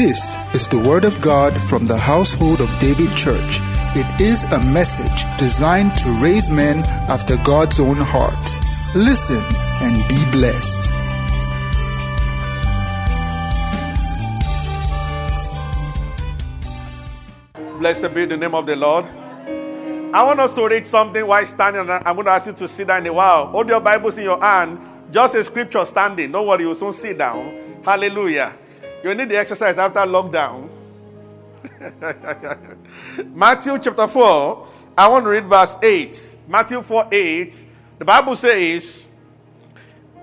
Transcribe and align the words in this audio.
This 0.00 0.34
is 0.54 0.66
the 0.66 0.78
Word 0.78 1.04
of 1.04 1.20
God 1.20 1.52
from 1.52 1.84
the 1.84 1.98
household 1.98 2.62
of 2.62 2.78
David 2.78 3.14
Church. 3.18 3.58
It 3.94 4.18
is 4.18 4.44
a 4.44 4.58
message 4.72 5.24
designed 5.36 5.94
to 5.98 6.08
raise 6.22 6.50
men 6.50 6.78
after 7.10 7.36
God's 7.44 7.78
own 7.78 7.98
heart. 7.98 8.32
Listen 8.96 9.44
and 9.82 9.96
be 10.08 10.24
blessed. 10.32 10.90
Blessed 17.78 18.14
be 18.14 18.24
the 18.24 18.38
name 18.38 18.54
of 18.54 18.64
the 18.64 18.76
Lord. 18.76 19.04
I 19.04 20.24
want 20.24 20.40
us 20.40 20.54
to 20.54 20.66
read 20.66 20.86
something 20.86 21.26
while 21.26 21.44
standing. 21.44 21.82
and 21.82 21.90
I'm 21.90 22.14
going 22.14 22.24
to 22.24 22.32
ask 22.32 22.46
you 22.46 22.54
to 22.54 22.66
sit 22.66 22.86
down 22.86 23.02
in 23.02 23.08
a 23.08 23.12
while. 23.12 23.48
Hold 23.48 23.68
your 23.68 23.80
Bibles 23.80 24.16
in 24.16 24.24
your 24.24 24.40
hand. 24.40 24.78
Just 25.10 25.34
a 25.34 25.44
scripture 25.44 25.84
standing. 25.84 26.32
Don't 26.32 26.46
worry, 26.46 26.62
you'll 26.62 26.74
soon 26.74 26.94
sit 26.94 27.18
down. 27.18 27.82
Hallelujah. 27.84 28.56
You 29.02 29.14
need 29.14 29.28
the 29.30 29.38
exercise 29.38 29.78
after 29.78 30.00
lockdown. 30.00 30.68
Matthew 33.34 33.78
chapter 33.78 34.06
4. 34.06 34.68
I 34.98 35.08
want 35.08 35.24
to 35.24 35.30
read 35.30 35.46
verse 35.46 35.76
8. 35.82 36.36
Matthew 36.48 36.82
4 36.82 37.08
8. 37.10 37.66
The 37.98 38.04
Bible 38.04 38.36
says, 38.36 39.08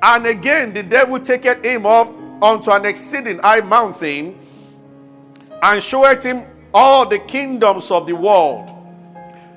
And 0.01 0.25
again 0.27 0.73
the 0.73 0.83
devil 0.83 1.19
taketh 1.19 1.63
him 1.63 1.85
up 1.85 2.07
unto 2.41 2.71
an 2.71 2.85
exceeding 2.85 3.39
high 3.39 3.61
mountain 3.61 4.37
and 5.63 5.81
showeth 5.81 6.23
him 6.23 6.45
all 6.73 7.05
the 7.05 7.19
kingdoms 7.19 7.89
of 7.89 8.05
the 8.05 8.15
world. 8.15 8.69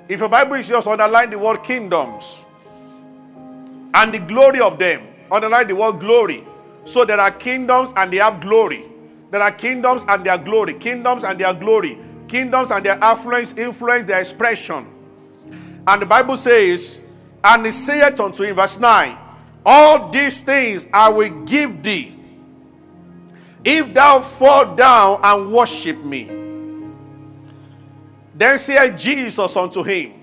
If 0.08 0.20
your 0.20 0.28
Bible 0.28 0.54
is 0.54 0.68
yours, 0.68 0.86
underline 0.86 1.30
the 1.30 1.38
word 1.38 1.62
kingdoms 1.62 2.44
and 3.94 4.14
the 4.14 4.18
glory 4.18 4.60
of 4.60 4.78
them. 4.78 5.06
Underline 5.30 5.68
the 5.68 5.76
word 5.76 6.00
glory. 6.00 6.44
So 6.84 7.04
there 7.04 7.20
are 7.20 7.30
kingdoms 7.30 7.92
and 7.96 8.12
they 8.12 8.16
have 8.16 8.40
glory. 8.40 8.89
There 9.30 9.42
are 9.42 9.52
kingdoms 9.52 10.04
and 10.08 10.24
their 10.24 10.38
glory. 10.38 10.74
Kingdoms 10.74 11.24
and 11.24 11.38
their 11.38 11.54
glory. 11.54 11.98
Kingdoms 12.28 12.70
and 12.70 12.84
their 12.84 13.02
affluence, 13.02 13.54
influence, 13.54 14.06
their 14.06 14.20
expression. 14.20 14.86
And 15.86 16.02
the 16.02 16.06
Bible 16.06 16.36
says, 16.36 17.00
And 17.42 17.66
he 17.66 17.72
saith 17.72 18.20
unto 18.20 18.44
him, 18.44 18.56
verse 18.56 18.78
9, 18.78 19.16
All 19.64 20.10
these 20.10 20.42
things 20.42 20.86
I 20.92 21.08
will 21.08 21.44
give 21.44 21.82
thee, 21.82 22.12
if 23.64 23.92
thou 23.92 24.20
fall 24.20 24.74
down 24.74 25.20
and 25.22 25.52
worship 25.52 26.02
me. 26.04 26.30
Then 28.34 28.58
said 28.58 28.96
Jesus 28.96 29.56
unto 29.56 29.82
him, 29.82 30.14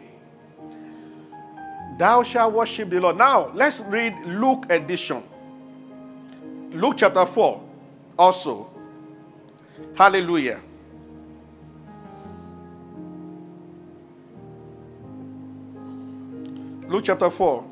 Thou 1.98 2.24
shalt 2.24 2.54
worship 2.54 2.90
the 2.90 3.00
Lord. 3.00 3.18
Now, 3.18 3.52
let's 3.54 3.80
read 3.82 4.20
Luke 4.26 4.66
edition. 4.70 5.24
Luke 6.72 6.96
chapter 6.98 7.26
4 7.26 7.64
also. 8.18 8.77
Hallelujah. 9.96 10.62
Luke 16.88 17.04
chapter 17.06 17.30
4. 17.30 17.66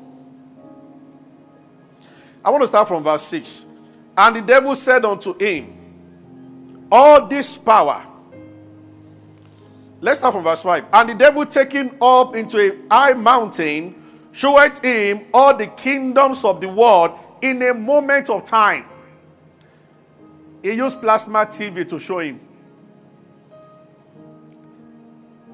I 2.44 2.50
want 2.50 2.62
to 2.62 2.68
start 2.68 2.86
from 2.86 3.02
verse 3.02 3.22
6. 3.22 3.66
And 4.16 4.36
the 4.36 4.42
devil 4.42 4.74
said 4.74 5.04
unto 5.04 5.36
him, 5.38 6.86
All 6.92 7.26
this 7.26 7.58
power. 7.58 8.06
Let's 10.00 10.18
start 10.18 10.34
from 10.34 10.44
verse 10.44 10.62
5. 10.62 10.84
And 10.92 11.08
the 11.08 11.14
devil 11.14 11.46
taking 11.46 11.96
up 12.00 12.36
into 12.36 12.58
a 12.58 12.94
high 12.94 13.14
mountain 13.14 13.94
showed 14.32 14.78
him 14.84 15.24
all 15.32 15.56
the 15.56 15.66
kingdoms 15.68 16.44
of 16.44 16.60
the 16.60 16.68
world 16.68 17.18
in 17.40 17.62
a 17.62 17.72
moment 17.74 18.28
of 18.28 18.44
time. 18.44 18.84
He 20.66 20.72
used 20.72 21.00
plasma 21.00 21.46
TV 21.46 21.86
to 21.86 22.00
show 22.00 22.18
him. 22.18 22.40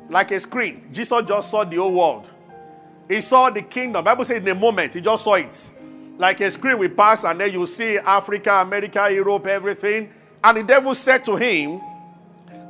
Like 0.08 0.30
a 0.30 0.40
screen. 0.40 0.88
Jesus 0.90 1.22
just 1.26 1.50
saw 1.50 1.64
the 1.64 1.76
whole 1.76 1.92
world. 1.92 2.30
He 3.10 3.20
saw 3.20 3.50
the 3.50 3.60
kingdom. 3.60 4.04
Bible 4.04 4.24
says 4.24 4.38
in 4.38 4.48
a 4.48 4.54
moment, 4.54 4.94
he 4.94 5.02
just 5.02 5.24
saw 5.24 5.34
it. 5.34 5.74
Like 6.16 6.40
a 6.40 6.50
screen 6.50 6.78
we 6.78 6.88
pass, 6.88 7.24
and 7.24 7.38
then 7.38 7.52
you 7.52 7.66
see 7.66 7.98
Africa, 7.98 8.62
America, 8.62 9.06
Europe, 9.12 9.46
everything. 9.48 10.10
And 10.42 10.56
the 10.56 10.62
devil 10.62 10.94
said 10.94 11.22
to 11.24 11.36
him, 11.36 11.82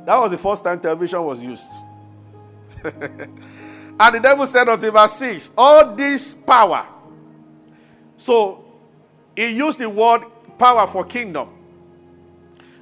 that 0.05 0.17
was 0.17 0.31
the 0.31 0.37
first 0.37 0.65
time 0.65 0.81
television 0.81 1.23
was 1.23 1.41
used. 1.41 1.63
and 2.83 4.15
the 4.15 4.19
devil 4.21 4.45
said 4.45 4.67
unto 4.67 4.85
him, 4.85 4.93
verse 4.93 5.13
6, 5.13 5.51
all 5.57 5.95
this 5.95 6.35
power. 6.35 6.85
So 8.17 8.65
he 9.33 9.47
used 9.47 9.79
the 9.79 9.89
word 9.89 10.25
power 10.57 10.85
for 10.87 11.05
kingdom. 11.05 11.62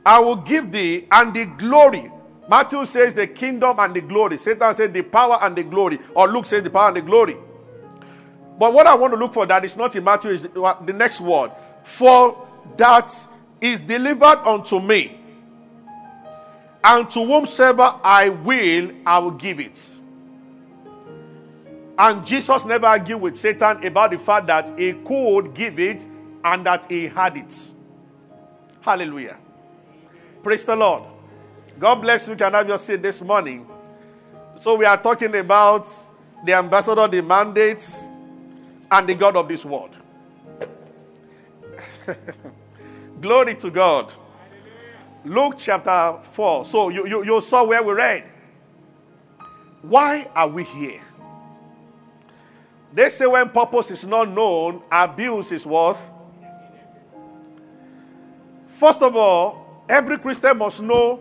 I 0.06 0.20
will 0.20 0.38
give 0.38 0.72
thee 0.72 1.08
and 1.12 1.34
the 1.34 1.46
glory. 1.46 2.12
Matthew 2.50 2.84
says 2.86 3.14
the 3.14 3.28
kingdom 3.28 3.78
and 3.80 3.94
the 3.94 4.02
glory. 4.02 4.38
Satan 4.38 4.74
said 4.74 4.94
the 4.94 5.04
power 5.04 5.38
and 5.42 5.56
the 5.56 5.64
glory. 5.64 6.00
Or 6.16 6.28
Luke 6.28 6.46
says 6.46 6.64
the 6.64 6.70
power 6.70 6.88
and 6.88 6.98
the 6.98 7.02
glory. 7.02 7.38
But 8.58 8.74
what 8.74 8.88
I 8.88 8.96
want 8.96 9.14
to 9.14 9.20
look 9.20 9.34
for 9.34 9.46
that 9.46 9.64
is 9.64 9.78
not 9.78 9.96
in 9.96 10.04
Matthew, 10.04 10.32
is 10.32 10.44
the 10.44 10.94
next 10.94 11.22
word. 11.22 11.52
For 11.84 12.48
that 12.78 13.14
is 13.62 13.80
delivered 13.80 14.40
unto 14.46 14.80
me. 14.80 15.20
And 16.84 17.10
to 17.12 17.24
whomsoever 17.24 17.94
I 18.04 18.30
will, 18.30 18.92
I 19.06 19.20
will 19.20 19.32
give 19.32 19.60
it. 19.60 19.96
And 21.98 22.26
Jesus 22.26 22.66
never 22.66 22.88
argued 22.88 23.22
with 23.22 23.36
Satan 23.36 23.86
about 23.86 24.12
the 24.12 24.18
fact 24.18 24.48
that 24.48 24.78
he 24.80 24.94
could 24.94 25.54
give 25.54 25.80
it 25.80 26.08
and 26.44 26.66
that 26.66 26.92
he 26.92 27.08
had 27.08 27.38
it. 27.38 27.72
Hallelujah. 28.82 29.38
Praise 30.44 30.66
the 30.66 30.76
Lord. 30.76 31.04
God 31.80 31.96
bless 31.96 32.28
you. 32.28 32.36
Can 32.36 32.54
have 32.54 32.68
your 32.68 32.78
seat 32.78 33.02
this 33.02 33.22
morning. 33.22 33.68
So, 34.56 34.76
we 34.76 34.86
are 34.86 35.02
talking 35.02 35.36
about 35.36 35.90
the 36.46 36.54
ambassador, 36.54 37.08
the 37.08 37.22
mandate, 37.22 37.88
and 38.92 39.08
the 39.08 39.16
God 39.16 39.38
of 39.38 39.48
this 39.48 39.64
world. 39.64 39.98
Glory 43.22 43.56
to 43.56 43.70
God. 43.70 44.12
Luke 45.24 45.56
chapter 45.58 46.18
4. 46.32 46.66
So, 46.66 46.90
you, 46.90 47.08
you, 47.08 47.24
you 47.24 47.42
saw 47.42 47.64
where 47.64 47.84
we 47.84 47.94
read. 47.94 48.24
Why 49.84 50.30
are 50.36 50.48
we 50.48 50.64
here? 50.64 51.02
They 52.94 53.10
say 53.10 53.26
when 53.28 53.50
purpose 53.50 53.92
is 53.92 54.06
not 54.06 54.30
known, 54.30 54.82
abuse 54.92 55.52
is 55.52 55.66
worth. 55.66 56.10
First 58.68 59.02
of 59.02 59.16
all, 59.16 59.61
every 59.92 60.18
Christian 60.18 60.58
must 60.58 60.82
know 60.82 61.18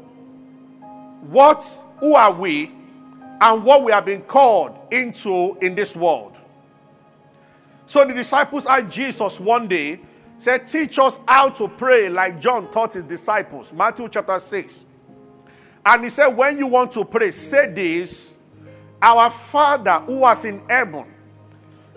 what, 1.23 1.63
who 1.99 2.15
are 2.15 2.33
we, 2.33 2.73
and 3.41 3.65
what 3.65 3.83
we 3.83 3.93
have 3.93 4.05
been 4.05 4.23
called 4.23 4.79
into 4.91 5.57
in 5.61 5.75
this 5.75 5.97
world. 5.97 6.39
So 7.87 8.05
the 8.05 8.15
disciples 8.15 8.67
asked 8.67 8.89
Jesus 8.89 9.41
one 9.41 9.67
day, 9.67 10.01
said, 10.39 10.67
Teach 10.67 10.99
us 10.99 11.19
how 11.27 11.49
to 11.51 11.69
pray 11.69 12.09
like 12.09 12.41
John 12.41 12.71
taught 12.71 12.95
his 12.95 13.05
disciples. 13.05 13.73
Matthew 13.73 14.09
chapter 14.09 14.39
6. 14.39 14.87
And 15.85 16.05
he 16.05 16.11
said, 16.11 16.29
When 16.29 16.57
you 16.59 16.67
want 16.67 16.93
to 16.93 17.05
pray, 17.05 17.31
say 17.31 17.73
this 17.73 18.39
Our 19.03 19.31
Father 19.31 19.99
who 20.01 20.23
art 20.23 20.45
in 20.45 20.63
heaven. 20.69 21.07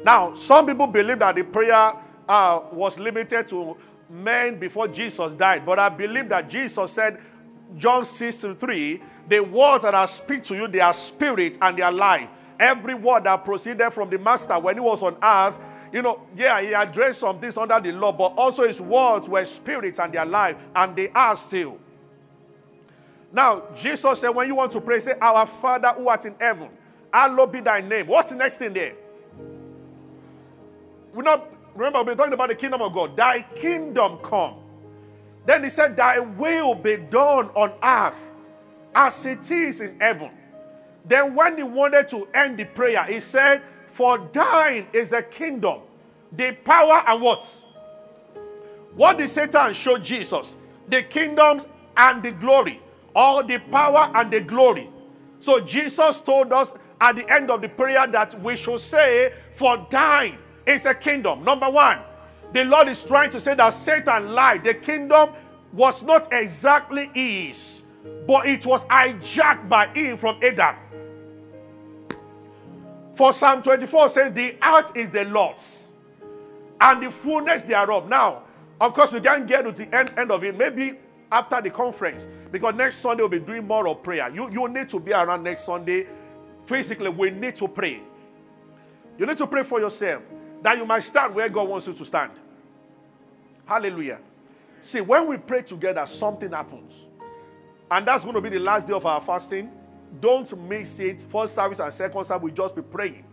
Now, 0.04 0.34
some 0.34 0.66
people 0.66 0.88
believe 0.88 1.20
that 1.20 1.36
the 1.36 1.44
prayer 1.44 1.94
uh, 2.28 2.62
was 2.72 2.98
limited 2.98 3.48
to 3.50 3.78
men 4.14 4.60
before 4.60 4.88
Jesus 4.88 5.34
died, 5.34 5.66
but 5.66 5.80
I 5.80 5.90
believe 5.90 6.30
that 6.30 6.50
Jesus 6.50 6.92
said, 6.92 7.20
John 7.76 8.06
6 8.06 8.46
3, 8.60 9.02
the 9.28 9.40
words 9.40 9.84
that 9.84 9.96
I 9.96 10.06
speak 10.06 10.44
to 10.44 10.56
you, 10.56 10.68
they 10.68 10.80
are 10.80 10.94
spirit 10.94 11.58
and 11.62 11.78
they 11.78 11.82
are 11.82 11.92
life. 11.92 12.30
Every 12.60 12.94
word 12.94 13.24
that 13.24 13.44
proceeded 13.44 13.92
from 13.92 14.10
the 14.10 14.20
Master 14.20 14.60
when 14.60 14.76
he 14.76 14.80
was 14.80 15.02
on 15.02 15.18
earth, 15.24 15.58
you 15.92 16.02
know, 16.02 16.22
yeah, 16.36 16.62
he 16.62 16.74
addressed 16.74 17.20
some 17.20 17.40
things 17.40 17.58
under 17.58 17.80
the 17.80 17.92
law, 17.92 18.12
but 18.12 18.34
also 18.38 18.68
his 18.68 18.80
words 18.80 19.28
were 19.28 19.44
spirit 19.46 20.00
and 20.00 20.14
they 20.14 20.18
are 20.18 20.26
life, 20.26 20.56
and 20.76 20.96
they 20.96 21.10
are 21.10 21.36
still. 21.36 21.80
Now, 23.32 23.64
Jesus 23.76 24.20
said, 24.20 24.30
when 24.30 24.48
you 24.48 24.56
want 24.56 24.72
to 24.74 24.82
pray, 24.82 25.00
say, 25.00 25.14
Our 25.20 25.48
Father 25.48 25.90
who 25.90 26.08
art 26.08 26.26
in 26.26 26.36
heaven, 26.40 26.70
hallowed 27.12 27.52
be 27.52 27.62
thy 27.62 27.82
name. 27.82 28.08
What's 28.08 28.30
the 28.30 28.36
next 28.36 28.58
thing 28.58 28.74
there? 28.74 28.96
We're 31.14 31.24
not 31.24 31.53
remember 31.76 32.04
we're 32.04 32.16
talking 32.16 32.34
about 32.34 32.50
the 32.50 32.56
kingdom 32.56 32.82
of 32.82 32.94
God. 32.94 33.16
Thy 33.16 33.42
kingdom 33.42 34.18
come. 34.20 34.56
Then 35.46 35.64
he 35.64 35.70
said, 35.70 35.96
Thy 35.98 36.20
will 36.20 36.76
be 36.76 36.98
done 36.98 37.50
on 37.50 37.74
earth 37.84 38.32
as 38.96 39.26
it 39.26 39.50
is 39.52 39.82
in 39.82 40.00
heaven. 40.00 40.32
Then, 41.06 41.36
when 41.36 41.58
he 41.58 41.64
wanted 41.64 42.08
to 42.10 42.28
end 42.34 42.58
the 42.58 42.66
prayer, 42.66 43.04
he 43.04 43.20
said, 43.20 43.62
For 43.88 44.30
thine 44.32 44.88
is 44.94 45.10
the 45.10 45.24
kingdom, 45.24 45.82
the 46.32 46.54
power, 46.64 47.04
and 47.08 47.22
what? 47.22 47.44
What 48.96 49.18
did 49.18 49.30
Satan 49.30 49.74
show 49.74 49.98
Jesus? 49.98 50.56
The 50.88 51.04
kingdoms 51.04 51.68
and 51.98 52.24
the 52.24 52.32
glory, 52.32 52.82
or 53.16 53.44
the 53.44 53.60
power 53.60 54.10
and 54.16 54.32
the 54.32 54.40
glory. 54.40 54.90
So, 55.40 55.60
Jesus 55.60 56.22
told 56.22 56.54
us 56.54 56.74
at 57.02 57.18
the 57.18 57.30
end 57.30 57.52
of 57.52 57.62
the 57.62 57.70
prayer 57.70 58.08
that 58.08 58.42
we 58.42 58.56
should 58.56 58.80
say, 58.80 59.34
For 59.56 59.86
thine 59.90 60.38
is 60.66 60.84
the 60.84 60.96
kingdom. 60.96 61.44
Number 61.44 61.70
one, 61.70 62.00
the 62.54 62.64
Lord 62.66 62.88
is 62.88 63.04
trying 63.04 63.30
to 63.32 63.40
say 63.40 63.56
that 63.56 63.72
Satan 63.74 64.34
lied. 64.34 64.64
The 64.64 64.74
kingdom 64.74 65.32
was 65.72 66.04
not 66.04 66.32
exactly 66.32 67.10
his. 67.14 67.84
but 68.28 68.46
it 68.46 68.66
was 68.66 68.86
hijacked 68.86 69.68
by 69.70 69.88
him 69.88 70.18
from 70.18 70.38
Adam. 70.42 70.76
For 73.16 73.32
Psalm 73.32 73.62
24 73.62 74.10
says, 74.10 74.34
The 74.34 74.58
earth 74.64 74.96
is 74.96 75.12
the 75.12 75.26
Lord's 75.26 75.92
and 76.82 77.04
the 77.04 77.12
fullness 77.12 77.62
thereof. 77.62 78.10
Now, 78.10 78.44
of 78.82 78.94
course, 78.94 79.12
we 79.12 79.22
can't 79.22 79.48
get 79.48 79.64
to 79.64 79.72
the 79.72 79.96
end, 79.96 80.12
end 80.18 80.32
of 80.32 80.44
it. 80.44 80.58
Maybe 80.58 80.98
after 81.32 81.62
the 81.62 81.70
conference, 81.70 82.28
because 82.52 82.76
next 82.76 82.98
Sunday 82.98 83.24
we'll 83.24 83.30
be 83.30 83.40
doing 83.40 83.66
more 83.66 83.88
of 83.88 84.04
prayer. 84.04 84.30
You, 84.34 84.52
you 84.52 84.68
need 84.68 84.90
to 84.90 85.00
be 85.00 85.14
around 85.14 85.44
next 85.44 85.64
Sunday. 85.66 86.08
Physically, 86.66 87.10
we 87.10 87.30
need 87.30 87.56
to 87.58 87.68
pray. 87.68 88.02
You 89.18 89.26
need 89.26 89.38
to 89.38 89.48
pray 89.48 89.64
for 89.64 89.80
yourself 89.80 90.24
that 90.64 90.78
you 90.78 90.86
might 90.86 91.04
stand 91.04 91.36
where 91.36 91.50
God 91.50 91.68
wants 91.68 91.88
you 91.88 91.94
to 91.94 92.06
stand. 92.06 92.32
Hallelujah. 93.66 94.20
See, 94.82 95.02
when 95.02 95.28
we 95.28 95.38
pray 95.38 95.62
together, 95.62 96.06
something 96.06 96.52
happens. 96.52 97.06
And 97.92 98.08
that's 98.08 98.24
going 98.24 98.36
to 98.36 98.42
be 98.42 98.50
the 98.50 98.60
last 98.60 98.88
day 98.88 98.94
of 98.94 99.06
our 99.06 99.22
fasting. 99.22 99.72
Don't 100.20 100.58
miss 100.68 101.00
it. 101.00 101.28
First 101.30 101.56
service 101.56 101.80
and 101.80 101.92
second 101.94 102.24
service, 102.26 102.44
we 102.44 102.52
just 102.52 102.76
be 102.76 102.82
praying. 102.82 103.26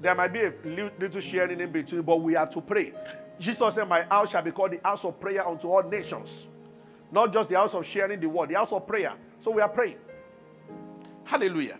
There 0.00 0.14
might 0.14 0.32
be 0.32 0.40
a 0.40 0.52
little 0.98 1.20
sharing 1.20 1.60
in 1.60 1.70
between, 1.70 2.02
but 2.02 2.20
we 2.20 2.34
have 2.34 2.50
to 2.50 2.60
pray. 2.60 2.92
Jesus 3.38 3.74
said, 3.74 3.88
My 3.88 4.02
house 4.10 4.30
shall 4.30 4.42
be 4.42 4.50
called 4.50 4.72
the 4.72 4.80
house 4.84 5.04
of 5.04 5.20
prayer 5.20 5.46
unto 5.46 5.68
all 5.68 5.82
nations. 5.82 6.48
Not 7.10 7.32
just 7.32 7.48
the 7.48 7.56
house 7.56 7.74
of 7.74 7.84
sharing 7.84 8.20
the 8.20 8.28
word, 8.28 8.50
the 8.50 8.54
house 8.54 8.72
of 8.72 8.86
prayer. 8.86 9.14
So 9.40 9.50
we 9.50 9.60
are 9.60 9.68
praying. 9.68 9.96
Hallelujah. 11.24 11.78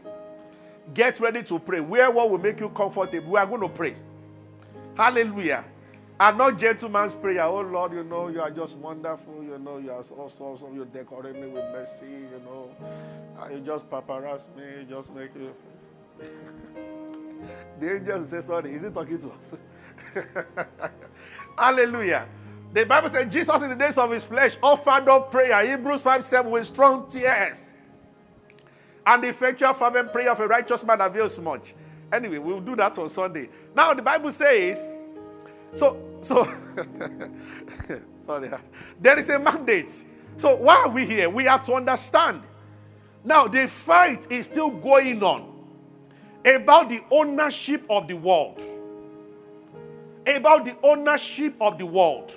Get 0.94 1.20
ready 1.20 1.42
to 1.44 1.58
pray. 1.58 1.80
Where 1.80 2.10
what 2.10 2.30
will 2.30 2.38
make 2.38 2.60
you 2.60 2.70
comfortable, 2.70 3.30
we 3.30 3.38
are 3.38 3.46
going 3.46 3.60
to 3.60 3.68
pray. 3.68 3.96
Hallelujah. 4.98 5.64
And 6.18 6.36
not 6.38 6.58
gentleman's 6.58 7.14
prayer. 7.14 7.44
Oh 7.44 7.60
Lord, 7.60 7.92
you 7.92 8.02
know, 8.02 8.26
you 8.26 8.40
are 8.40 8.50
just 8.50 8.76
wonderful. 8.76 9.44
You 9.44 9.56
know, 9.60 9.78
you 9.78 9.92
are 9.92 10.02
so 10.02 10.16
awesome. 10.40 10.74
You 10.74 10.84
decorate 10.84 11.36
me 11.36 11.46
with 11.46 11.62
mercy. 11.72 12.06
You 12.06 12.42
know, 12.44 12.70
and 13.40 13.54
you 13.54 13.60
just 13.60 13.88
paparazzi 13.88 14.48
me. 14.56 14.80
You 14.80 14.86
just 14.88 15.14
make 15.14 15.30
you. 15.36 15.54
the 17.78 17.96
angels 17.96 18.30
say, 18.30 18.40
sorry. 18.40 18.72
Is 18.72 18.82
he 18.82 18.90
talking 18.90 19.18
to 19.18 19.30
us? 19.30 19.52
Hallelujah. 21.58 22.26
The 22.72 22.84
Bible 22.84 23.10
says 23.10 23.32
Jesus 23.32 23.62
in 23.62 23.70
the 23.70 23.76
days 23.76 23.96
of 23.98 24.10
his 24.10 24.24
flesh 24.24 24.56
offered 24.60 25.08
up 25.08 25.30
prayer. 25.30 25.64
Hebrews 25.64 26.02
5 26.02 26.24
7 26.24 26.50
with 26.50 26.66
strong 26.66 27.08
tears. 27.08 27.62
And 29.06 29.22
the 29.22 29.28
effectual 29.28 29.72
fervent 29.74 30.12
prayer 30.12 30.32
of 30.32 30.40
a 30.40 30.48
righteous 30.48 30.82
man 30.84 31.00
avails 31.00 31.38
much. 31.38 31.74
Anyway, 32.12 32.38
we'll 32.38 32.60
do 32.60 32.74
that 32.76 32.98
on 32.98 33.10
Sunday. 33.10 33.48
Now 33.74 33.92
the 33.94 34.02
Bible 34.02 34.32
says, 34.32 34.96
so 35.72 36.02
so 36.20 36.44
sorry, 38.20 38.50
there 39.00 39.18
is 39.18 39.28
a 39.28 39.38
mandate. 39.38 40.04
So 40.36 40.56
why 40.56 40.76
are 40.76 40.88
we 40.88 41.04
here? 41.04 41.28
We 41.28 41.44
have 41.44 41.64
to 41.66 41.74
understand. 41.74 42.42
Now 43.24 43.46
the 43.46 43.68
fight 43.68 44.30
is 44.30 44.46
still 44.46 44.70
going 44.70 45.22
on 45.22 45.54
about 46.44 46.88
the 46.88 47.02
ownership 47.10 47.84
of 47.90 48.08
the 48.08 48.14
world. 48.14 48.62
About 50.26 50.64
the 50.64 50.76
ownership 50.82 51.54
of 51.60 51.78
the 51.78 51.86
world. 51.86 52.36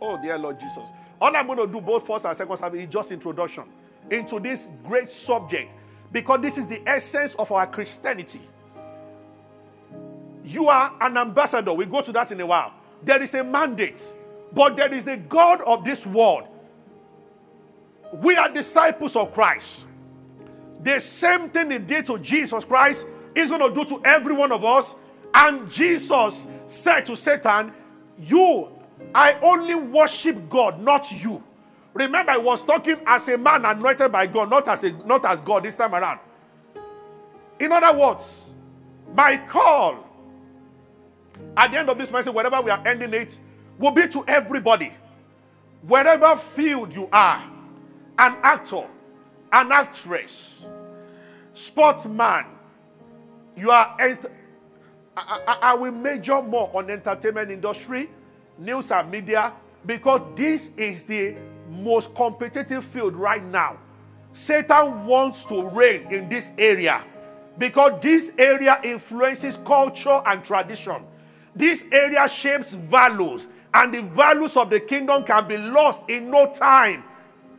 Oh, 0.00 0.20
dear 0.20 0.38
Lord 0.38 0.58
Jesus. 0.58 0.90
All 1.20 1.34
I'm 1.36 1.46
going 1.46 1.58
to 1.58 1.66
do 1.66 1.80
both 1.80 2.06
first 2.06 2.24
and 2.24 2.36
second 2.36 2.56
service 2.56 2.80
is 2.80 2.88
just 2.88 3.12
introduction 3.12 3.64
into 4.10 4.40
this 4.40 4.68
great 4.84 5.08
subject 5.08 5.72
because 6.12 6.40
this 6.42 6.58
is 6.58 6.68
the 6.68 6.82
essence 6.86 7.34
of 7.36 7.50
our 7.50 7.66
Christianity. 7.66 8.40
You 10.44 10.68
are 10.68 10.92
an 11.00 11.16
ambassador. 11.16 11.72
We 11.72 11.86
go 11.86 12.02
to 12.02 12.12
that 12.12 12.30
in 12.30 12.40
a 12.40 12.46
while. 12.46 12.74
There 13.02 13.20
is 13.22 13.34
a 13.34 13.42
mandate, 13.42 14.16
but 14.52 14.76
there 14.76 14.92
is 14.92 15.06
a 15.06 15.16
God 15.16 15.62
of 15.62 15.84
this 15.84 16.06
world. 16.06 16.44
We 18.14 18.36
are 18.36 18.48
disciples 18.48 19.16
of 19.16 19.32
Christ. 19.32 19.86
The 20.82 21.00
same 21.00 21.48
thing 21.48 21.70
he 21.70 21.78
did 21.78 22.04
to 22.06 22.18
Jesus 22.18 22.64
Christ 22.64 23.06
is 23.34 23.50
going 23.50 23.60
to 23.60 23.74
do 23.74 23.88
to 23.88 24.02
every 24.04 24.34
one 24.34 24.52
of 24.52 24.64
us. 24.64 24.94
And 25.34 25.70
Jesus 25.70 26.46
said 26.66 27.06
to 27.06 27.16
Satan, 27.16 27.72
You, 28.18 28.68
I 29.14 29.34
only 29.40 29.74
worship 29.74 30.48
God, 30.50 30.80
not 30.80 31.10
you. 31.10 31.42
Remember, 31.94 32.32
I 32.32 32.38
was 32.38 32.62
talking 32.62 32.96
as 33.06 33.28
a 33.28 33.36
man 33.36 33.64
anointed 33.64 34.10
by 34.10 34.26
God, 34.26 34.48
not 34.48 34.66
as, 34.68 34.84
a, 34.84 34.92
not 35.06 35.24
as 35.24 35.40
God 35.40 35.64
this 35.64 35.76
time 35.76 35.94
around. 35.94 36.20
In 37.60 37.70
other 37.70 37.96
words, 37.96 38.54
my 39.14 39.36
call 39.36 40.06
at 41.56 41.70
the 41.70 41.78
end 41.78 41.90
of 41.90 41.98
this 41.98 42.10
message, 42.10 42.32
wherever 42.32 42.60
we 42.60 42.70
are 42.70 42.82
ending 42.86 43.12
it, 43.12 43.38
will 43.78 43.90
be 43.90 44.08
to 44.08 44.24
everybody. 44.26 44.92
Wherever 45.86 46.36
field 46.36 46.94
you 46.94 47.08
are, 47.12 47.42
an 48.18 48.36
actor, 48.42 48.86
an 49.52 49.72
actress, 49.72 50.64
sportsman, 51.52 52.46
you 53.56 53.70
are. 53.70 53.96
Ent- 53.98 54.26
I, 55.16 55.40
I, 55.46 55.58
I 55.62 55.74
will 55.74 55.92
major 55.92 56.40
more 56.40 56.70
on 56.72 56.88
entertainment 56.88 57.50
industry, 57.50 58.08
news 58.58 58.90
and 58.90 59.10
media, 59.10 59.52
because 59.84 60.22
this 60.34 60.70
is 60.76 61.04
the 61.04 61.36
most 61.72 62.14
competitive 62.14 62.84
field 62.84 63.16
right 63.16 63.44
now. 63.44 63.78
Satan 64.32 65.04
wants 65.06 65.44
to 65.46 65.68
reign 65.68 66.06
in 66.12 66.28
this 66.28 66.52
area 66.58 67.04
because 67.58 68.00
this 68.00 68.32
area 68.38 68.80
influences 68.82 69.58
culture 69.64 70.22
and 70.26 70.44
tradition. 70.44 71.04
This 71.54 71.84
area 71.92 72.26
shapes 72.28 72.72
values, 72.72 73.48
and 73.74 73.92
the 73.92 74.02
values 74.02 74.56
of 74.56 74.70
the 74.70 74.80
kingdom 74.80 75.24
can 75.24 75.46
be 75.46 75.58
lost 75.58 76.08
in 76.08 76.30
no 76.30 76.50
time. 76.50 77.04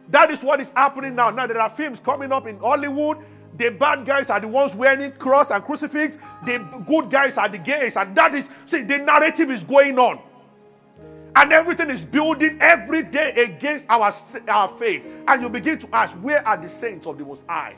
That 0.09 0.31
is 0.31 0.43
what 0.43 0.59
is 0.59 0.71
happening 0.71 1.15
now. 1.15 1.29
Now, 1.29 1.45
there 1.45 1.61
are 1.61 1.69
films 1.69 1.99
coming 1.99 2.31
up 2.31 2.47
in 2.47 2.57
Hollywood. 2.57 3.19
The 3.57 3.69
bad 3.69 4.03
guys 4.03 4.31
are 4.31 4.39
the 4.39 4.47
ones 4.47 4.75
wearing 4.75 5.11
cross 5.13 5.51
and 5.51 5.63
crucifix. 5.63 6.17
The 6.45 6.57
good 6.87 7.11
guys 7.11 7.37
are 7.37 7.47
the 7.47 7.59
gays. 7.59 7.95
And 7.95 8.15
that 8.15 8.33
is, 8.33 8.49
see, 8.65 8.81
the 8.81 8.97
narrative 8.97 9.51
is 9.51 9.63
going 9.63 9.99
on. 9.99 10.19
And 11.35 11.51
everything 11.51 11.89
is 11.89 12.05
building 12.05 12.57
every 12.61 13.01
day 13.01 13.31
against 13.31 13.89
our, 13.89 14.11
our 14.47 14.67
faith. 14.69 15.07
And 15.27 15.41
you 15.41 15.49
begin 15.49 15.79
to 15.79 15.95
ask, 15.95 16.13
where 16.17 16.47
are 16.47 16.57
the 16.57 16.69
saints 16.69 17.07
of 17.07 17.17
the 17.17 17.25
Most 17.25 17.47
High? 17.47 17.75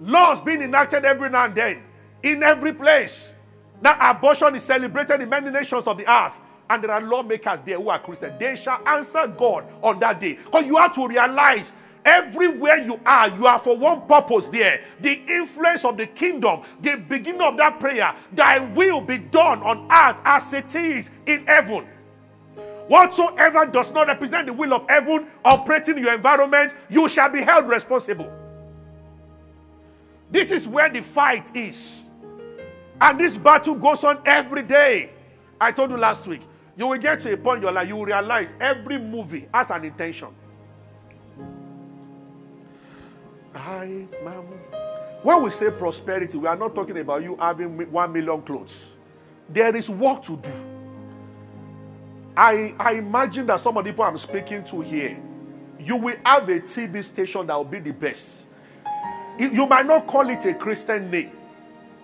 Laws 0.00 0.40
being 0.40 0.62
enacted 0.62 1.04
every 1.04 1.28
now 1.28 1.44
and 1.44 1.54
then, 1.54 1.82
in 2.22 2.42
every 2.42 2.72
place. 2.72 3.34
Now, 3.82 3.96
abortion 4.10 4.54
is 4.54 4.62
celebrated 4.62 5.20
in 5.20 5.28
many 5.28 5.50
nations 5.50 5.86
of 5.86 5.98
the 5.98 6.10
earth. 6.10 6.40
And 6.70 6.84
there 6.84 6.90
are 6.90 7.00
lawmakers 7.00 7.62
there 7.62 7.78
who 7.80 7.88
are 7.88 7.98
Christian. 7.98 8.38
They 8.38 8.56
shall 8.56 8.80
answer 8.86 9.26
God 9.26 9.66
on 9.82 9.98
that 10.00 10.20
day. 10.20 10.34
Because 10.34 10.64
you 10.64 10.76
have 10.76 10.94
to 10.94 11.06
realize 11.06 11.72
everywhere 12.04 12.78
you 12.78 13.00
are, 13.06 13.28
you 13.28 13.46
are 13.46 13.58
for 13.58 13.76
one 13.76 14.06
purpose 14.06 14.48
there. 14.48 14.82
The 15.00 15.22
influence 15.28 15.84
of 15.84 15.96
the 15.96 16.06
kingdom, 16.06 16.62
the 16.80 16.96
beginning 16.96 17.42
of 17.42 17.56
that 17.58 17.80
prayer, 17.80 18.14
thy 18.32 18.58
will 18.58 19.00
be 19.00 19.18
done 19.18 19.62
on 19.62 19.90
earth 19.90 20.20
as 20.24 20.52
it 20.52 20.74
is 20.74 21.10
in 21.26 21.46
heaven. 21.46 21.86
Whatsoever 22.88 23.66
does 23.66 23.92
not 23.92 24.06
represent 24.08 24.46
the 24.46 24.52
will 24.52 24.72
of 24.72 24.86
heaven 24.88 25.26
operating 25.44 25.98
in 25.98 26.04
your 26.04 26.14
environment, 26.14 26.74
you 26.88 27.08
shall 27.08 27.28
be 27.28 27.42
held 27.42 27.68
responsible. 27.68 28.32
This 30.30 30.50
is 30.50 30.66
where 30.66 30.88
the 30.88 31.02
fight 31.02 31.54
is. 31.54 32.10
And 33.00 33.20
this 33.20 33.38
battle 33.38 33.74
goes 33.74 34.04
on 34.04 34.20
every 34.26 34.62
day. 34.62 35.12
I 35.60 35.70
told 35.70 35.90
you 35.90 35.96
last 35.96 36.26
week, 36.26 36.40
you 36.76 36.86
will 36.86 36.98
get 36.98 37.20
to 37.20 37.32
a 37.32 37.36
point 37.36 37.58
in 37.58 37.62
your 37.64 37.72
life, 37.72 37.88
you 37.88 37.96
will 37.96 38.06
realize 38.06 38.54
every 38.60 38.98
movie 38.98 39.48
has 39.52 39.70
an 39.70 39.84
intention. 39.84 40.28
I, 43.54 44.06
ma'am. 44.24 44.44
When 45.22 45.42
we 45.42 45.50
say 45.50 45.70
prosperity, 45.70 46.38
we 46.38 46.46
are 46.46 46.56
not 46.56 46.74
talking 46.74 46.96
about 46.98 47.22
you 47.22 47.36
having 47.36 47.90
one 47.90 48.12
million 48.12 48.40
clothes. 48.42 48.92
There 49.48 49.74
is 49.74 49.90
work 49.90 50.22
to 50.24 50.36
do. 50.36 50.77
I, 52.38 52.72
I 52.78 52.92
imagine 52.92 53.46
that 53.46 53.58
some 53.58 53.76
of 53.76 53.84
the 53.84 53.90
people 53.90 54.04
I'm 54.04 54.16
speaking 54.16 54.62
to 54.66 54.80
here, 54.80 55.20
you 55.80 55.96
will 55.96 56.14
have 56.24 56.48
a 56.48 56.60
TV 56.60 57.02
station 57.02 57.48
that 57.48 57.56
will 57.56 57.64
be 57.64 57.80
the 57.80 57.90
best. 57.90 58.46
You 59.40 59.66
might 59.66 59.86
not 59.86 60.06
call 60.06 60.30
it 60.30 60.44
a 60.44 60.54
Christian 60.54 61.10
name. 61.10 61.32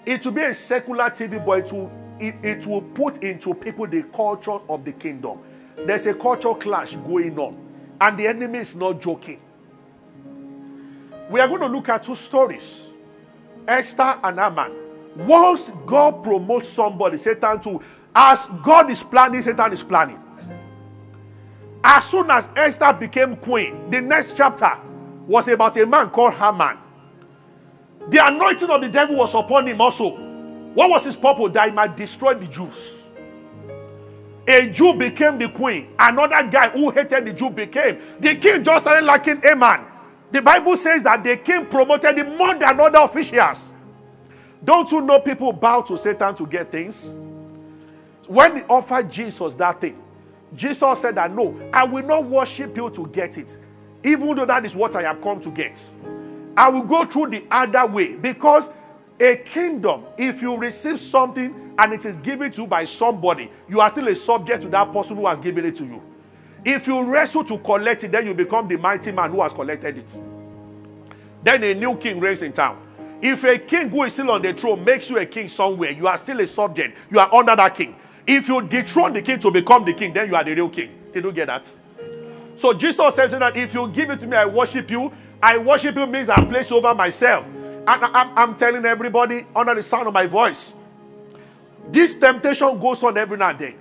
It 0.04 0.24
will 0.24 0.32
be 0.32 0.42
a 0.42 0.52
secular 0.52 1.04
TV, 1.04 1.44
but 1.46 1.58
it 1.60 1.72
will, 1.72 1.92
it, 2.18 2.34
it 2.42 2.66
will 2.66 2.82
put 2.82 3.22
into 3.22 3.54
people 3.54 3.86
the 3.86 4.02
culture 4.12 4.58
of 4.68 4.84
the 4.84 4.90
kingdom. 4.90 5.38
There's 5.76 6.06
a 6.06 6.14
cultural 6.14 6.56
clash 6.56 6.96
going 6.96 7.38
on, 7.38 7.56
and 8.00 8.18
the 8.18 8.26
enemy 8.26 8.58
is 8.58 8.74
not 8.74 9.00
joking. 9.00 9.40
We 11.30 11.38
are 11.38 11.46
going 11.46 11.60
to 11.60 11.68
look 11.68 11.88
at 11.88 12.02
two 12.02 12.16
stories 12.16 12.88
Esther 13.68 14.18
and 14.24 14.40
Haman. 14.40 14.72
Once 15.28 15.70
God 15.86 16.24
promotes 16.24 16.68
somebody, 16.68 17.18
Satan 17.18 17.60
too. 17.60 17.80
as 18.16 18.48
God 18.64 18.90
is 18.90 19.04
planning, 19.04 19.40
Satan 19.40 19.72
is 19.72 19.84
planning. 19.84 20.20
As 21.84 22.06
soon 22.06 22.30
as 22.30 22.50
Esther 22.56 22.92
became 22.94 23.36
queen, 23.36 23.90
the 23.90 24.00
next 24.00 24.36
chapter 24.36 24.72
was 25.26 25.48
about 25.48 25.76
a 25.76 25.86
man 25.86 26.10
called 26.10 26.34
Haman. 26.34 26.78
The 28.08 28.26
anointing 28.26 28.70
of 28.70 28.80
the 28.82 28.88
devil 28.88 29.16
was 29.16 29.34
upon 29.34 29.66
him 29.66 29.80
also. 29.80 30.10
What 30.74 30.90
was 30.90 31.04
his 31.04 31.16
purpose? 31.16 31.50
That 31.52 31.68
he 31.68 31.74
might 31.74 31.96
destroy 31.96 32.34
the 32.34 32.46
Jews. 32.46 33.02
a 34.46 34.66
Jew 34.68 34.94
became 34.94 35.38
the 35.38 35.48
queen. 35.48 35.88
Another 35.98 36.42
guy 36.48 36.70
who 36.70 36.90
hated 36.90 37.26
the 37.26 37.32
Jew 37.32 37.50
became. 37.50 38.00
The 38.20 38.36
king 38.36 38.64
just 38.64 38.84
started 38.84 39.04
liking 39.06 39.40
Haman. 39.42 39.86
The 40.32 40.42
Bible 40.42 40.76
says 40.76 41.02
that 41.04 41.24
the 41.24 41.36
king 41.36 41.66
promoted 41.66 42.18
him 42.18 42.36
more 42.36 42.54
than 42.58 42.80
other 42.80 42.98
officials. 43.00 43.74
Don't 44.64 44.90
you 44.90 45.00
know 45.00 45.20
people 45.20 45.52
bow 45.52 45.82
to 45.82 45.96
Satan 45.96 46.34
to 46.36 46.46
get 46.46 46.70
things? 46.70 47.14
When 48.26 48.56
he 48.58 48.62
offered 48.64 49.10
Jesus 49.10 49.54
that 49.56 49.80
thing, 49.80 50.02
Jesus 50.54 51.00
said 51.00 51.16
that 51.16 51.32
no, 51.34 51.58
I 51.72 51.84
will 51.84 52.04
not 52.04 52.26
worship 52.26 52.76
you 52.76 52.90
to 52.90 53.06
get 53.08 53.38
it, 53.38 53.58
even 54.02 54.36
though 54.36 54.46
that 54.46 54.64
is 54.64 54.76
what 54.76 54.96
I 54.96 55.02
have 55.02 55.20
come 55.20 55.40
to 55.40 55.50
get. 55.50 55.82
I 56.56 56.68
will 56.68 56.82
go 56.82 57.04
through 57.04 57.30
the 57.30 57.44
other 57.50 57.86
way 57.86 58.16
because 58.16 58.70
a 59.20 59.36
kingdom, 59.36 60.04
if 60.18 60.42
you 60.42 60.56
receive 60.56 61.00
something 61.00 61.74
and 61.78 61.92
it 61.92 62.04
is 62.04 62.16
given 62.18 62.52
to 62.52 62.62
you 62.62 62.66
by 62.66 62.84
somebody, 62.84 63.50
you 63.68 63.80
are 63.80 63.90
still 63.90 64.08
a 64.08 64.14
subject 64.14 64.62
to 64.62 64.68
that 64.68 64.92
person 64.92 65.16
who 65.16 65.26
has 65.26 65.40
given 65.40 65.64
it 65.64 65.76
to 65.76 65.84
you. 65.84 66.02
If 66.64 66.86
you 66.86 67.02
wrestle 67.04 67.44
to 67.44 67.58
collect 67.58 68.04
it, 68.04 68.12
then 68.12 68.26
you 68.26 68.34
become 68.34 68.68
the 68.68 68.76
mighty 68.78 69.12
man 69.12 69.32
who 69.32 69.42
has 69.42 69.52
collected 69.52 69.98
it. 69.98 70.20
Then 71.42 71.62
a 71.62 71.74
new 71.74 71.96
king 71.96 72.20
reigns 72.20 72.42
in 72.42 72.52
town. 72.52 72.80
If 73.20 73.44
a 73.44 73.58
king 73.58 73.90
who 73.90 74.02
is 74.04 74.12
still 74.14 74.30
on 74.30 74.42
the 74.42 74.52
throne 74.52 74.84
makes 74.84 75.10
you 75.10 75.18
a 75.18 75.26
king 75.26 75.48
somewhere, 75.48 75.90
you 75.90 76.06
are 76.06 76.16
still 76.16 76.40
a 76.40 76.46
subject. 76.46 76.96
You 77.10 77.18
are 77.18 77.32
under 77.34 77.54
that 77.54 77.74
king. 77.74 77.96
If 78.26 78.48
you 78.48 78.62
dethrone 78.62 79.12
the 79.12 79.22
king 79.22 79.38
to 79.40 79.50
become 79.50 79.84
the 79.84 79.92
king, 79.92 80.12
then 80.12 80.28
you 80.28 80.36
are 80.36 80.44
the 80.44 80.54
real 80.54 80.68
king. 80.68 80.90
Did 81.12 81.24
you 81.24 81.32
get 81.32 81.46
that? 81.46 81.70
So 82.54 82.72
Jesus 82.72 83.14
says 83.14 83.32
that 83.32 83.56
if 83.56 83.74
you 83.74 83.88
give 83.88 84.10
it 84.10 84.20
to 84.20 84.26
me, 84.26 84.36
I 84.36 84.46
worship 84.46 84.90
you. 84.90 85.12
I 85.42 85.58
worship 85.58 85.96
you 85.96 86.06
means 86.06 86.28
I 86.28 86.42
place 86.44 86.72
over 86.72 86.94
myself. 86.94 87.44
And 87.44 87.88
I'm, 87.88 88.38
I'm 88.38 88.54
telling 88.56 88.84
everybody 88.86 89.46
under 89.54 89.74
the 89.74 89.82
sound 89.82 90.08
of 90.08 90.14
my 90.14 90.26
voice, 90.26 90.74
this 91.90 92.16
temptation 92.16 92.78
goes 92.78 93.02
on 93.02 93.18
every 93.18 93.36
now 93.36 93.50
and 93.50 93.58
then. 93.58 93.74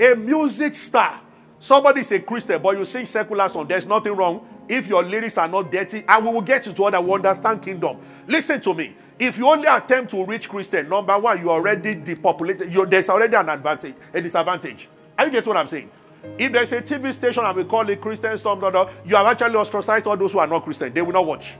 A 0.00 0.14
music 0.14 0.74
star, 0.74 1.20
somebody 1.58 2.00
is 2.00 2.12
a 2.12 2.20
Christian, 2.20 2.60
but 2.60 2.76
you 2.76 2.84
sing 2.84 3.06
secular 3.06 3.48
song. 3.48 3.66
There's 3.66 3.86
nothing 3.86 4.14
wrong 4.14 4.46
if 4.68 4.86
your 4.86 5.02
lyrics 5.02 5.38
are 5.38 5.48
not 5.48 5.72
dirty, 5.72 6.04
and 6.06 6.26
we 6.26 6.32
will 6.32 6.42
get 6.42 6.66
you 6.66 6.72
to 6.74 7.00
we 7.00 7.12
understand 7.12 7.62
kingdom. 7.62 7.98
Listen 8.26 8.60
to 8.60 8.74
me. 8.74 8.94
If 9.18 9.36
you 9.36 9.48
only 9.48 9.66
attempt 9.66 10.12
to 10.12 10.24
reach 10.24 10.48
Christian, 10.48 10.88
number 10.88 11.18
one, 11.18 11.40
you 11.40 11.50
already 11.50 11.94
depopulated. 11.94 12.72
you 12.72 12.86
there's 12.86 13.08
already 13.08 13.34
an 13.34 13.48
advantage, 13.48 13.96
a 14.14 14.20
disadvantage. 14.20 14.88
Are 15.18 15.24
you 15.24 15.32
getting 15.32 15.48
what 15.48 15.56
I'm 15.56 15.66
saying? 15.66 15.90
If 16.38 16.52
there's 16.52 16.72
a 16.72 16.80
TV 16.80 17.12
station 17.12 17.44
and 17.44 17.56
we 17.56 17.64
call 17.64 17.88
it 17.88 18.00
Christian, 18.00 18.38
some 18.38 18.62
other, 18.62 18.88
you 19.04 19.16
have 19.16 19.26
actually 19.26 19.56
ostracized 19.56 20.06
all 20.06 20.16
those 20.16 20.32
who 20.32 20.38
are 20.38 20.46
not 20.46 20.62
Christian. 20.62 20.92
They 20.92 21.02
will 21.02 21.12
not 21.12 21.26
watch. 21.26 21.56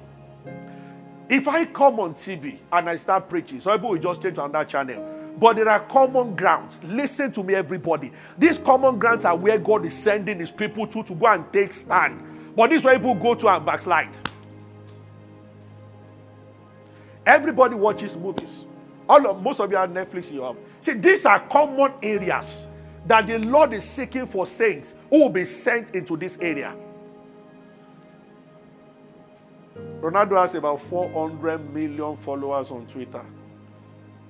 If 1.28 1.48
I 1.48 1.64
come 1.64 2.00
on 2.00 2.14
TV 2.14 2.58
and 2.72 2.88
I 2.88 2.96
start 2.96 3.28
preaching, 3.28 3.60
some 3.60 3.72
people 3.72 3.90
will 3.90 3.98
just 3.98 4.22
change 4.22 4.38
on 4.38 4.52
that 4.52 4.68
channel. 4.68 5.04
But 5.38 5.56
there 5.56 5.68
are 5.68 5.80
common 5.80 6.34
grounds. 6.34 6.80
Listen 6.84 7.30
to 7.32 7.42
me, 7.42 7.54
everybody. 7.54 8.12
These 8.38 8.58
common 8.58 8.98
grounds 8.98 9.24
are 9.24 9.36
where 9.36 9.58
God 9.58 9.84
is 9.84 9.94
sending 9.94 10.38
his 10.38 10.50
people 10.50 10.86
to 10.86 11.02
to 11.02 11.14
go 11.14 11.26
and 11.26 11.52
take 11.52 11.72
stand. 11.72 12.54
But 12.56 12.70
this 12.70 12.78
is 12.78 12.84
where 12.84 12.98
people 12.98 13.14
go 13.14 13.34
to 13.34 13.48
and 13.48 13.64
backslide. 13.64 14.16
Everybody 17.28 17.74
watches 17.74 18.16
movies. 18.16 18.64
All 19.06 19.26
of 19.26 19.42
most 19.42 19.60
of 19.60 19.70
you 19.70 19.76
have 19.76 19.90
Netflix. 19.90 20.32
You 20.32 20.42
have. 20.42 20.56
See, 20.80 20.94
these 20.94 21.26
are 21.26 21.38
common 21.38 21.92
areas 22.02 22.68
that 23.06 23.26
the 23.26 23.38
Lord 23.38 23.74
is 23.74 23.84
seeking 23.84 24.26
for 24.26 24.46
saints 24.46 24.94
who 25.10 25.24
will 25.24 25.30
be 25.30 25.44
sent 25.44 25.94
into 25.94 26.16
this 26.16 26.38
area. 26.40 26.74
Ronaldo 30.00 30.40
has 30.40 30.54
about 30.54 30.80
400 30.80 31.72
million 31.72 32.16
followers 32.16 32.70
on 32.70 32.86
Twitter. 32.86 33.24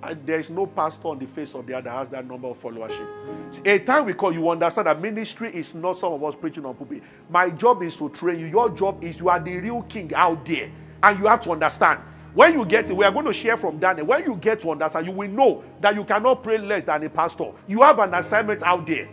And 0.03 0.25
there's 0.27 0.51
no 0.51 0.67
pastor 0.67 1.09
on 1.09 1.19
the 1.19 1.27
face 1.27 1.55
of 1.55 1.67
the 1.67 1.77
earth 1.77 1.85
that 1.85 1.93
has 1.93 2.11
that 2.11 2.27
number 2.27 2.49
of 2.49 2.61
followership. 2.61 3.07
See, 3.51 3.63
a 3.65 3.79
time 3.79 4.07
we 4.07 4.15
call 4.15 4.33
you 4.33 4.49
understand 4.49 4.87
that 4.87 5.01
ministry 5.01 5.51
is 5.55 5.75
not 5.75 5.99
some 5.99 6.13
of 6.13 6.23
us 6.25 6.35
preaching 6.35 6.65
on 6.65 6.75
pulpit. 6.75 7.03
My 7.31 7.51
job 7.51 7.83
is 7.83 7.97
to 7.97 8.09
train 8.11 8.41
you. 8.41 8.47
Your 8.47 8.71
job 8.71 9.03
is 9.05 9.21
you 9.21 9.29
are 9.29 9.41
the 9.41 9.57
real 9.57 9.83
king 9.83 10.13
out 10.15 10.45
there. 10.47 10.71
And 11.03 11.19
you 11.19 11.27
have 11.27 11.43
to 11.43 11.53
understand 11.53 12.01
when 12.35 12.55
you 12.55 12.65
get 12.65 12.91
it, 12.91 12.97
we 12.97 13.05
are 13.05 13.11
going 13.11 13.27
to 13.27 13.33
share 13.33 13.57
from 13.57 13.79
Daniel. 13.79 14.07
When 14.07 14.25
you 14.25 14.37
get 14.37 14.61
to 14.61 14.71
understand, 14.71 15.07
you 15.07 15.13
will 15.13 15.29
know 15.31 15.65
that 15.81 15.95
you 15.95 16.05
cannot 16.05 16.43
pray 16.43 16.59
less 16.59 16.85
than 16.85 17.03
a 17.03 17.11
pastor. 17.11 17.53
You 17.67 17.83
have 17.83 17.99
an 17.99 18.15
assignment 18.15 18.63
out 18.63 18.87
there. 18.87 19.09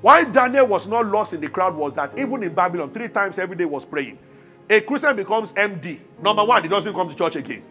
Why 0.00 0.24
Daniel 0.24 0.66
was 0.66 0.86
not 0.86 1.06
lost 1.06 1.34
in 1.34 1.40
the 1.40 1.48
crowd 1.48 1.74
was 1.74 1.92
that 1.94 2.18
even 2.18 2.42
in 2.42 2.54
Babylon, 2.54 2.90
three 2.90 3.08
times 3.08 3.38
every 3.38 3.56
day 3.56 3.64
was 3.64 3.84
praying. 3.84 4.18
A 4.68 4.80
Christian 4.80 5.14
becomes 5.16 5.52
MD. 5.52 6.00
Number 6.20 6.44
one, 6.44 6.62
he 6.62 6.68
doesn't 6.68 6.92
come 6.92 7.08
to 7.08 7.14
church 7.14 7.36
again. 7.36 7.62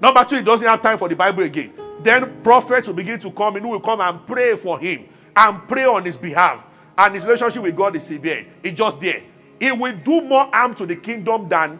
Number 0.00 0.24
two, 0.24 0.36
he 0.36 0.42
doesn't 0.42 0.66
have 0.66 0.82
time 0.82 0.98
for 0.98 1.08
the 1.08 1.16
Bible 1.16 1.42
again. 1.42 1.72
Then 2.02 2.42
prophets 2.42 2.88
will 2.88 2.94
begin 2.94 3.20
to 3.20 3.30
come 3.30 3.56
and 3.56 3.64
who 3.64 3.70
will 3.70 3.80
come 3.80 4.00
and 4.00 4.26
pray 4.26 4.56
for 4.56 4.78
him 4.78 5.08
and 5.36 5.68
pray 5.68 5.84
on 5.84 6.04
his 6.04 6.16
behalf. 6.16 6.64
And 6.98 7.14
his 7.14 7.24
relationship 7.24 7.62
with 7.62 7.76
God 7.76 7.96
is 7.96 8.02
severe. 8.02 8.46
It's 8.62 8.76
just 8.76 9.00
there. 9.00 9.22
It 9.60 9.76
will 9.76 9.96
do 9.98 10.20
more 10.20 10.48
harm 10.52 10.74
to 10.76 10.86
the 10.86 10.96
kingdom 10.96 11.48
than 11.48 11.78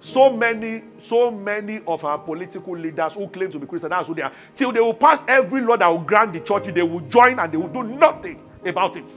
so 0.00 0.30
many, 0.30 0.84
so 0.98 1.30
many 1.30 1.80
of 1.86 2.04
our 2.04 2.18
political 2.18 2.76
leaders 2.76 3.14
who 3.14 3.28
claim 3.28 3.50
to 3.50 3.58
be 3.58 3.66
Christian, 3.66 3.90
that's 3.90 4.08
who 4.08 4.14
they 4.14 4.22
are. 4.22 4.32
Till 4.54 4.72
they 4.72 4.80
will 4.80 4.94
pass 4.94 5.24
every 5.26 5.60
law 5.60 5.76
that 5.76 5.88
will 5.88 5.98
grant 5.98 6.32
the 6.32 6.40
church, 6.40 6.66
they 6.66 6.82
will 6.82 7.00
join 7.00 7.38
and 7.38 7.52
they 7.52 7.56
will 7.56 7.68
do 7.68 7.82
nothing 7.82 8.42
about 8.64 8.96
it. 8.96 9.10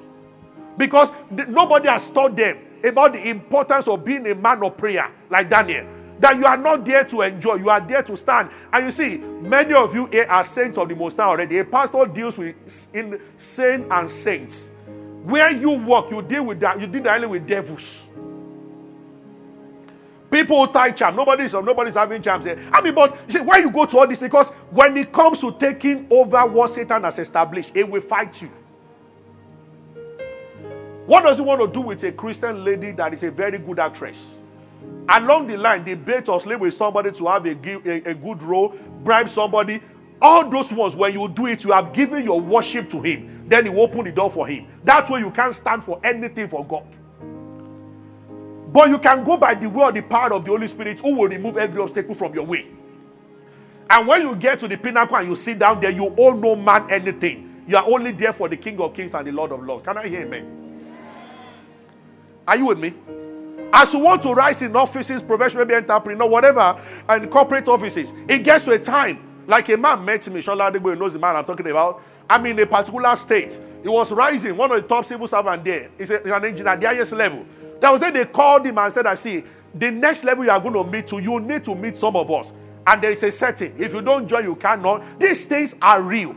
Because 0.78 1.12
nobody 1.30 1.90
has 1.90 2.10
taught 2.10 2.36
them 2.36 2.58
about 2.84 3.14
the 3.14 3.30
importance 3.30 3.88
of 3.88 4.06
being 4.06 4.26
a 4.28 4.36
man 4.36 4.64
of 4.64 4.78
prayer, 4.78 5.12
like 5.30 5.50
Daniel. 5.50 5.86
That 6.20 6.36
you 6.38 6.46
are 6.46 6.58
not 6.58 6.84
there 6.84 7.06
to 7.06 7.22
enjoy, 7.22 7.56
you 7.56 7.70
are 7.70 7.80
there 7.80 8.04
to 8.04 8.18
stand. 8.18 8.50
And 8.74 8.86
you 8.86 8.92
see, 8.92 9.18
many 9.18 9.74
of 9.74 9.94
you 9.94 10.08
here 10.08 10.26
are 10.30 10.44
saints 10.44 10.78
of 10.78 10.90
the 10.90 10.96
Most 10.96 11.18
High 11.18 11.24
already. 11.24 11.60
A 11.60 11.66
pastor 11.66 12.06
deals 12.06 12.38
with 12.38 12.56
in 12.94 13.22
saints 13.38 13.88
and 13.90 14.10
saints. 14.10 14.72
Where 15.24 15.52
you 15.52 15.72
work, 15.72 16.12
you 16.12 16.22
deal 16.22 16.46
with 16.46 16.60
that, 16.62 16.80
you 16.80 16.88
deal 16.88 17.04
directly 17.04 17.28
with 17.28 17.48
devils. 17.48 18.10
People 20.32 20.68
tie 20.68 20.92
charm. 20.92 21.16
Nobody's 21.16 21.54
nobody's 21.54 21.96
having 21.96 22.22
charms 22.22 22.46
here. 22.46 22.60
I 22.72 22.82
mean, 22.82 22.94
but 22.94 23.16
you 23.28 23.34
see, 23.34 23.42
why 23.42 23.58
you 23.58 23.72
go 23.72 23.86
to 23.86 23.98
all 23.98 24.08
this? 24.08 24.20
Because 24.20 24.50
when 24.70 24.96
it 24.98 25.12
comes 25.12 25.42
to 25.42 25.52
taking 25.54 26.08
over 26.12 26.46
what 26.46 26.70
Satan 26.70 27.04
has 27.04 27.18
established, 27.18 27.72
it 27.74 27.90
will 27.90 28.02
fight 28.02 28.42
you. 28.42 28.52
What 31.08 31.24
does 31.24 31.38
he 31.38 31.42
want 31.44 31.60
to 31.62 31.68
do 31.68 31.82
with 31.82 32.04
a 32.04 32.12
Christian 32.12 32.64
lady 32.64 32.92
that 32.92 33.14
is 33.14 33.24
a 33.24 33.32
very 33.32 33.58
good 33.58 33.80
actress? 33.80 34.40
Along 35.10 35.48
the 35.48 35.58
line, 35.58 35.84
debate 35.84 36.30
or 36.30 36.40
sleep 36.40 36.60
with 36.60 36.76
somebody 36.76 37.12
to 37.12 37.26
have 37.26 37.48
a, 37.48 37.50
a, 37.50 38.12
a 38.12 38.14
good 38.14 38.44
role, 38.44 38.76
bribe 39.04 39.28
somebody. 39.28 39.82
All 40.22 40.48
those 40.48 40.72
ones, 40.72 40.96
when 40.96 41.14
you 41.14 41.28
do 41.28 41.48
it, 41.48 41.64
you 41.64 41.72
have 41.72 41.94
given 41.94 42.24
your 42.24 42.40
worship 42.40 42.90
to 42.90 43.02
him. 43.02 43.46
Then 43.48 43.66
you 43.66 43.80
open 43.80 44.06
the 44.06 44.12
door 44.12 44.30
for 44.30 44.46
him. 44.46 44.68
That 44.84 45.10
way, 45.10 45.22
you 45.22 45.32
can't 45.32 45.56
stand 45.56 45.84
for 45.84 46.00
anything 46.04 46.48
for 46.48 46.64
God. 46.64 46.86
But 48.72 48.90
you 48.90 49.00
can 49.00 49.24
go 49.24 49.36
by 49.36 49.56
the 49.56 49.68
or 49.68 49.92
the 49.92 50.02
power 50.02 50.34
of 50.34 50.46
the 50.46 50.52
Holy 50.52 50.68
Spirit 50.68 51.00
who 51.00 51.16
will 51.16 51.28
remove 51.28 51.58
every 51.58 51.82
obstacle 51.82 52.14
from 52.14 52.34
your 52.36 52.46
way. 52.46 52.70
And 53.90 54.08
when 54.08 54.22
you 54.22 54.36
get 54.36 54.60
to 54.60 54.68
the 54.68 54.78
pinnacle 54.78 55.18
and 55.18 55.28
you 55.28 55.36
sit 55.36 55.58
down 55.58 55.80
there, 55.80 55.90
you 55.90 56.14
owe 56.18 56.34
no 56.34 56.56
man 56.56 56.90
anything. 56.92 57.64
You 57.68 57.78
are 57.78 57.86
only 57.86 58.12
there 58.12 58.32
for 58.32 58.48
the 58.48 58.58
King 58.58 58.80
of 58.80 58.94
Kings 58.94 59.16
and 59.16 59.26
the 59.26 59.32
Lord 59.32 59.52
of 59.52 59.64
Lords. 59.64 59.84
Can 59.84 59.98
I 59.98 60.08
hear 60.08 60.22
amen? 60.22 60.56
Are 62.48 62.58
you 62.58 62.68
with 62.68 62.80
me? 62.80 62.94
As 63.74 63.94
you 63.94 64.00
want 64.00 64.22
to 64.24 64.34
rise 64.34 64.62
in 64.62 64.76
offices, 64.76 65.22
professional, 65.22 65.66
maybe 65.66 65.76
entrepreneur, 65.76 66.28
whatever, 66.28 66.80
and 67.08 67.30
corporate 67.30 67.68
offices, 67.68 68.14
it 68.28 68.44
gets 68.44 68.66
to 68.66 68.72
a 68.72 68.80
time. 68.80 69.20
Like 69.48 69.70
a 69.70 69.78
man 69.78 70.06
met 70.06 70.28
me, 70.32 70.42
Shola 70.42 70.72
Adegbo 70.72 70.98
knows 70.98 71.14
the 71.14 71.20
man 71.20 71.36
I'm 71.36 71.46
talking 71.46 71.68
about. 71.68 72.04
I'm 72.30 72.46
in 72.46 72.60
a 72.60 72.66
particular 72.66 73.16
state. 73.16 73.60
He 73.82 73.90
was 73.90 74.12
rising, 74.12 74.56
one 74.56 74.72
of 74.72 74.82
the 74.82 74.88
top 74.88 75.06
civil 75.06 75.28
servants 75.28 75.64
there. 75.66 75.90
He's 75.98 76.12
an 76.12 76.46
engineer, 76.46 76.74
at 76.74 76.82
the 76.82 76.88
highest 76.88 77.14
level. 77.14 77.46
That 77.80 77.92
was 77.92 78.02
it. 78.02 78.14
They 78.14 78.26
called 78.26 78.66
him 78.66 78.78
and 78.78 78.92
said, 78.92 79.08
I 79.08 79.16
see, 79.16 79.44
the 79.74 79.92
next 79.92 80.24
level 80.24 80.44
you 80.44 80.52
are 80.52 80.60
going 80.60 80.74
to 80.74 80.84
meet 80.84 81.08
to, 81.08 81.20
you 81.20 81.40
need 81.40 81.64
to 81.66 81.76
meet 81.76 81.96
some 81.96 82.16
of 82.16 82.30
us. 82.32 82.54
And 82.86 83.02
there 83.02 83.12
is 83.12 83.24
a 83.24 83.32
setting. 83.32 83.74
If 83.78 83.94
you 83.94 84.02
don't 84.02 84.28
join, 84.28 84.44
you 84.44 84.56
cannot. 84.56 85.20
These 85.20 85.46
things 85.48 85.76
are 85.82 86.02
real. 86.02 86.36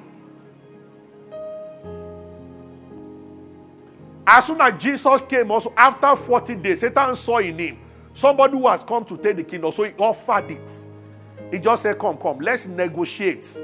As 4.27 4.47
soon 4.47 4.61
as 4.61 4.81
Jesus 4.81 5.21
came, 5.23 5.51
also 5.51 5.73
after 5.77 6.15
40 6.15 6.55
days, 6.57 6.81
Satan 6.81 7.17
saw 7.17 7.39
in 7.39 7.59
him 7.59 7.79
somebody 8.15 8.57
who 8.57 8.69
has 8.69 8.85
come 8.85 9.05
to 9.07 9.17
take 9.17 9.37
the 9.37 9.45
kingdom. 9.45 9.73
So 9.73 9.85
he 9.85 9.93
offered 9.95 10.51
it. 10.51 10.91
He 11.51 11.59
just 11.59 11.83
said, 11.83 11.99
Come, 11.99 12.17
come, 12.19 12.39
let's 12.41 12.67
negotiate. 12.67 13.61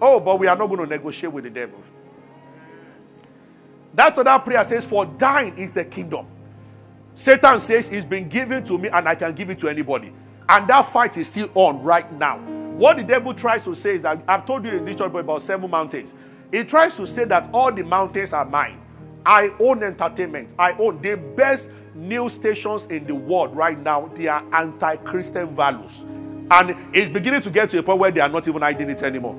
Oh, 0.00 0.20
but 0.20 0.38
we 0.38 0.46
are 0.46 0.56
not 0.56 0.68
going 0.68 0.80
to 0.80 0.86
negotiate 0.86 1.32
with 1.32 1.44
the 1.44 1.50
devil. 1.50 1.82
That's 3.92 4.16
what 4.16 4.26
that 4.26 4.44
prayer 4.44 4.64
says, 4.64 4.84
For 4.84 5.04
thine 5.04 5.54
is 5.56 5.72
the 5.72 5.84
kingdom 5.84 6.26
Satan 7.18 7.58
says 7.58 7.90
it's 7.90 8.04
been 8.04 8.28
given 8.28 8.62
to 8.62 8.78
me 8.78 8.88
and 8.90 9.08
I 9.08 9.16
can 9.16 9.34
give 9.34 9.50
it 9.50 9.58
to 9.58 9.68
anybody. 9.68 10.12
And 10.48 10.68
that 10.68 10.82
fight 10.82 11.16
is 11.16 11.26
still 11.26 11.50
on 11.56 11.82
right 11.82 12.10
now. 12.12 12.38
What 12.76 12.96
the 12.96 13.02
devil 13.02 13.34
tries 13.34 13.64
to 13.64 13.74
say 13.74 13.96
is 13.96 14.02
that 14.02 14.22
I've 14.28 14.46
told 14.46 14.64
you 14.64 14.70
in 14.70 14.84
this 14.84 14.94
church 14.94 15.12
about 15.12 15.42
seven 15.42 15.68
mountains. 15.68 16.14
He 16.52 16.62
tries 16.62 16.96
to 16.96 17.04
say 17.04 17.24
that 17.24 17.50
all 17.52 17.72
the 17.72 17.82
mountains 17.82 18.32
are 18.32 18.44
mine. 18.44 18.80
I 19.26 19.50
own 19.58 19.82
entertainment. 19.82 20.54
I 20.60 20.74
own 20.74 21.02
the 21.02 21.16
best 21.16 21.70
news 21.92 22.34
stations 22.34 22.86
in 22.86 23.04
the 23.04 23.16
world 23.16 23.54
right 23.56 23.80
now. 23.80 24.12
They 24.14 24.28
are 24.28 24.44
anti 24.52 24.94
Christian 24.98 25.56
values. 25.56 26.06
And 26.52 26.76
it's 26.94 27.10
beginning 27.10 27.42
to 27.42 27.50
get 27.50 27.70
to 27.70 27.80
a 27.80 27.82
point 27.82 27.98
where 27.98 28.12
they 28.12 28.20
are 28.20 28.28
not 28.28 28.46
even 28.46 28.62
hiding 28.62 28.90
it 28.90 29.02
anymore. 29.02 29.36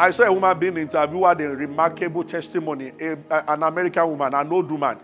I 0.00 0.10
saw 0.12 0.24
a 0.24 0.32
woman 0.32 0.58
being 0.58 0.78
interviewed, 0.78 1.40
a 1.42 1.48
remarkable 1.48 2.24
testimony, 2.24 2.90
a, 2.98 3.18
a, 3.30 3.52
an 3.52 3.62
American 3.62 4.08
woman, 4.08 4.32
an 4.32 4.50
old 4.50 4.70
woman. 4.70 4.98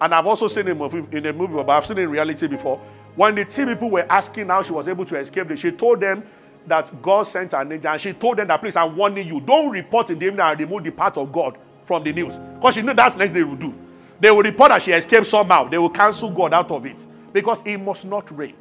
And 0.00 0.14
I've 0.14 0.24
also 0.24 0.46
seen 0.46 0.68
him 0.68 0.80
in 1.10 1.26
a 1.26 1.32
movie, 1.32 1.54
but 1.54 1.70
I've 1.70 1.84
seen 1.84 1.98
it 1.98 2.02
in 2.02 2.10
reality 2.10 2.46
before. 2.46 2.80
When 3.16 3.34
the 3.34 3.44
two 3.44 3.66
people 3.66 3.90
were 3.90 4.06
asking 4.08 4.46
how 4.46 4.62
she 4.62 4.70
was 4.70 4.86
able 4.86 5.04
to 5.06 5.16
escape, 5.16 5.56
she 5.58 5.72
told 5.72 6.00
them 6.00 6.22
that 6.64 7.02
God 7.02 7.24
sent 7.24 7.54
an 7.54 7.72
angel, 7.72 7.90
and 7.90 8.00
she 8.00 8.12
told 8.12 8.36
them 8.36 8.46
that, 8.46 8.60
please, 8.60 8.76
I'm 8.76 8.96
warning 8.96 9.26
you, 9.26 9.40
don't 9.40 9.68
report 9.68 10.10
in 10.10 10.18
the 10.20 10.26
evening 10.26 10.40
and 10.40 10.60
remove 10.60 10.84
the 10.84 10.92
part 10.92 11.16
of 11.18 11.32
God 11.32 11.58
from 11.84 12.04
the 12.04 12.12
news. 12.12 12.38
Because 12.38 12.74
she 12.74 12.82
knew 12.82 12.94
that's 12.94 13.16
the 13.16 13.18
next 13.18 13.34
they 13.34 13.42
will 13.42 13.56
do. 13.56 13.74
They 14.20 14.30
will 14.30 14.42
report 14.42 14.68
that 14.68 14.80
she 14.80 14.92
escaped 14.92 15.26
somehow. 15.26 15.68
They 15.68 15.78
will 15.78 15.90
cancel 15.90 16.30
God 16.30 16.54
out 16.54 16.70
of 16.70 16.86
it. 16.86 17.04
Because 17.32 17.62
it 17.66 17.78
must 17.78 18.04
not 18.04 18.30
rain. 18.36 18.54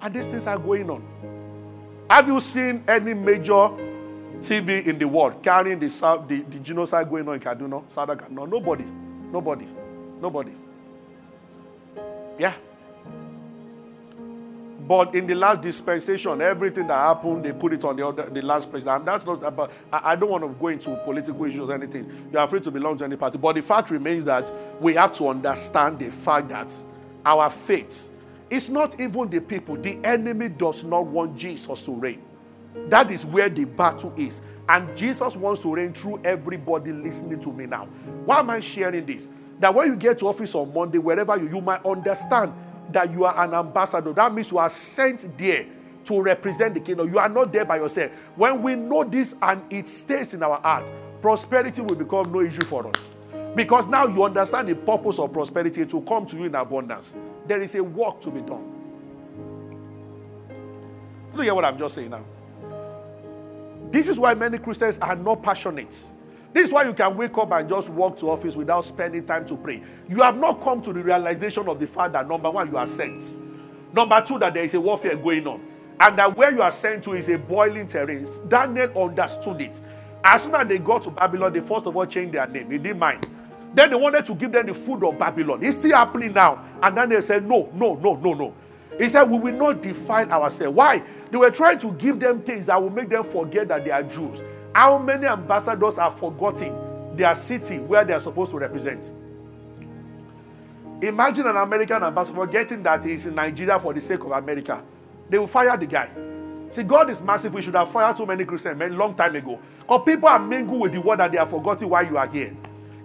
And 0.00 0.14
these 0.14 0.26
things 0.26 0.46
are 0.46 0.58
going 0.58 0.88
on. 0.90 2.06
Have 2.08 2.28
you 2.28 2.38
seen 2.38 2.84
any 2.86 3.14
major 3.14 3.68
TV 4.42 4.86
in 4.86 4.98
the 4.98 5.06
world 5.08 5.42
carrying 5.42 5.78
the, 5.78 5.86
the, 6.28 6.40
the 6.50 6.58
genocide 6.58 7.08
going 7.08 7.26
on 7.28 7.34
in 7.34 7.40
Kaduna, 7.40 7.90
South 7.90 8.08
Kaduna? 8.08 8.30
No, 8.30 8.44
nobody. 8.44 8.84
Nobody. 9.30 9.68
Nobody. 10.20 10.54
Yeah. 12.38 12.54
But 14.86 15.14
in 15.14 15.26
the 15.26 15.34
last 15.34 15.62
dispensation, 15.62 16.42
everything 16.42 16.88
that 16.88 16.98
happened, 16.98 17.44
they 17.44 17.52
put 17.52 17.72
it 17.72 17.84
on 17.84 17.96
the, 17.96 18.06
other, 18.06 18.24
the 18.28 18.42
last 18.42 18.70
president. 18.70 18.98
And 18.98 19.08
that's 19.08 19.24
not 19.24 19.42
uh, 19.42 19.46
about, 19.46 19.72
I, 19.92 20.12
I 20.12 20.16
don't 20.16 20.28
want 20.28 20.42
to 20.42 20.48
go 20.48 20.68
into 20.68 20.96
political 21.04 21.44
issues 21.44 21.68
or 21.68 21.74
anything. 21.74 22.28
You're 22.32 22.46
free 22.48 22.60
to 22.60 22.70
belong 22.70 22.98
to 22.98 23.04
any 23.04 23.16
party. 23.16 23.38
But 23.38 23.54
the 23.54 23.62
fact 23.62 23.90
remains 23.90 24.24
that 24.24 24.52
we 24.80 24.94
have 24.94 25.12
to 25.14 25.28
understand 25.28 26.00
the 26.00 26.10
fact 26.10 26.48
that 26.48 26.74
our 27.24 27.48
faith 27.48 28.10
is 28.50 28.68
not 28.70 29.00
even 29.00 29.30
the 29.30 29.40
people. 29.40 29.76
The 29.76 29.98
enemy 30.04 30.48
does 30.48 30.82
not 30.82 31.06
want 31.06 31.38
Jesus 31.38 31.80
to 31.82 31.92
reign. 31.92 32.22
That 32.88 33.10
is 33.10 33.26
where 33.26 33.48
the 33.48 33.64
battle 33.64 34.12
is. 34.16 34.40
And 34.68 34.96
Jesus 34.96 35.36
wants 35.36 35.60
to 35.62 35.74
reign 35.74 35.92
through 35.92 36.20
everybody 36.24 36.92
listening 36.92 37.40
to 37.40 37.52
me 37.52 37.66
now. 37.66 37.86
Why 38.24 38.38
am 38.38 38.50
I 38.50 38.60
sharing 38.60 39.06
this? 39.06 39.28
That 39.60 39.74
when 39.74 39.88
you 39.88 39.96
get 39.96 40.18
to 40.20 40.28
office 40.28 40.54
on 40.54 40.72
Monday, 40.72 40.98
wherever 40.98 41.36
you, 41.36 41.48
you 41.48 41.60
might 41.60 41.84
understand 41.84 42.52
that 42.92 43.10
you 43.12 43.24
are 43.24 43.44
an 43.44 43.54
ambassador. 43.54 44.12
That 44.12 44.32
means 44.32 44.50
you 44.50 44.58
are 44.58 44.70
sent 44.70 45.36
there 45.38 45.66
to 46.04 46.20
represent 46.20 46.74
the 46.74 46.80
kingdom. 46.80 47.12
You 47.12 47.18
are 47.18 47.28
not 47.28 47.52
there 47.52 47.64
by 47.64 47.76
yourself. 47.76 48.10
When 48.36 48.62
we 48.62 48.74
know 48.74 49.04
this 49.04 49.34
and 49.42 49.62
it 49.72 49.88
stays 49.88 50.34
in 50.34 50.42
our 50.42 50.60
heart, 50.60 50.90
prosperity 51.20 51.80
will 51.80 51.96
become 51.96 52.32
no 52.32 52.40
issue 52.40 52.64
for 52.64 52.86
us. 52.88 53.08
Because 53.54 53.86
now 53.86 54.06
you 54.06 54.24
understand 54.24 54.68
the 54.68 54.74
purpose 54.74 55.18
of 55.18 55.32
prosperity 55.32 55.84
to 55.84 56.00
come 56.02 56.26
to 56.26 56.36
you 56.36 56.44
in 56.44 56.54
abundance. 56.54 57.14
There 57.46 57.60
is 57.60 57.74
a 57.74 57.84
work 57.84 58.20
to 58.22 58.30
be 58.30 58.40
done. 58.40 58.72
Look 61.34 61.46
at 61.46 61.54
what 61.54 61.64
I'm 61.64 61.78
just 61.78 61.94
saying 61.94 62.10
now? 62.10 62.24
This 63.92 64.08
is 64.08 64.18
why 64.18 64.32
many 64.32 64.56
Christians 64.56 64.98
are 64.98 65.14
not 65.14 65.42
passionate. 65.42 65.90
This 66.54 66.66
is 66.66 66.72
why 66.72 66.84
you 66.84 66.94
can 66.94 67.14
wake 67.14 67.36
up 67.36 67.52
and 67.52 67.68
just 67.68 67.90
walk 67.90 68.16
to 68.18 68.30
office 68.30 68.56
without 68.56 68.86
spending 68.86 69.24
time 69.26 69.44
to 69.46 69.56
pray. 69.56 69.82
You 70.08 70.22
have 70.22 70.36
not 70.36 70.62
come 70.62 70.80
to 70.82 70.92
the 70.94 71.02
realization 71.02 71.68
of 71.68 71.78
the 71.78 71.86
fact 71.86 72.14
that 72.14 72.26
number 72.26 72.50
one, 72.50 72.70
you 72.70 72.78
are 72.78 72.86
sent. 72.86 73.38
Number 73.92 74.20
two, 74.22 74.38
that 74.38 74.54
there 74.54 74.64
is 74.64 74.72
a 74.72 74.80
warfare 74.80 75.16
going 75.16 75.46
on. 75.46 75.62
And 76.00 76.18
that 76.18 76.34
where 76.36 76.50
you 76.50 76.62
are 76.62 76.70
sent 76.70 77.04
to 77.04 77.12
is 77.12 77.28
a 77.28 77.38
boiling 77.38 77.86
terrain. 77.86 78.26
Daniel 78.48 78.90
understood 78.98 79.60
it. 79.60 79.80
As 80.24 80.44
soon 80.44 80.54
as 80.54 80.66
they 80.68 80.78
got 80.78 81.02
to 81.02 81.10
Babylon, 81.10 81.52
they 81.52 81.60
first 81.60 81.86
of 81.86 81.94
all 81.94 82.06
changed 82.06 82.34
their 82.34 82.46
name. 82.46 82.70
He 82.70 82.78
didn't 82.78 82.98
mind. 82.98 83.26
Then 83.74 83.90
they 83.90 83.96
wanted 83.96 84.24
to 84.26 84.34
give 84.34 84.52
them 84.52 84.66
the 84.66 84.74
food 84.74 85.04
of 85.04 85.18
Babylon. 85.18 85.62
It's 85.62 85.76
still 85.76 85.96
happening 85.96 86.32
now. 86.32 86.64
And 86.82 86.96
then 86.96 87.10
they 87.10 87.20
said, 87.20 87.46
No, 87.46 87.70
no, 87.74 87.94
no, 87.96 88.14
no, 88.16 88.32
no. 88.32 88.54
He 88.98 89.08
said, 89.08 89.24
We 89.24 89.38
will 89.38 89.54
not 89.54 89.82
defile 89.82 90.30
ourselves. 90.30 90.76
Why? 90.76 91.02
They 91.32 91.38
were 91.38 91.50
trying 91.50 91.78
to 91.78 91.92
give 91.94 92.20
them 92.20 92.42
things 92.42 92.66
that 92.66 92.80
will 92.80 92.90
make 92.90 93.08
them 93.08 93.24
forget 93.24 93.66
that 93.68 93.86
they 93.86 93.90
are 93.90 94.02
Jews. 94.02 94.44
How 94.74 94.98
many 94.98 95.26
ambassadors 95.26 95.96
are 95.96 96.10
forgotten 96.10 97.16
their 97.16 97.34
city 97.34 97.78
where 97.78 98.04
they 98.04 98.12
are 98.12 98.20
supposed 98.20 98.50
to 98.50 98.58
represent? 98.58 99.14
Imagine 101.00 101.46
an 101.46 101.56
American 101.56 102.02
ambassador 102.02 102.46
getting 102.46 102.82
that 102.82 103.02
he's 103.02 103.24
in 103.24 103.34
Nigeria 103.34 103.80
for 103.80 103.94
the 103.94 104.00
sake 104.00 104.20
of 104.24 104.30
America. 104.32 104.84
They 105.30 105.38
will 105.38 105.46
fire 105.46 105.74
the 105.74 105.86
guy. 105.86 106.12
See, 106.68 106.82
God 106.82 107.08
is 107.08 107.22
massive. 107.22 107.54
We 107.54 107.62
should 107.62 107.76
have 107.76 107.90
fired 107.90 108.14
too 108.18 108.26
many 108.26 108.44
Christian 108.44 108.76
men 108.76 108.98
long 108.98 109.14
time 109.14 109.34
ago. 109.34 109.58
Because 109.80 110.02
people 110.04 110.28
are 110.28 110.38
mingled 110.38 110.82
with 110.82 110.92
the 110.92 111.00
word 111.00 111.20
that 111.20 111.32
they 111.32 111.38
are 111.38 111.46
forgotten 111.46 111.88
why 111.88 112.02
you 112.02 112.18
are 112.18 112.28
here. 112.28 112.54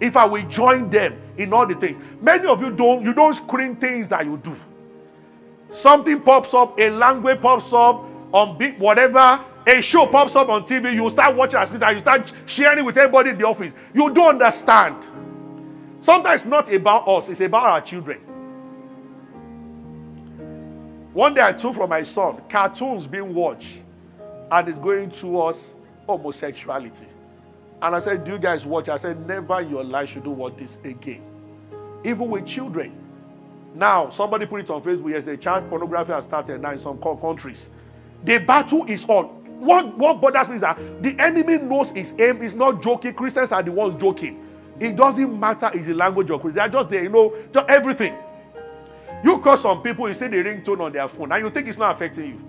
If 0.00 0.18
I 0.18 0.26
will 0.26 0.46
join 0.48 0.90
them 0.90 1.18
in 1.38 1.54
all 1.54 1.66
the 1.66 1.74
things. 1.74 1.98
Many 2.20 2.46
of 2.46 2.60
you 2.60 2.70
don't, 2.72 3.02
you 3.02 3.14
don't 3.14 3.32
screen 3.32 3.74
things 3.76 4.06
that 4.10 4.26
you 4.26 4.36
do. 4.36 4.54
Something 5.70 6.20
pops 6.20 6.52
up, 6.52 6.78
a 6.78 6.90
language 6.90 7.40
pops 7.40 7.72
up 7.72 8.04
on 8.32 8.58
big 8.58 8.78
whatever, 8.78 9.44
a 9.66 9.80
show 9.80 10.06
pops 10.06 10.36
up 10.36 10.48
on 10.48 10.62
TV, 10.62 10.94
you 10.94 11.08
start 11.10 11.34
watching 11.34 11.60
as 11.60 11.70
and 11.70 11.82
you 11.94 12.00
start 12.00 12.32
sharing 12.46 12.78
it 12.78 12.84
with 12.84 12.96
everybody 12.96 13.30
in 13.30 13.38
the 13.38 13.46
office. 13.46 13.72
You 13.94 14.10
don't 14.10 14.40
understand. 14.42 15.06
Sometimes 16.00 16.42
it's 16.42 16.48
not 16.48 16.72
about 16.72 17.08
us, 17.08 17.28
it's 17.28 17.40
about 17.40 17.64
our 17.64 17.80
children. 17.80 18.20
One 21.12 21.34
day 21.34 21.42
I 21.42 21.52
took 21.52 21.74
from 21.74 21.90
my 21.90 22.02
son 22.02 22.40
cartoons 22.48 23.06
being 23.06 23.34
watched, 23.34 23.82
and 24.50 24.68
it's 24.68 24.78
going 24.78 25.10
towards 25.10 25.76
homosexuality. 26.06 27.06
And 27.82 27.94
I 27.94 27.98
said, 27.98 28.24
Do 28.24 28.32
you 28.32 28.38
guys 28.38 28.66
watch? 28.66 28.88
I 28.88 28.96
said, 28.96 29.26
Never 29.26 29.60
in 29.60 29.70
your 29.70 29.84
life 29.84 30.10
should 30.10 30.24
do 30.24 30.30
watch 30.30 30.56
this 30.56 30.78
again. 30.84 31.22
Even 32.04 32.28
with 32.28 32.46
children. 32.46 32.92
Now, 33.74 34.10
somebody 34.10 34.46
put 34.46 34.60
it 34.60 34.70
on 34.70 34.82
Facebook 34.82 35.10
yesterday. 35.10 35.40
Child 35.40 35.68
pornography 35.68 36.12
has 36.12 36.24
started 36.24 36.60
now 36.60 36.72
in 36.72 36.78
some 36.78 36.98
countries. 36.98 37.70
The 38.24 38.38
battle 38.38 38.84
is 38.86 39.04
on. 39.06 39.26
What, 39.60 39.96
what 39.98 40.20
bothers 40.20 40.48
me 40.48 40.56
is 40.56 40.60
that 40.60 40.78
the 41.02 41.16
enemy 41.18 41.58
knows 41.58 41.90
his 41.90 42.14
aim 42.18 42.42
is 42.42 42.54
not 42.54 42.82
joking. 42.82 43.14
Christians 43.14 43.52
are 43.52 43.62
the 43.62 43.72
ones 43.72 44.00
joking. 44.00 44.44
It 44.78 44.94
doesn't 44.94 45.38
matter 45.38 45.70
is 45.74 45.86
the 45.86 45.94
language 45.94 46.30
of 46.30 46.40
Christians. 46.40 46.54
They 46.54 46.60
are 46.60 46.68
just 46.68 46.90
there, 46.90 47.02
you 47.02 47.08
know, 47.08 47.34
just 47.52 47.68
everything. 47.68 48.14
You 49.24 49.38
call 49.38 49.56
some 49.56 49.82
people, 49.82 50.06
you 50.06 50.14
see 50.14 50.28
the 50.28 50.36
ringtone 50.36 50.80
on 50.80 50.92
their 50.92 51.08
phone, 51.08 51.32
and 51.32 51.44
you 51.44 51.50
think 51.50 51.66
it's 51.66 51.78
not 51.78 51.94
affecting 51.94 52.26
you. 52.26 52.40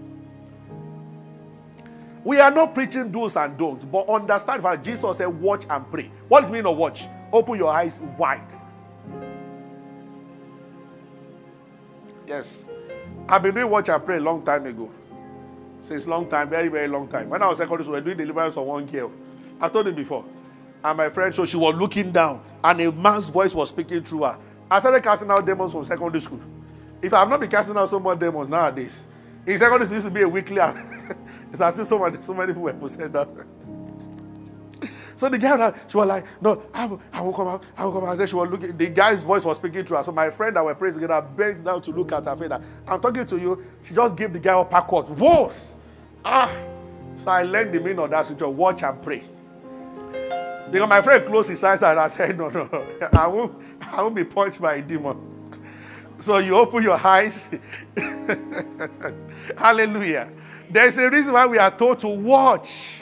We 2.24 2.40
are 2.40 2.52
not 2.52 2.76
preaching 2.76 3.12
do's 3.12 3.36
and 3.36 3.58
don'ts, 3.58 3.86
but 3.86 4.08
understand 4.08 4.62
that 4.64 4.84
Jesus 4.84 5.18
said, 5.18 5.28
watch 5.28 5.66
and 5.70 5.90
pray. 5.90 6.12
What 6.28 6.42
does 6.42 6.50
it 6.50 6.54
mean 6.54 6.68
of 6.68 6.78
watch? 6.78 7.08
Open 7.32 7.56
your 7.56 7.72
eyes 7.72 8.00
wide. 8.18 8.54
Yes. 12.28 12.66
I've 13.28 13.42
been 13.42 13.56
doing 13.56 13.70
watch 13.70 13.90
and 13.90 14.04
pray 14.04 14.18
a 14.18 14.20
long 14.20 14.44
time 14.44 14.66
ago. 14.66 14.92
Since 15.82 16.08
long 16.08 16.28
time, 16.28 16.50
very, 16.50 16.68
very 16.68 16.88
long 16.88 17.08
time. 17.08 17.30
When 17.30 17.42
I 17.42 17.48
was 17.48 17.58
secondary 17.58 17.84
school, 17.84 17.94
we 17.94 18.00
were 18.00 18.06
doing 18.06 18.18
deliverance 18.18 18.54
for 18.54 18.66
one 18.66 18.86
girl. 18.86 19.12
I 19.62 19.70
told 19.70 19.86
you 19.88 19.94
before. 19.94 20.26
And 20.84 20.98
my 20.98 21.10
friend, 21.10 21.34
so 21.34 21.46
she 21.46 21.58
was 21.58 21.76
looking 21.76 22.12
down, 22.12 22.44
and 22.64 22.80
a 22.82 22.92
man's 22.92 23.30
voice 23.30 23.54
was 23.54 23.70
speaking 23.70 24.04
through 24.04 24.24
her. 24.24 24.38
I 24.72 24.80
started 24.80 25.04
casting 25.04 25.30
out 25.30 25.46
demons 25.46 25.72
from 25.72 25.84
secondary 25.84 26.22
school. 26.22 26.42
If 27.02 27.14
I 27.14 27.20
have 27.20 27.30
not 27.30 27.40
been 27.40 27.50
casting 27.50 27.76
out 27.78 27.90
so 27.90 28.00
much 28.00 28.20
demons 28.20 28.50
nowadays, 28.50 29.06
in 29.46 29.58
secondary 29.58 29.86
school, 29.86 29.96
used 29.96 30.08
to 30.08 30.12
be 30.14 30.22
a 30.22 30.30
weekly. 30.30 30.62
it's 31.52 31.62
as 31.62 31.80
if 31.80 31.88
so 31.88 32.00
many, 32.00 32.22
so 32.22 32.34
many 32.34 32.54
people 32.54 32.64
were 32.64 32.74
possessed. 32.74 33.14
So 35.20 35.28
the 35.28 35.38
girl, 35.38 35.76
she 35.90 35.98
was 35.98 36.08
like, 36.08 36.26
no, 36.42 36.64
I 36.74 36.86
will, 36.86 37.02
I 37.12 37.20
will 37.20 37.34
come 37.34 37.50
out, 37.50 37.62
I 37.76 37.84
won't 37.84 37.96
come 37.98 38.10
out. 38.10 38.18
Then 38.18 38.26
she 38.26 38.36
was 38.36 38.50
looking, 38.50 38.78
the 38.78 38.88
guy's 38.88 39.22
voice 39.22 39.44
was 39.44 39.58
speaking 39.58 39.84
to 39.84 39.98
her. 39.98 40.04
So 40.06 40.14
my 40.14 40.30
friend 40.30 40.56
that 40.56 40.64
were 40.64 40.74
praying 40.74 40.94
together 40.94 41.22
bent 41.22 41.62
down 41.62 41.82
to 41.82 41.92
look 41.92 42.14
at 42.14 42.24
her 42.24 42.38
face. 42.38 42.50
I'm 42.88 43.02
talking 43.02 43.26
to 43.26 43.38
you. 43.38 43.62
She 43.84 43.94
just 43.94 44.16
gave 44.16 44.32
the 44.32 44.40
guy 44.40 44.54
a 44.54 44.60
uppercut. 44.60 45.10
Whoa! 45.10 45.52
Ah! 46.24 46.50
So 47.18 47.32
I 47.32 47.44
learned 47.44 47.74
the 47.74 47.82
meaning 47.82 48.00
of 48.00 48.10
that 48.12 48.28
scripture. 48.28 48.48
Watch 48.48 48.82
and 48.82 49.02
pray. 49.02 49.26
Because 50.72 50.88
my 50.88 51.02
friend 51.02 51.26
closed 51.26 51.50
his 51.50 51.62
eyes 51.66 51.84
and 51.84 52.00
I 52.00 52.08
said, 52.08 52.38
no, 52.38 52.48
no, 52.48 52.70
I 53.12 53.28
won't, 53.28 53.62
I 53.82 54.02
won't 54.02 54.16
be 54.16 54.24
punched 54.24 54.62
by 54.62 54.76
a 54.76 54.82
demon. 54.82 55.20
So 56.20 56.38
you 56.38 56.56
open 56.56 56.82
your 56.82 57.06
eyes. 57.06 57.50
Hallelujah. 59.58 60.32
There's 60.70 60.98
a 60.98 61.10
reason 61.10 61.34
why 61.34 61.46
we 61.46 61.58
are 61.58 61.76
told 61.76 62.00
to 62.00 62.08
watch. 62.08 62.99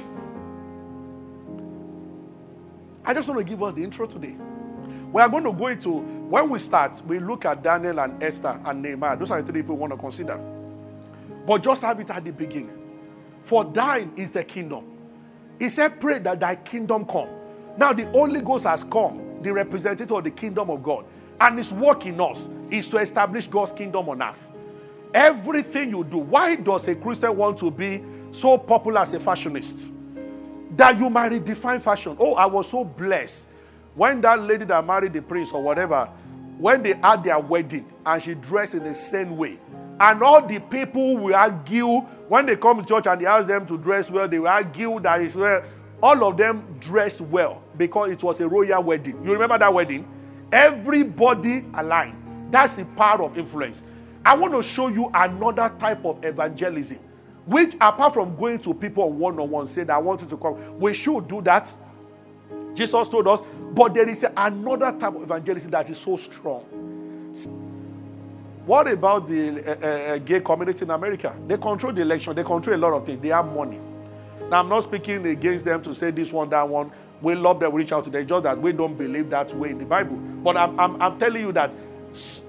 I 3.08 3.13
just 3.13 3.30
want 3.30 3.39
to 3.39 3.46
give 3.46 3.63
us 3.63 3.74
the 3.74 3.82
intro 3.86 4.06
today. 4.06 4.36
We 5.13 5.22
are 5.22 5.30
going 5.30 5.46
to 5.46 5.54
go 5.54 5.67
into, 5.67 6.00
when 6.02 6.50
we 6.50 6.60
start, 6.60 7.02
we 7.08 7.20
look 7.20 7.46
at 7.46 7.63
Daniel 7.63 8.02
and 8.02 8.22
Esther 8.22 8.60
and 8.65 8.82
Nehemiah. 8.82 9.15
Those 9.15 9.32
are 9.32 9.41
the 9.41 9.50
three 9.50 9.62
people 9.62 9.76
we 9.76 9.80
want 9.82 9.93
to 9.93 9.98
consider. 9.98 10.38
But 11.46 11.63
just 11.63 11.82
have 11.84 12.02
it 12.02 12.10
at 12.10 12.26
the 12.26 12.32
beginning. 12.32 12.78
For 13.43 13.63
thine 13.63 14.12
is 14.17 14.32
the 14.32 14.43
kingdom. 14.43 14.84
He 15.58 15.70
said, 15.70 16.02
Pray 16.02 16.20
that 16.20 16.41
thy 16.41 16.58
kingdom 16.58 17.06
come. 17.06 17.30
Now, 17.78 17.93
the 17.93 18.08
Holy 18.08 18.41
Ghost 18.41 18.65
has 18.65 18.84
come, 18.84 19.41
the 19.41 19.54
representative 19.54 20.12
of 20.12 20.26
the 20.26 20.32
kingdom 20.32 20.70
of 20.70 20.84
God. 20.84 21.06
And 21.39 21.58
his 21.58 21.72
work 21.72 22.06
in 22.06 22.20
us 22.20 22.50
is 22.70 22.89
to 22.89 22.98
establish 22.98 23.48
God's 23.48 23.72
kingdom 23.72 24.10
on 24.10 24.22
earth. 24.22 24.52
Everything 25.13 25.91
you 25.91 26.04
do, 26.04 26.17
why 26.17 26.56
does 26.56 26.89
a 26.89 26.96
Christian 26.96 27.38
want 27.38 27.58
to 27.60 27.72
be 27.72 28.04
so 28.32 28.58
popular 28.58 29.00
as 29.00 29.13
a 29.13 29.20
fashionist? 29.22 29.93
That 30.75 30.99
you 30.99 31.10
might 31.10 31.32
redefine 31.32 31.82
fashion. 31.82 32.15
Oh, 32.19 32.34
I 32.34 32.45
was 32.45 32.69
so 32.69 32.84
blessed 32.84 33.47
when 33.95 34.21
that 34.21 34.41
lady 34.41 34.65
that 34.65 34.86
married 34.86 35.13
the 35.13 35.21
prince 35.21 35.51
or 35.51 35.63
whatever, 35.63 36.10
when 36.58 36.84
they 36.84 36.93
had 37.03 37.23
their 37.23 37.39
wedding 37.39 37.86
and 38.06 38.21
she 38.21 38.34
dressed 38.36 38.75
in 38.75 38.84
the 38.84 38.93
same 38.93 39.38
way, 39.38 39.60
And 39.99 40.21
all 40.21 40.45
the 40.45 40.60
people 40.60 41.17
will 41.17 41.36
argue 41.36 42.01
when 42.27 42.45
they 42.45 42.56
come 42.56 42.80
to 42.80 42.86
church 42.86 43.08
and 43.08 43.19
they 43.19 43.25
ask 43.25 43.47
them 43.47 43.65
to 43.65 43.77
dress 43.77 44.12
well, 44.12 44.27
they 44.27 44.38
will 44.39 44.47
argue 44.47 44.99
that 44.99 45.21
it's 45.21 45.36
well. 45.36 45.63
All 46.03 46.23
of 46.23 46.38
them 46.38 46.77
dressed 46.80 47.21
well 47.21 47.63
because 47.77 48.12
it 48.12 48.23
was 48.23 48.39
a 48.39 48.47
royal 48.47 48.84
wedding. 48.84 49.19
You 49.25 49.34
remember 49.34 49.58
that 49.58 49.73
wedding? 49.73 50.08
Everybody 50.51 51.65
aligned. 51.73 52.15
That's 52.51 52.75
the 52.75 52.86
power 52.86 53.23
of 53.23 53.38
influence. 53.38 53.82
I 54.23 54.36
want 54.36 54.53
to 54.53 54.62
show 54.62 54.88
you 54.88 55.10
another 55.13 55.73
type 55.80 56.06
of 56.06 56.23
evangelism, 56.23 56.99
which 57.47 57.75
apart 57.75 58.13
from 58.13 58.36
going 58.36 58.60
to 58.60 58.73
people 58.73 59.12
one 59.12 59.39
on 59.39 59.49
one, 59.49 59.67
saying, 59.67 59.89
I 59.89 59.97
want 59.97 60.21
you 60.21 60.27
to 60.27 60.38
come, 60.38 60.79
we 60.79 60.93
should 60.93 61.27
do 61.27 61.41
that. 61.43 61.75
Jesus 62.73 63.10
told 63.10 63.27
us, 63.27 63.41
but 63.71 63.93
there 63.93 64.07
is 64.07 64.25
another 64.36 64.91
type 64.91 65.15
of 65.15 65.23
evangelism 65.23 65.71
that 65.71 65.89
is 65.89 65.97
so 65.97 66.17
strong. 66.17 66.63
What 68.65 68.89
about 68.89 69.29
the 69.29 69.63
uh, 69.65 69.88
uh, 69.88 70.17
gay 70.17 70.41
community 70.41 70.83
in 70.83 70.91
America? 70.91 71.33
They 71.47 71.57
control 71.57 71.93
the 71.93 72.01
election, 72.01 72.36
they 72.36 72.43
control 72.43 72.75
a 72.75 72.77
lot 72.77 72.93
of 72.93 73.05
things, 73.05 73.21
they 73.21 73.29
have 73.29 73.45
money. 73.53 73.79
Now, 74.49 74.60
I'm 74.60 74.67
not 74.67 74.83
speaking 74.83 75.25
against 75.25 75.63
them 75.63 75.81
to 75.83 75.93
say 75.93 76.12
this 76.12 76.33
one, 76.33 76.49
that 76.49 76.67
one. 76.67 76.91
We 77.21 77.33
love 77.33 77.62
them, 77.62 77.71
we 77.71 77.81
reach 77.81 77.93
out 77.93 78.03
to 78.03 78.10
them, 78.10 78.27
just 78.27 78.43
that 78.43 78.62
we 78.62 78.73
don't 78.73 78.97
believe 78.97 79.29
that 79.29 79.55
way 79.55 79.69
in 79.69 79.77
the 79.77 79.86
Bible. 79.86 80.17
But 80.17 80.57
I'm, 80.57 80.77
I'm, 80.79 81.01
I'm 81.01 81.17
telling 81.17 81.41
you 81.41 81.51
that 81.53 81.73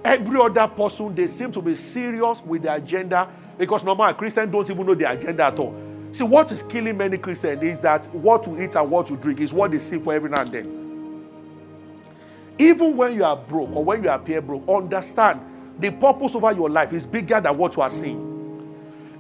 every 0.05 0.41
other 0.41 0.67
person, 0.67 1.15
they 1.15 1.29
seem 1.29 1.53
to 1.53 1.63
be 1.63 1.77
serious 1.77 2.43
with 2.43 2.63
the 2.63 2.75
agenda 2.75 3.31
because 3.59 3.85
normal 3.85 4.15
Christians 4.15 4.51
don't 4.53 4.69
even 4.71 4.87
know 4.87 4.95
the 4.95 5.11
agenda 5.11 5.45
at 5.45 5.59
all. 5.59 5.75
See, 6.13 6.25
what 6.25 6.51
is 6.53 6.63
killing 6.63 6.97
many 6.97 7.19
Christians 7.19 7.63
is 7.63 7.81
that 7.81 8.07
what 8.15 8.45
to 8.45 8.63
eat 8.63 8.77
and 8.77 8.91
what 8.91 9.09
to 9.09 9.17
drink 9.17 9.41
is 9.41 9.53
what 9.53 9.73
they 9.73 9.79
see 9.79 9.99
for 9.99 10.15
every 10.15 10.31
now 10.31 10.41
and 10.41 10.53
then. 10.53 10.79
Even 12.59 12.97
when 12.97 13.15
you 13.15 13.25
are 13.25 13.37
broke 13.37 13.71
or 13.75 13.85
when 13.85 14.03
you 14.03 14.11
appear 14.11 14.41
broke, 14.41 14.69
understand 14.69 15.41
the 15.79 15.91
purpose 15.91 16.35
over 16.35 16.53
your 16.53 16.71
life 16.71 16.93
is 16.93 17.07
bigger 17.07 17.41
than 17.41 17.57
what 17.57 17.77
you 17.77 17.83
are 17.83 17.91
seeing. 17.91 18.25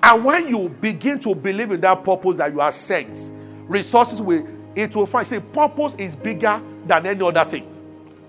And 0.03 0.25
when 0.25 0.49
you 0.49 0.69
begin 0.69 1.19
to 1.21 1.35
believe 1.35 1.71
in 1.71 1.81
that 1.83 2.03
purpose 2.05 2.39
that 2.39 2.53
you 2.53 2.61
are 2.61 2.73
sent, 2.73 3.33
resources 3.69 4.23
will 4.23 4.47
it 4.75 4.95
will 4.95 5.07
find. 5.07 5.27
See, 5.27 5.41
purpose 5.41 5.95
is 5.97 6.15
bigger 6.15 6.63
than 6.87 7.07
any 7.07 7.21
other 7.23 7.45
thing. 7.45 7.67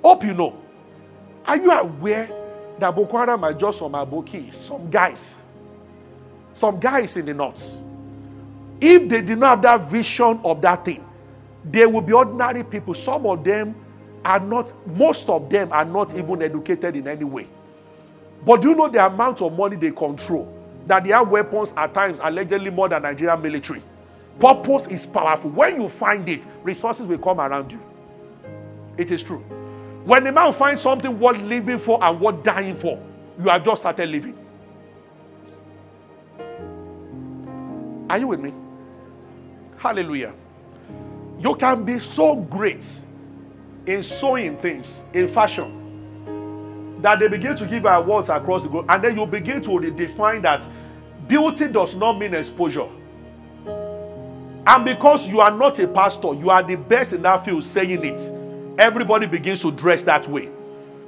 Hope 0.03 0.23
you 0.23 0.33
know. 0.33 0.59
Are 1.45 1.57
you 1.57 1.71
aware 1.71 2.29
that 2.79 2.95
Boko 2.95 3.17
Haram 3.17 3.43
are 3.43 3.53
just 3.53 3.79
some 3.79 3.91
Abokis, 3.93 4.53
some 4.53 4.89
guys, 4.89 5.43
some 6.53 6.79
guys 6.79 7.17
in 7.17 7.25
the 7.25 7.33
north? 7.33 7.81
If 8.81 9.09
they 9.09 9.21
did 9.21 9.37
not 9.37 9.49
have 9.49 9.61
that 9.63 9.89
vision 9.89 10.39
of 10.43 10.61
that 10.61 10.85
thing, 10.85 11.05
they 11.65 11.85
will 11.85 12.01
be 12.01 12.13
ordinary 12.13 12.63
people. 12.63 12.93
Some 12.93 13.25
of 13.25 13.43
them 13.43 13.75
are 14.25 14.39
not, 14.39 14.73
most 14.97 15.29
of 15.29 15.49
them 15.49 15.71
are 15.71 15.85
not 15.85 16.15
even 16.17 16.41
educated 16.41 16.95
in 16.95 17.07
any 17.07 17.23
way. 17.25 17.47
But 18.45 18.61
do 18.61 18.69
you 18.69 18.75
know 18.75 18.87
the 18.87 19.05
amount 19.05 19.41
of 19.41 19.57
money 19.57 19.75
they 19.75 19.91
control? 19.91 20.55
That 20.87 21.03
they 21.03 21.09
have 21.11 21.27
weapons 21.27 21.73
at 21.77 21.93
times 21.93 22.19
allegedly 22.23 22.71
more 22.71 22.87
than 22.89 23.01
Nigerian 23.03 23.41
military. 23.41 23.83
Purpose 24.39 24.87
is 24.87 25.05
powerful. 25.05 25.51
When 25.51 25.81
you 25.81 25.89
find 25.89 26.27
it, 26.29 26.45
resources 26.63 27.07
will 27.07 27.17
come 27.17 27.41
around 27.41 27.73
you. 27.73 27.81
It 28.97 29.11
is 29.11 29.21
true. 29.21 29.39
When 30.05 30.25
a 30.25 30.31
man 30.31 30.53
finds 30.53 30.81
something 30.81 31.19
worth 31.19 31.41
living 31.41 31.77
for 31.77 32.01
and 32.03 32.19
worth 32.19 32.41
dying 32.43 32.77
for, 32.77 33.01
you 33.41 33.49
have 33.49 33.63
just 33.63 33.81
started 33.81 34.09
living. 34.09 34.37
Are 38.09 38.17
you 38.17 38.27
with 38.27 38.39
me? 38.39 38.53
Hallelujah. 39.77 40.33
You 41.39 41.55
can 41.55 41.83
be 41.85 41.99
so 41.99 42.35
great 42.35 42.85
in 43.85 44.03
sewing 44.03 44.57
things, 44.57 45.03
in 45.13 45.27
fashion, 45.27 46.97
that 47.01 47.19
they 47.19 47.27
begin 47.27 47.55
to 47.55 47.65
give 47.65 47.85
awards 47.85 48.29
across 48.29 48.63
the 48.63 48.69
globe, 48.69 48.87
and 48.89 49.03
then 49.03 49.17
you 49.17 49.25
begin 49.25 49.61
to 49.63 49.69
redefine 49.69 50.41
that 50.41 50.67
beauty 51.27 51.67
does 51.67 51.95
not 51.95 52.19
mean 52.19 52.33
exposure. 52.33 52.89
And 54.67 54.85
because 54.85 55.27
you 55.27 55.39
are 55.39 55.51
not 55.51 55.79
a 55.79 55.87
pastor, 55.87 56.33
you 56.33 56.49
are 56.49 56.61
the 56.61 56.75
best 56.75 57.13
in 57.13 57.21
that 57.21 57.45
field 57.45 57.63
saying 57.63 58.03
it, 58.03 58.19
everybody 58.77 59.27
begins 59.27 59.61
to 59.61 59.71
dress 59.71 60.03
that 60.03 60.27
way. 60.27 60.49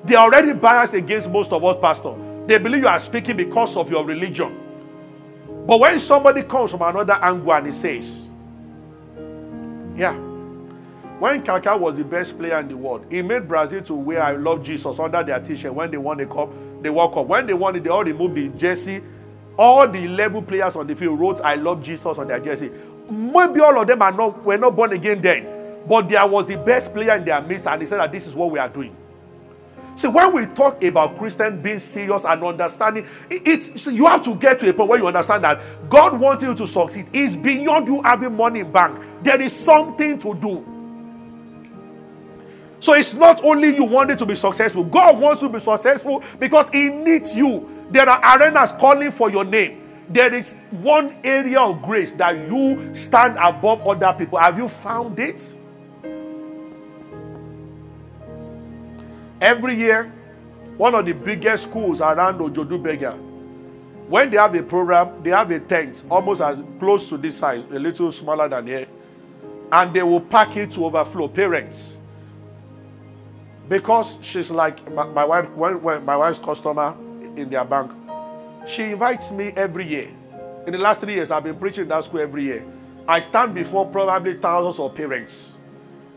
They 0.06 0.16
are 0.16 0.26
already 0.26 0.54
biased 0.54 0.94
against 0.94 1.30
most 1.30 1.52
of 1.52 1.64
us, 1.64 1.76
pastor. 1.82 2.16
They 2.48 2.58
believe 2.58 2.84
you 2.84 2.88
are 2.88 3.00
speaking 3.00 3.38
because 3.38 3.76
of 3.76 3.92
your 3.92 4.06
religion. 4.06 4.58
But 5.66 5.80
when 5.80 6.00
somebody 6.00 6.44
comes 6.44 6.72
from 6.72 6.82
another 6.82 7.18
angle 7.22 7.54
and 7.54 7.68
he 7.68 7.72
says, 7.72 8.28
Yeah, 9.96 10.14
when 11.22 11.44
Kaká 11.44 11.80
was 11.80 11.98
the 11.98 12.04
best 12.04 12.36
player 12.36 12.60
in 12.60 12.68
the 12.68 12.76
world, 12.76 13.06
he 13.10 13.22
made 13.22 13.48
Brazil 13.48 13.82
to 13.84 13.94
wear 13.94 14.24
I 14.24 14.32
love 14.32 14.64
Jesus 14.64 14.98
under 14.98 15.24
their 15.24 15.40
t-shirt 15.40 15.72
when 15.72 15.92
they 15.92 15.98
won 15.98 16.18
the 16.18 16.26
cup, 16.26 16.50
the 16.82 16.92
World 16.92 17.14
Cup. 17.14 17.28
When 17.28 17.46
they 17.46 17.54
won 17.54 17.76
it, 17.76 17.84
they 17.84 17.92
all 17.92 18.04
removed 18.04 18.34
the 18.34 18.48
jersey. 18.58 19.04
All 19.56 19.88
the 19.88 20.04
11 20.04 20.46
players 20.46 20.76
on 20.76 20.88
the 20.88 20.96
field 20.96 21.20
wrote 21.20 21.40
I 21.42 21.54
love 21.54 21.84
Jesus 21.84 22.18
on 22.18 22.28
their 22.28 22.40
jersey. 22.40 22.72
Maybe 23.08 23.60
all 23.60 23.80
of 23.80 23.88
them 23.88 24.02
are 24.02 24.12
not 24.12 24.44
were 24.44 24.58
not 24.58 24.76
born 24.76 24.94
again 24.94 25.22
then, 25.22 25.46
but 25.88 26.10
there 26.10 26.26
was 26.26 26.48
the 26.48 26.58
best 26.58 26.92
player 26.92 27.16
in 27.16 27.26
their 27.26 27.40
midst, 27.40 27.68
and 27.68 27.82
he 27.82 27.86
said 27.86 28.00
that 28.00 28.12
this 28.12 28.26
is 28.26 28.36
what 28.36 28.50
we 28.50 28.58
are 28.58 28.70
doing. 28.70 28.96
See, 30.02 30.08
when 30.08 30.34
we 30.34 30.48
talk 30.48 30.84
about 30.84 31.16
Christian 31.16 31.62
being 31.62 31.78
serious 31.78 32.26
and 32.26 32.44
understanding, 32.44 33.06
it's 33.30 33.86
you 33.86 34.08
have 34.08 34.24
to 34.24 34.34
get 34.34 34.58
to 34.58 34.68
a 34.68 34.74
point 34.74 34.90
where 34.90 34.98
you 34.98 35.06
understand 35.06 35.44
that 35.44 35.62
God 35.92 36.20
wants 36.20 36.44
you 36.44 36.56
to 36.56 36.66
succeed. 36.66 37.06
It's 37.14 37.36
beyond 37.36 37.86
you 37.86 38.02
having 38.02 38.36
money 38.36 38.62
in 38.62 38.72
bank. 38.72 39.00
There 39.22 39.40
is 39.40 39.54
something 39.54 40.18
to 40.18 40.34
do. 40.34 40.66
So 42.80 42.94
it's 42.94 43.14
not 43.14 43.46
only 43.46 43.76
you 43.76 43.84
wanting 43.84 44.18
to 44.18 44.26
be 44.26 44.34
successful, 44.34 44.86
God 44.86 45.20
wants 45.20 45.44
you 45.44 45.50
to 45.50 45.54
be 45.54 45.60
successful 45.60 46.24
because 46.40 46.70
He 46.70 46.90
needs 46.90 47.38
you. 47.38 47.70
There 47.92 48.10
are 48.10 48.40
arenas 48.40 48.72
calling 48.80 49.12
for 49.12 49.30
your 49.30 49.46
name. 49.46 49.84
There 50.10 50.34
is 50.34 50.56
one 50.72 51.16
area 51.24 51.60
of 51.60 51.84
grace 51.84 52.14
that 52.14 52.50
you 52.50 52.92
stand 52.96 53.38
above 53.38 53.88
other 53.88 54.18
people. 54.18 54.40
Have 54.40 54.58
you 54.58 54.68
found 54.68 55.20
it? 55.20 55.58
Every 59.42 59.74
year, 59.74 60.14
one 60.78 60.94
of 60.94 61.06
the 61.06 61.14
biggest 61.14 61.64
schools 61.64 62.00
around 62.00 62.40
Ojodu 62.40 62.82
Berger, 62.82 63.14
when 64.08 64.30
they 64.30 64.38
have 64.38 64.54
a 64.54 64.62
program, 64.62 65.24
they 65.24 65.32
have 65.32 65.50
a 65.50 65.60
tent 65.60 66.04
almost 66.12 66.42
as 66.42 66.62
close 66.80 67.10
to 67.10 67.18
this 67.18 67.38
size, 67.38 67.64
a 67.64 67.80
little 67.80 68.12
smaller 68.12 68.48
than 68.48 68.68
here, 68.68 68.88
and 69.72 69.94
they 69.94 70.04
will 70.04 70.22
pack 70.22 70.56
it 70.58 70.72
to 70.72 70.86
overflow. 70.86 71.28
Parents, 71.28 71.98
because 73.68 74.18
she's 74.22 74.52
like 74.52 74.92
my, 74.94 75.08
my 75.08 75.26
wife 75.26 75.50
when, 75.52 75.82
when 75.82 76.06
my 76.06 76.18
wife's 76.18 76.40
customer 76.40 76.96
in 77.36 77.50
their 77.50 77.64
bank 77.66 77.92
she 78.68 78.84
invites 78.84 79.32
me 79.32 79.54
every 79.56 79.88
year. 79.88 80.12
In 80.68 80.74
the 80.74 80.78
last 80.78 81.02
three 81.02 81.16
years 81.16 81.32
i've 81.32 81.44
been 81.44 81.56
preaching 81.58 81.88
that 81.88 82.04
school 82.04 82.20
every 82.20 82.44
year. 82.44 82.66
I 83.08 83.20
stand 83.22 83.56
before 83.56 83.88
probably 83.88 84.36
thousands 84.36 84.78
of 84.80 84.94
parents 84.94 85.58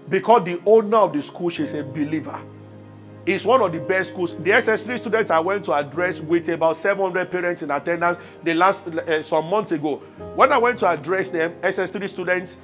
because 0.08 0.44
the 0.44 0.60
owner 0.66 0.98
of 0.98 1.12
the 1.12 1.22
school 1.22 1.48
she's 1.48 1.72
a 1.72 1.82
believer 1.84 2.38
it's 3.26 3.44
one 3.44 3.62
of 3.62 3.72
the 3.72 3.80
best 3.80 4.10
schools 4.10 4.34
the 4.34 4.50
ss3 4.50 4.98
students 4.98 5.30
i 5.30 5.38
went 5.38 5.64
to 5.64 5.72
address 5.72 6.20
with 6.20 6.48
about 6.48 6.76
700 6.76 7.30
parents 7.30 7.62
in 7.62 7.70
attendance 7.70 8.18
the 8.42 8.54
last 8.54 8.87
uh, 8.87 9.22
some 9.22 9.46
months 9.46 9.72
ago 9.72 9.96
when 10.34 10.52
i 10.52 10.58
went 10.58 10.78
to 10.78 10.87
address 10.87 11.30
them 11.30 11.52
ss3 11.62 12.08
students 12.08 12.56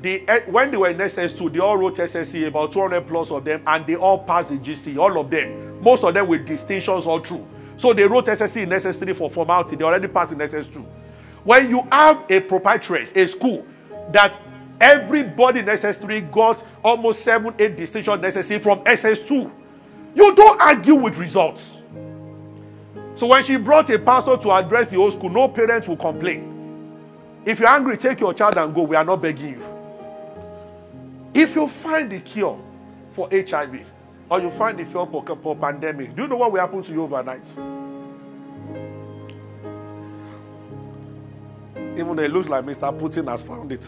they, 0.00 0.20
eh, 0.26 0.40
when 0.50 0.70
they 0.70 0.76
were 0.76 0.90
in 0.90 0.98
SS2, 0.98 1.52
they 1.52 1.58
all 1.58 1.78
wrote 1.78 1.96
SSC, 1.96 2.46
about 2.46 2.72
200 2.72 3.06
plus 3.06 3.30
of 3.30 3.44
them, 3.44 3.62
and 3.66 3.86
they 3.86 3.96
all 3.96 4.18
passed 4.18 4.50
the 4.50 4.58
GC, 4.58 4.98
all 4.98 5.18
of 5.18 5.30
them. 5.30 5.80
Most 5.82 6.04
of 6.04 6.12
them 6.12 6.28
with 6.28 6.44
distinctions 6.44 7.06
all 7.06 7.20
through. 7.20 7.46
So 7.76 7.92
they 7.92 8.04
wrote 8.04 8.26
SSC 8.26 8.62
in 8.62 8.68
SS3 8.70 9.16
for 9.16 9.30
formality. 9.30 9.76
They 9.76 9.84
already 9.84 10.08
passed 10.08 10.32
in 10.32 10.38
SS2. 10.38 10.84
When 11.44 11.70
you 11.70 11.86
have 11.92 12.24
a 12.28 12.40
proprietress, 12.40 13.12
a 13.16 13.26
school, 13.26 13.66
that 14.12 14.40
everybody 14.80 15.60
in 15.60 15.66
SS3 15.66 16.30
got 16.30 16.62
almost 16.84 17.22
seven, 17.22 17.54
eight 17.58 17.76
distinctions 17.76 18.22
in 18.22 18.30
SSC 18.30 18.60
from 18.60 18.80
SS2, 18.80 19.50
you 20.16 20.34
don't 20.34 20.60
argue 20.60 20.94
with 20.94 21.18
results. 21.18 21.82
So 23.14 23.26
when 23.26 23.42
she 23.42 23.56
brought 23.56 23.88
a 23.90 23.98
pastor 23.98 24.36
to 24.36 24.50
address 24.52 24.88
the 24.88 24.96
old 24.96 25.12
school, 25.12 25.30
no 25.30 25.46
parent 25.48 25.86
will 25.86 25.96
complain. 25.96 26.52
If 27.44 27.60
you're 27.60 27.68
angry, 27.68 27.96
take 27.96 28.20
your 28.20 28.34
child 28.34 28.56
and 28.58 28.74
go. 28.74 28.82
We 28.82 28.96
are 28.96 29.04
not 29.04 29.22
begging 29.22 29.50
you. 29.50 29.62
If 31.32 31.54
you 31.54 31.68
find 31.68 32.10
the 32.10 32.20
cure 32.20 32.58
for 33.12 33.28
HIV 33.30 33.86
or 34.30 34.40
you 34.40 34.50
find 34.50 34.78
the 34.78 34.84
cure 34.84 35.06
for, 35.06 35.24
for 35.42 35.54
pandemic, 35.54 36.16
do 36.16 36.22
you 36.22 36.28
know 36.28 36.36
what 36.36 36.50
will 36.50 36.60
happen 36.60 36.82
to 36.82 36.92
you 36.92 37.02
overnight? 37.02 37.46
Even 41.98 42.16
though 42.16 42.22
it 42.22 42.30
looks 42.32 42.48
like 42.48 42.64
Mr. 42.64 42.98
Putin 42.98 43.28
has 43.28 43.42
found 43.42 43.72
it. 43.72 43.86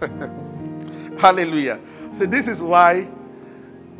Hallelujah. 1.20 1.80
So 2.12 2.26
this 2.26 2.48
is 2.48 2.62
why 2.62 3.08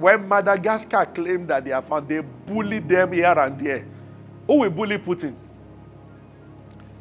when 0.03 0.29
Madagascar 0.29 1.07
claimed 1.07 1.49
that 1.49 1.65
they 1.65 1.71
have 1.71 1.85
found, 1.87 2.09
they 2.09 2.21
bullied 2.21 2.89
them 2.89 3.13
here 3.13 3.35
and 3.39 3.59
there. 3.59 3.87
Who 4.47 4.59
will 4.59 4.71
bully 4.71 4.99
Putin? 4.99 5.35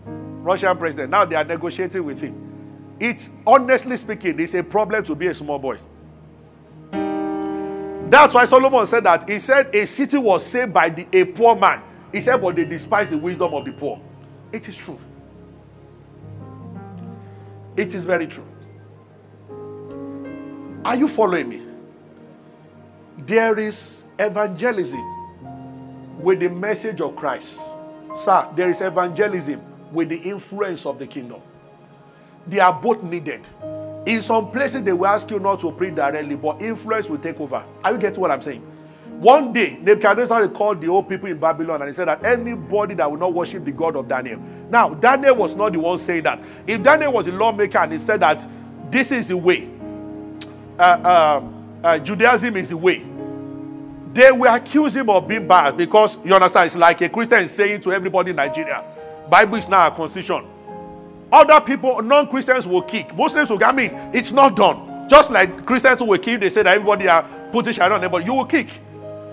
Russian 0.05 0.77
president. 0.77 1.09
Now 1.09 1.25
they 1.25 1.35
are 1.35 1.43
negotiating 1.43 2.03
with 2.03 2.21
him. 2.21 2.95
It's 2.99 3.31
honestly 3.45 3.97
speaking, 3.97 4.39
it's 4.39 4.53
a 4.53 4.63
problem 4.63 5.03
to 5.05 5.15
be 5.15 5.27
a 5.27 5.33
small 5.33 5.57
boy. 5.57 5.79
That's 6.91 8.35
why 8.35 8.45
Solomon 8.45 8.85
said 8.85 9.03
that. 9.05 9.27
He 9.27 9.39
said 9.39 9.73
a 9.75 9.85
city 9.85 10.17
was 10.17 10.45
saved 10.45 10.73
by 10.73 10.89
the, 10.89 11.07
a 11.13 11.23
poor 11.25 11.55
man 11.55 11.81
He 12.11 12.19
said, 12.21 12.41
but 12.41 12.55
they 12.55 12.65
despise 12.65 13.09
the 13.09 13.17
wisdom 13.17 13.53
of 13.53 13.65
the 13.65 13.71
poor. 13.71 13.99
It 14.51 14.67
is 14.67 14.77
true. 14.77 14.99
It 17.77 17.95
is 17.95 18.03
very 18.03 18.27
true. 18.27 18.45
Are 20.83 20.95
you 20.97 21.07
following 21.07 21.47
me? 21.49 21.70
There 23.19 23.59
is 23.59 24.03
evangelism 24.19 25.01
with 26.19 26.39
the 26.39 26.49
message 26.49 27.01
of 27.01 27.15
Christ. 27.15 27.59
Sir, 28.15 28.47
there 28.55 28.69
is 28.69 28.81
evangelism 28.81 29.61
with 29.91 30.09
the 30.09 30.17
influence 30.17 30.85
of 30.85 30.99
the 30.99 31.07
kingdom. 31.07 31.41
They 32.47 32.59
are 32.59 32.73
both 32.73 33.03
needed. 33.03 33.41
In 34.05 34.21
some 34.21 34.51
places, 34.51 34.83
they 34.83 34.93
will 34.93 35.07
ask 35.07 35.29
you 35.29 35.39
not 35.39 35.59
to 35.61 35.71
preach 35.71 35.95
directly, 35.95 36.35
but 36.35 36.61
influence 36.61 37.07
will 37.07 37.19
take 37.19 37.39
over. 37.39 37.63
Are 37.83 37.91
you 37.91 37.97
getting 37.99 38.19
what 38.19 38.31
I'm 38.31 38.41
saying? 38.41 38.61
One 39.19 39.53
day, 39.53 39.77
Nebuchadnezzar 39.81 40.47
called 40.47 40.81
the 40.81 40.87
old 40.87 41.07
people 41.07 41.29
in 41.29 41.37
Babylon 41.39 41.81
and 41.81 41.89
he 41.89 41.93
said 41.93 42.07
that 42.07 42.25
anybody 42.25 42.95
that 42.95 43.09
will 43.09 43.19
not 43.19 43.33
worship 43.33 43.63
the 43.63 43.71
God 43.71 43.95
of 43.95 44.07
Daniel. 44.07 44.41
Now, 44.71 44.95
Daniel 44.95 45.35
was 45.35 45.55
not 45.55 45.73
the 45.73 45.79
one 45.79 45.99
saying 45.99 46.23
that. 46.23 46.43
If 46.65 46.81
Daniel 46.81 47.13
was 47.13 47.27
a 47.27 47.31
lawmaker 47.31 47.77
and 47.77 47.91
he 47.91 47.99
said 47.99 48.21
that 48.21 48.47
this 48.89 49.11
is 49.11 49.27
the 49.27 49.37
way, 49.37 49.69
uh, 50.79 50.81
uh, 50.81 51.39
uh, 51.83 51.99
Judaism 51.99 52.55
is 52.57 52.69
the 52.69 52.77
way, 52.77 53.05
they 54.13 54.31
will 54.31 54.53
accuse 54.53 54.95
him 54.95 55.09
of 55.09 55.27
being 55.27 55.47
bad 55.47 55.77
because 55.77 56.17
you 56.23 56.33
understand, 56.33 56.67
it's 56.67 56.75
like 56.75 57.01
a 57.01 57.09
Christian 57.09 57.47
saying 57.47 57.81
to 57.81 57.93
everybody 57.93 58.31
in 58.31 58.35
Nigeria, 58.35 58.83
Bible 59.29 59.55
is 59.55 59.69
now 59.69 59.87
a 59.87 59.91
constitution. 59.91 60.45
Other 61.31 61.61
people, 61.61 62.01
non-Christians 62.01 62.67
will 62.67 62.81
kick. 62.81 63.15
Muslims 63.15 63.49
will 63.49 63.63
I 63.63 63.71
mean, 63.71 63.91
it's 64.13 64.33
not 64.33 64.57
done. 64.57 65.07
Just 65.09 65.31
like 65.31 65.65
Christians 65.65 65.99
who 65.99 66.05
will 66.05 66.17
kick, 66.17 66.41
they 66.41 66.49
say 66.49 66.63
that 66.63 66.73
everybody 66.75 67.07
are 67.07 67.23
putting 67.51 67.73
shadow 67.73 67.95
on 67.95 68.01
them, 68.01 68.11
but 68.11 68.25
you 68.25 68.33
will 68.33 68.45
kick. 68.45 68.67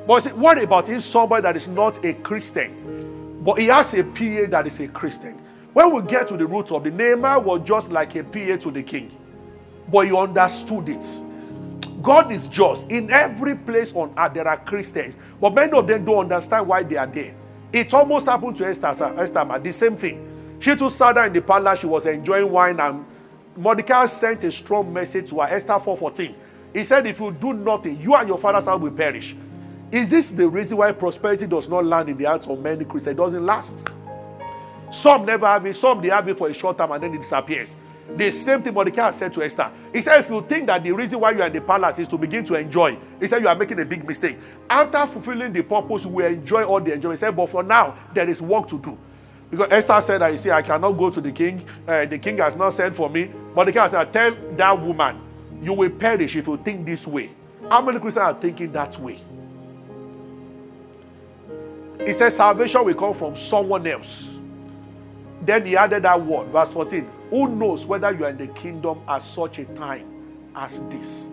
But 0.07 0.23
see, 0.23 0.31
what 0.31 0.63
about 0.63 0.89
if 0.89 1.03
somebody 1.03 1.43
that 1.43 1.57
is 1.57 1.69
not 1.69 2.05
a 2.05 2.15
Christian, 2.15 3.43
but 3.45 3.59
he 3.59 3.67
has 3.67 3.93
a 3.95 4.05
PA 4.05 4.47
that 4.51 4.65
is 4.67 4.79
a 4.81 4.89
Christian? 4.89 5.39
When 5.73 5.93
we 5.93 6.03
get 6.03 6.29
to 6.29 6.37
the 6.37 6.47
root 6.47 6.73
of 6.73 6.85
the 6.85 6.91
Nehemiah 6.91 7.39
was 7.39 7.61
just 7.65 7.91
like 7.91 8.15
a 8.15 8.25
PA 8.25 8.57
to 8.57 8.71
the 8.71 8.83
king, 8.83 9.11
but 9.91 10.07
he 10.07 10.17
understood 10.17 10.89
it. 10.89 11.05
God 12.03 12.31
is 12.31 12.49
just. 12.49 12.91
In 12.91 13.11
every 13.11 13.57
place 13.57 13.93
on 13.93 14.13
earth, 14.17 14.35
there 14.35 14.47
are 14.47 14.57
Christians, 14.57 15.17
but 15.41 15.55
many 15.55 15.73
of 15.73 15.87
them 15.87 16.05
don't 16.05 16.33
understand 16.33 16.67
why 16.67 16.83
they 16.83 16.97
are 16.97 17.07
there. 17.07 17.35
It 17.73 17.93
almost 17.93 18.27
happened 18.27 18.57
to 18.59 18.67
Esther, 18.67 18.89
Esther, 18.89 19.61
the 19.63 19.73
same 19.73 19.97
thing. 19.97 20.57
She 20.61 20.75
too 20.75 20.91
sat 20.91 21.15
down 21.15 21.27
in 21.27 21.33
the 21.33 21.43
palace, 21.43 21.81
she 21.81 21.87
was 21.87 22.07
enjoying 22.07 22.51
wine, 22.51 22.81
and 22.81 23.05
Mordecai 23.57 24.07
sent 24.07 24.45
a 24.45 24.53
strong 24.53 24.93
message 24.93 25.31
to 25.31 25.41
her, 25.41 25.49
Esther 25.49 25.75
4:14. 25.75 26.35
He 26.73 26.85
said, 26.85 27.07
If 27.07 27.21
you 27.21 27.33
do 27.33 27.53
nothing, 27.53 28.01
you 28.01 28.15
and 28.15 28.29
your 28.29 28.39
father's 28.39 28.67
house 28.67 28.81
will 28.81 28.91
perish. 28.91 29.35
Is 29.91 30.11
this 30.11 30.33
the 30.33 30.49
reason 30.49 30.77
why 30.77 30.93
prosperity 30.93 31.47
does 31.47 31.69
not 31.69 31.85
land 31.85 32.09
in 32.09 32.17
the 32.17 32.25
hearts 32.25 32.47
of 32.47 32.61
many 32.61 32.85
Christians? 32.85 33.15
It 33.15 33.17
doesn't 33.17 33.45
last. 33.45 33.89
Some 34.91 35.25
never 35.25 35.47
have 35.47 35.65
it, 35.67 35.77
some 35.77 36.01
they 36.01 36.09
have 36.09 36.29
it 36.29 36.37
for 36.37 36.49
a 36.49 36.55
short 36.55 36.79
time 36.79 36.93
and 36.93 37.03
then 37.03 37.15
it 37.15 37.19
disappears. 37.19 37.75
The 38.17 38.31
same 38.31 38.63
thing 38.63 38.73
Mordecai 38.73 39.11
said 39.11 39.33
to 39.35 39.43
Esther. 39.43 39.71
He 39.93 40.01
said, 40.01 40.21
If 40.21 40.31
you 40.31 40.45
think 40.49 40.67
that 40.69 40.83
the 40.83 40.93
reason 40.93 41.21
why 41.21 41.33
you 41.33 41.43
are 41.43 41.47
in 41.47 41.53
the 41.53 41.61
palace 41.61 41.99
is 41.99 42.09
to 42.09 42.17
begin 42.17 42.45
to 42.47 42.55
enjoy, 42.55 42.99
he 43.21 43.27
said, 43.27 43.43
You 43.43 43.49
are 43.49 43.55
making 43.55 43.79
a 43.81 43.85
big 43.85 44.07
mistake. 44.07 44.39
After 44.69 45.07
fulfilling 45.07 45.53
the 45.53 45.63
purpose, 45.63 46.05
you 46.05 46.11
will 46.11 46.27
enjoy 46.27 46.65
all 46.65 46.81
the 46.81 46.95
enjoyment. 46.95 47.19
He 47.19 47.21
said, 47.21 47.37
But 47.37 47.51
for 47.51 47.63
now, 47.63 47.97
there 48.15 48.29
is 48.29 48.41
work 48.41 48.67
to 48.69 48.79
do. 48.79 48.99
Because 49.51 49.69
Esther 49.71 50.01
said 50.01 50.21
that, 50.21 50.39
see, 50.39 50.51
I 50.51 50.63
cannot 50.63 50.93
go 50.93 51.11
to 51.11 51.21
the 51.21 51.33
king. 51.33 51.65
Uh, 51.87 52.07
the 52.07 52.19
king 52.19 52.39
has 52.39 52.57
not 52.57 52.71
sent 52.71 52.95
for 52.95 53.09
me. 53.11 53.31
But 53.55 53.65
the 53.67 53.73
king 53.73 53.89
said, 53.89 54.13
Tell 54.13 54.35
that 54.57 54.81
woman, 54.81 55.21
you 55.63 55.75
will 55.75 55.91
perish 55.91 56.35
if 56.37 56.47
you 56.47 56.57
think 56.59 56.87
this 56.87 57.07
way. 57.07 57.31
How 57.71 57.83
many 57.83 57.99
Christians 57.99 58.25
are 58.25 58.35
thinking 58.35 58.73
that 58.73 58.99
way? 58.99 59.19
He 62.05 62.13
said, 62.15 62.31
Salvation 62.31 62.85
will 62.85 62.95
come 62.95 63.13
from 63.13 63.37
someone 63.37 63.87
else. 63.87 64.39
Then 65.43 65.67
he 65.67 65.77
added 65.77 66.05
that 66.05 66.21
word, 66.25 66.49
verse 66.49 66.73
14. 66.73 67.09
Who 67.31 67.49
knows 67.49 67.87
whether 67.87 68.11
you 68.13 68.25
are 68.25 68.31
in 68.31 68.39
the 68.39 68.47
kingdom 68.49 69.01
at 69.09 69.23
such 69.23 69.59
a 69.59 69.65
time 69.67 70.07
as 70.55 70.81
this? 70.89 71.29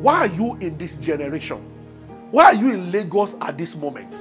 Why 0.00 0.14
are 0.18 0.26
you 0.26 0.56
in 0.60 0.76
this 0.78 0.96
generation? 0.96 1.62
Why 2.30 2.44
are 2.46 2.54
you 2.54 2.72
in 2.72 2.92
Lagos 2.92 3.34
at 3.40 3.58
this 3.58 3.74
moment? 3.74 4.16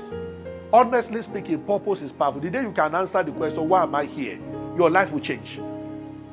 Honestly 0.72 1.22
speaking, 1.22 1.62
purpose 1.64 2.02
is 2.02 2.12
powerful. 2.12 2.42
The 2.42 2.50
day 2.50 2.62
you 2.62 2.72
can 2.72 2.96
answer 2.96 3.22
the 3.24 3.32
question, 3.32 3.68
Why 3.68 3.84
am 3.84 3.96
I 3.96 4.06
here? 4.06 4.40
your 4.80 4.90
life 4.90 5.12
will 5.12 5.20
change. 5.20 5.58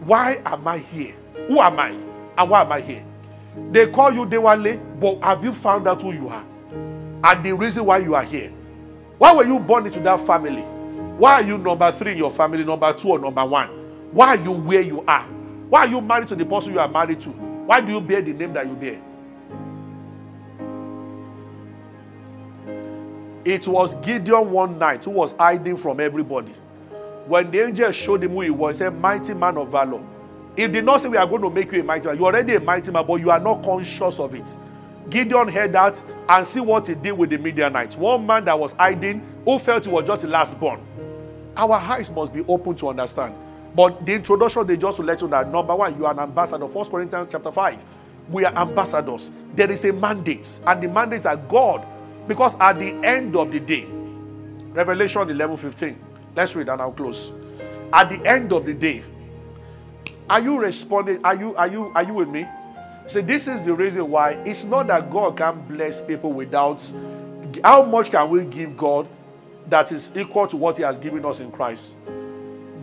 Why 0.05 0.41
am 0.47 0.67
I 0.69 0.79
here? 0.79 1.15
Who 1.49 1.61
am 1.61 1.79
I? 1.81 1.91
And 2.39 2.51
why 2.51 2.63
am 2.63 2.73
I 2.73 2.81
here? 2.81 3.05
They 3.73 3.87
call 3.89 4.13
you 4.13 4.25
Dewale, 4.25 4.81
but 5.01 5.21
have 5.23 5.43
you 5.43 5.53
found 5.53 5.89
out 5.89 6.01
who 6.03 6.13
you 6.13 6.29
are? 6.29 6.45
And 7.25 7.45
the 7.45 7.53
reason 7.53 7.85
why 7.85 7.99
you 7.99 8.15
are 8.15 8.23
here? 8.23 8.53
Why 9.19 9.35
were 9.35 9.45
you 9.45 9.59
born 9.59 9.87
into 9.87 9.99
that 10.01 10.25
family? 10.27 10.63
Why 10.63 11.35
are 11.35 11.43
you 11.43 11.59
number 11.59 11.91
three 11.93 12.13
in 12.13 12.19
your 12.19 12.31
family, 12.31 12.63
number 12.63 12.93
two, 12.93 13.09
or 13.09 13.19
number 13.19 13.45
one? 13.45 13.71
Why 14.17 14.29
are 14.29 14.37
you 14.37 14.53
where 14.53 14.81
you 14.81 15.05
are? 15.07 15.25
Why 15.69 15.81
are 15.81 15.89
you 15.89 16.01
married 16.01 16.29
to 16.29 16.35
the 16.37 16.47
person 16.47 16.73
you 16.73 16.81
are 16.81 16.89
married 16.89 17.21
to? 17.21 17.29
Why 17.29 17.83
do 17.83 17.93
you 17.93 18.01
bear 18.01 18.23
the 18.23 18.33
name 18.33 18.55
that 18.55 18.67
you 18.67 18.75
bear? 18.75 18.99
It 23.45 23.69
was 23.69 23.95
Gideon 23.97 24.51
one 24.51 24.79
night 24.79 25.05
who 25.05 25.11
was 25.11 25.35
hiding 25.39 25.77
from 25.77 26.01
everybody. 26.01 26.55
When 27.27 27.51
the 27.51 27.61
angel 27.61 27.93
showed 27.93 28.25
him 28.25 28.31
who 28.31 28.41
he 28.41 28.49
was, 28.49 28.79
he 28.79 28.85
said, 28.85 28.99
Mighty 28.99 29.35
man 29.35 29.59
of 29.59 29.69
valor. 29.69 30.03
He 30.57 30.67
did 30.67 30.87
not 30.87 31.03
say, 31.03 31.09
We 31.11 31.19
are 31.19 31.27
going 31.27 31.43
to 31.43 31.51
make 31.51 31.71
you 31.73 31.83
a 31.83 31.85
mighty 31.85 32.07
man. 32.09 32.17
You're 32.17 32.25
already 32.29 32.55
a 32.55 32.61
mighty 32.61 32.91
man, 32.91 33.05
but 33.07 33.17
you 33.17 33.31
are 33.31 33.39
not 33.39 33.63
conscious 33.63 34.19
of 34.19 34.35
it. 34.35 34.57
Gideon 35.11 35.49
heard 35.49 35.75
that 35.75 36.03
and 36.31 36.47
see 36.47 36.61
what 36.61 36.87
he 36.87 36.95
did 36.95 37.13
with 37.13 37.29
the 37.29 37.37
Midianites. 37.37 37.99
One 37.99 38.25
man 38.27 38.47
that 38.47 38.59
was 38.59 38.73
hiding 38.73 39.21
who 39.45 39.59
felt 39.59 39.85
he 39.85 39.91
was 39.91 40.07
just 40.07 40.23
the 40.23 40.29
last 40.29 40.59
born. 40.59 40.81
Our 41.55 41.75
eyes 41.75 42.11
must 42.11 42.33
be 42.33 42.43
open 42.49 42.77
to 42.77 42.89
understand. 42.89 43.35
But 43.77 44.07
the 44.07 44.15
introduction, 44.15 44.67
they 44.67 44.79
just 44.79 44.99
let 45.01 45.21
you 45.21 45.29
know 45.29 45.37
that 45.37 45.53
number 45.53 45.77
one, 45.77 45.95
you 45.99 46.07
are 46.07 46.13
an 46.13 46.19
ambassador. 46.19 46.67
First 46.67 46.91
Corinthians 46.91 47.29
chapter 47.31 47.53
5. 47.53 47.85
We 48.31 48.47
are 48.47 48.57
ambassadors. 48.57 49.31
There 49.55 49.71
is 49.71 49.85
a 49.85 49.93
mandate, 49.93 50.61
and 50.67 50.83
the 50.83 50.89
mandates 50.89 51.27
are 51.27 51.37
God 51.37 51.87
because 52.27 52.57
at 52.59 52.79
the 52.79 52.95
end 53.05 53.37
of 53.37 53.53
the 53.53 53.61
day, 53.61 53.85
Revelation 54.73 55.29
11 55.29 55.59
15, 55.59 56.05
let's 56.35 56.57
read 56.57 56.71
and 56.71 56.81
I'll 56.81 56.91
close. 56.91 57.35
At 57.93 58.09
the 58.09 58.27
end 58.27 58.53
of 58.53 58.65
the 58.65 58.73
day, 58.73 59.05
are 60.29 60.41
you 60.41 60.59
responding? 60.59 61.23
Are 61.23 61.37
you 61.37 61.55
are 61.57 61.69
you 61.69 61.93
are 61.95 62.03
you 62.03 62.15
with 62.15 62.29
me? 62.29 62.47
See, 63.07 63.21
this 63.21 63.47
is 63.47 63.65
the 63.65 63.75
reason 63.75 64.11
why 64.11 64.33
it's 64.45 64.65
not 64.65 64.87
that 64.89 65.11
God 65.11 65.37
can 65.37 65.61
bless 65.69 66.01
people 66.01 66.33
without 66.33 66.81
how 67.63 67.85
much 67.85 68.11
can 68.11 68.29
we 68.31 68.45
give 68.47 68.77
God 68.77 69.07
that 69.69 69.93
is 69.93 70.13
equal 70.17 70.47
to 70.49 70.57
what 70.57 70.79
He 70.79 70.83
has 70.83 70.99
given 70.99 71.25
us 71.25 71.41
in 71.41 71.53
Christ? 71.53 71.95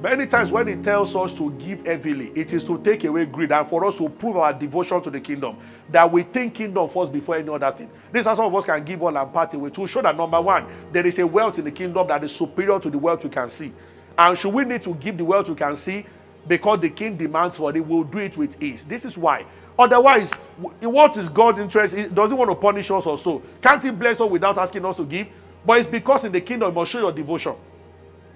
Many 0.03 0.25
times 0.27 0.51
when 0.51 0.67
he 0.67 0.75
tells 0.75 1.15
us 1.15 1.33
to 1.35 1.49
give 1.51 1.85
heavily, 1.85 2.33
it 2.35 2.51
is 2.51 2.65
to 2.65 2.77
take 2.79 3.05
away 3.05 3.25
greed 3.25 3.53
and 3.53 3.69
for 3.69 3.85
us 3.85 3.95
to 3.95 4.09
prove 4.09 4.35
our 4.35 4.51
devotion 4.51 5.01
to 5.01 5.09
the 5.09 5.21
kingdom. 5.21 5.55
That 5.89 6.11
we 6.11 6.23
think 6.23 6.55
kingdom 6.55 6.89
first 6.89 7.13
before 7.13 7.37
any 7.37 7.47
other 7.47 7.71
thing. 7.71 7.89
This 8.11 8.27
is 8.27 8.35
some 8.35 8.47
of 8.47 8.53
us 8.53 8.65
can 8.65 8.83
give 8.83 9.01
all 9.01 9.17
and 9.17 9.31
part 9.33 9.53
away 9.53 9.69
to 9.69 9.87
show 9.87 10.01
that 10.01 10.17
number 10.17 10.41
one, 10.41 10.67
there 10.91 11.07
is 11.07 11.19
a 11.19 11.25
wealth 11.25 11.57
in 11.57 11.63
the 11.63 11.71
kingdom 11.71 12.05
that 12.09 12.21
is 12.21 12.35
superior 12.35 12.81
to 12.81 12.89
the 12.89 12.97
wealth 12.97 13.23
we 13.23 13.29
can 13.29 13.47
see. 13.47 13.71
And 14.17 14.37
should 14.37 14.53
we 14.53 14.65
need 14.65 14.83
to 14.83 14.93
give 14.95 15.17
the 15.17 15.23
wealth 15.23 15.47
we 15.47 15.55
can 15.55 15.73
see 15.77 16.05
because 16.49 16.81
the 16.81 16.89
king 16.89 17.15
demands 17.15 17.55
for 17.55 17.73
it, 17.73 17.79
we'll 17.79 18.03
do 18.03 18.17
it 18.17 18.35
with 18.35 18.61
ease. 18.61 18.83
This 18.83 19.05
is 19.05 19.17
why. 19.17 19.45
Otherwise, 19.79 20.33
what 20.81 21.15
is 21.15 21.29
God's 21.29 21.59
interest? 21.59 21.95
He 21.95 22.09
doesn't 22.09 22.37
want 22.37 22.51
to 22.51 22.55
punish 22.55 22.91
us 22.91 23.05
or 23.05 23.17
so. 23.17 23.41
Can't 23.61 23.81
He 23.81 23.89
bless 23.89 24.19
us 24.19 24.29
without 24.29 24.57
asking 24.57 24.83
us 24.83 24.97
to 24.97 25.05
give? 25.05 25.27
But 25.65 25.77
it's 25.77 25.87
because 25.87 26.25
in 26.25 26.33
the 26.33 26.41
kingdom, 26.41 26.67
you 26.67 26.75
must 26.75 26.91
show 26.91 26.99
your 26.99 27.13
devotion. 27.13 27.55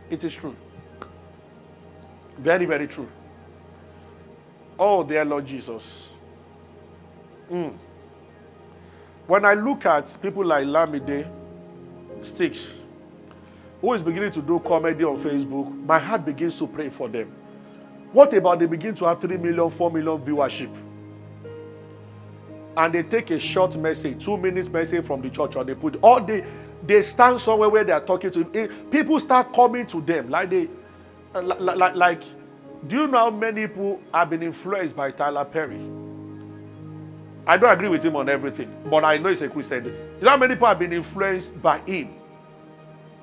It 0.09 0.23
is 0.23 0.33
true. 0.33 0.55
Very, 2.37 2.65
very 2.65 2.87
true. 2.87 3.09
Oh, 4.79 5.03
dear 5.03 5.25
Lord 5.25 5.45
Jesus. 5.45 6.13
Mm. 7.51 7.75
When 9.25 9.43
I 9.45 9.53
look 9.53 9.85
at 9.85 10.15
people 10.21 10.45
like 10.45 10.65
Lamide 10.65 11.29
Sticks, 12.21 12.73
who 13.81 13.93
is 13.93 14.03
beginning 14.03 14.31
to 14.31 14.41
do 14.41 14.59
comedy 14.59 15.03
on 15.03 15.17
Facebook, 15.17 15.85
my 15.85 15.99
heart 15.99 16.25
begins 16.25 16.57
to 16.59 16.67
pray 16.67 16.89
for 16.89 17.07
them. 17.07 17.31
What 18.11 18.33
about 18.33 18.59
they 18.59 18.65
begin 18.65 18.95
to 18.95 19.05
have 19.05 19.19
3 19.19 19.37
million, 19.37 19.69
4 19.69 19.91
million 19.91 20.17
viewership? 20.19 20.75
And 22.77 22.93
they 22.93 23.03
take 23.03 23.31
a 23.31 23.39
short 23.39 23.75
message, 23.77 24.23
two 24.23 24.37
minutes 24.37 24.69
message 24.69 25.03
from 25.05 25.21
the 25.21 25.29
church, 25.29 25.55
or 25.55 25.63
they 25.63 25.75
put 25.75 25.97
all 26.01 26.21
they 26.21 26.45
they 26.85 27.01
stand 27.01 27.41
somewhere 27.41 27.69
where 27.69 27.83
they 27.83 27.91
are 27.91 28.03
talking 28.05 28.29
to 28.29 28.47
eh, 28.53 28.67
people 28.91 29.19
start 29.19 29.51
coming 29.51 29.85
to 29.87 29.99
them 30.01 30.29
like 30.29 30.51
they 30.51 30.69
Uh, 31.37 31.55
like, 31.59 31.95
like, 31.95 32.23
do 32.87 32.97
you 33.01 33.07
know 33.07 33.17
how 33.19 33.29
many 33.29 33.67
people 33.67 34.01
have 34.11 34.31
been 34.31 34.41
influenced 34.41 34.95
by 34.95 35.11
Tyler 35.11 35.45
Perry? 35.45 35.79
I 37.45 37.57
don't 37.57 37.71
agree 37.71 37.89
with 37.89 38.03
him 38.03 38.15
on 38.15 38.27
everything, 38.27 38.75
but 38.89 39.05
I 39.05 39.17
know 39.17 39.29
he's 39.29 39.43
a 39.43 39.49
Christian. 39.49 39.85
You 39.85 39.91
know 40.21 40.31
how 40.31 40.37
many 40.37 40.55
people 40.55 40.67
have 40.67 40.79
been 40.79 40.93
influenced 40.93 41.61
by 41.61 41.79
him? 41.81 42.15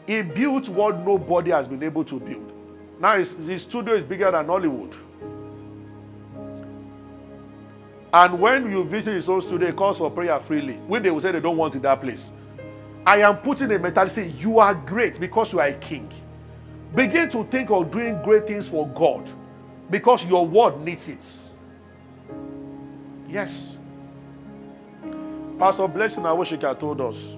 He 0.07 0.23
built 0.23 0.69
what 0.69 0.99
nobody 1.01 1.51
has 1.51 1.67
been 1.67 1.83
able 1.83 2.05
to 2.05 2.21
build. 2.21 2.53
Now 3.01 3.19
his, 3.19 3.37
his 3.37 3.63
studio 3.63 3.95
is 3.95 4.05
bigger 4.05 4.31
than 4.31 4.47
Hollywood. 4.47 4.97
And 8.13 8.39
when 8.41 8.71
you 8.71 8.85
visit 8.85 9.15
his 9.15 9.29
own 9.29 9.43
studio, 9.43 9.67
he 9.69 9.75
calls 9.75 9.99
for 9.99 10.09
prayer 10.09 10.39
freely. 10.39 10.75
When 10.87 11.03
they 11.03 11.11
will 11.11 11.21
say 11.21 11.33
they 11.33 11.41
don't 11.41 11.57
want 11.57 11.75
in 11.75 11.83
that 11.83 12.01
place. 12.01 12.33
I 13.05 13.19
am 13.19 13.39
putting 13.39 13.73
a 13.73 13.79
mentality 13.79 14.33
you 14.39 14.61
are 14.61 14.73
great 14.75 15.19
because 15.19 15.53
you 15.53 15.59
are 15.59 15.67
a 15.67 15.75
king. 15.75 16.09
Begin 16.95 17.29
to 17.31 17.45
think 17.45 17.71
of 17.71 17.91
doing 17.91 18.23
great 18.23 18.47
things 18.47 18.69
for 18.69 18.87
God 18.89 19.31
because 19.91 20.25
your 20.25 20.47
word 20.47 20.81
needs 20.81 21.09
it. 21.09 21.27
Yes. 23.29 23.77
Pastor 25.59 25.89
Blessing 25.89 26.23
Awosika 26.23 26.79
told 26.79 27.01
us 27.01 27.37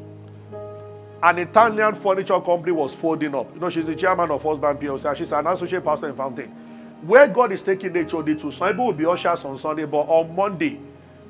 an 1.23 1.39
Italian 1.39 1.95
furniture 1.95 2.41
company 2.41 2.73
was 2.73 2.95
folding 2.95 3.35
up. 3.35 3.53
You 3.55 3.61
know, 3.61 3.71
she's 3.71 3.87
the 3.87 3.97
chairman 3.97 4.31
of 4.31 4.43
First 4.43 4.61
Bank 4.61 4.81
PLC. 4.81 5.17
She's 5.17 5.33
an 5.33 5.47
associate 5.47 5.85
pastor 5.85 6.09
in 6.09 6.15
Fountain. 6.15 6.51
Where 7.03 7.27
God 7.27 7.53
is 7.53 7.63
taking 7.63 7.95
HOD 7.95 8.39
to, 8.39 8.51
some 8.51 8.69
people 8.69 8.87
will 8.87 8.93
be 8.93 9.07
ushers 9.07 9.45
on 9.45 9.57
Sunday, 9.57 9.87
but 9.87 10.01
on 10.03 10.35
Monday, 10.35 10.81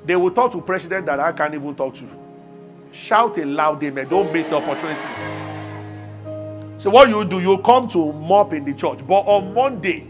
they 0.05 0.15
will 0.15 0.31
talk 0.31 0.51
to 0.51 0.61
president 0.61 1.05
that 1.05 1.19
I 1.19 1.31
can't 1.31 1.53
even 1.53 1.75
talk 1.75 1.95
to. 1.95 2.07
Shout 2.91 3.37
a 3.37 3.45
loud 3.45 3.83
amen. 3.83 4.07
Don't 4.07 4.31
miss 4.31 4.49
the 4.49 4.55
opportunity. 4.55 5.07
So 6.77 6.91
what 6.91 7.09
you 7.09 7.25
do, 7.25 7.39
you 7.39 7.57
come 7.59 7.87
to 7.89 8.13
mop 8.13 8.53
in 8.53 8.63
the 8.63 8.73
church. 8.73 9.05
But 9.07 9.21
on 9.21 9.53
Monday, 9.53 10.07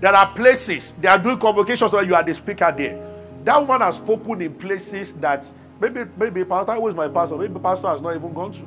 there 0.00 0.14
are 0.14 0.32
places 0.34 0.94
they 1.00 1.08
are 1.08 1.18
doing 1.18 1.38
convocations 1.38 1.92
where 1.92 2.04
you 2.04 2.14
are 2.14 2.22
the 2.22 2.34
speaker 2.34 2.72
there. 2.76 3.02
That 3.44 3.60
woman 3.60 3.80
has 3.82 3.96
spoken 3.96 4.40
in 4.42 4.54
places 4.54 5.12
that 5.14 5.50
maybe 5.80 6.04
maybe 6.16 6.44
pastor 6.44 6.74
who 6.74 6.88
is 6.88 6.94
my 6.94 7.08
pastor, 7.08 7.36
maybe 7.36 7.58
pastor 7.60 7.88
has 7.88 8.02
not 8.02 8.14
even 8.14 8.32
gone 8.32 8.52
to. 8.52 8.66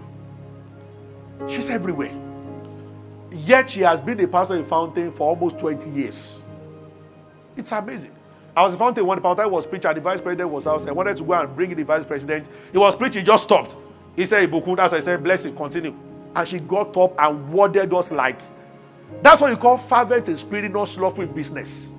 She's 1.47 1.69
everywhere. 1.69 2.11
Yet 3.31 3.69
she 3.69 3.81
has 3.81 4.01
been 4.01 4.19
a 4.19 4.27
pastor 4.27 4.55
in 4.55 4.65
Fountain 4.65 5.11
for 5.11 5.29
almost 5.29 5.59
20 5.59 5.89
years. 5.89 6.43
It's 7.55 7.71
amazing. 7.71 8.11
I 8.55 8.63
was 8.63 8.73
in 8.73 8.79
Fountain 8.79 9.05
when 9.05 9.17
the 9.17 9.21
pastor 9.21 9.47
was 9.47 9.65
preaching, 9.67 9.93
the 9.93 10.01
vice 10.01 10.21
president 10.21 10.49
was 10.49 10.67
out. 10.67 10.87
I 10.87 10.91
wanted 10.91 11.17
to 11.17 11.23
go 11.23 11.33
and 11.33 11.55
bring 11.55 11.71
in 11.71 11.77
the 11.77 11.85
vice 11.85 12.05
president. 12.05 12.49
He 12.71 12.77
was 12.77 12.95
preaching, 12.95 13.21
he 13.21 13.25
just 13.25 13.43
stopped. 13.43 13.75
He 14.15 14.25
said, 14.25 14.49
Ibukun, 14.49 14.77
that's 14.77 14.93
I 14.93 14.99
said, 14.99 15.23
blessing, 15.23 15.55
continue. 15.55 15.95
And 16.35 16.47
she 16.47 16.59
got 16.59 16.95
up 16.95 17.19
and 17.19 17.51
worded 17.51 17.93
us 17.93 18.11
like 18.11 18.39
that's 19.21 19.41
what 19.41 19.51
you 19.51 19.57
call 19.57 19.77
fervent 19.77 20.29
in 20.29 20.37
spirit, 20.37 20.71
not 20.71 20.85
slothful 20.87 21.23
in 21.23 21.31
business. 21.33 21.91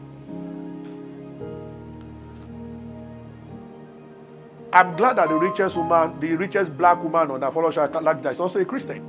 I'm 4.73 4.97
glad 4.97 5.17
that 5.17 5.29
the 5.29 5.35
richest 5.35 5.77
woman, 5.77 6.19
the 6.21 6.35
richest 6.37 6.77
black 6.79 7.03
woman 7.03 7.31
on 7.33 7.41
that 7.41 7.53
fellowship 7.53 7.93
like 8.01 8.23
that 8.23 8.33
is 8.33 8.41
also 8.41 8.61
a 8.61 8.65
Christian. 8.65 9.05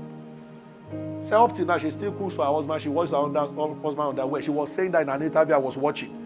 Say 1.21 1.35
up 1.35 1.53
till 1.55 1.67
now, 1.67 1.77
she 1.77 1.91
still 1.91 2.11
cooks 2.13 2.33
for 2.33 2.43
her 2.45 2.51
husband. 2.51 2.81
She 2.81 2.89
washes 2.89 3.11
her 3.11 3.21
husband 3.27 3.99
underwear. 3.99 4.41
She 4.41 4.49
was 4.49 4.71
saying 4.71 4.91
that 4.91 5.03
in 5.03 5.09
an 5.09 5.21
interview 5.21 5.53
I 5.53 5.59
was 5.59 5.77
watching. 5.77 6.17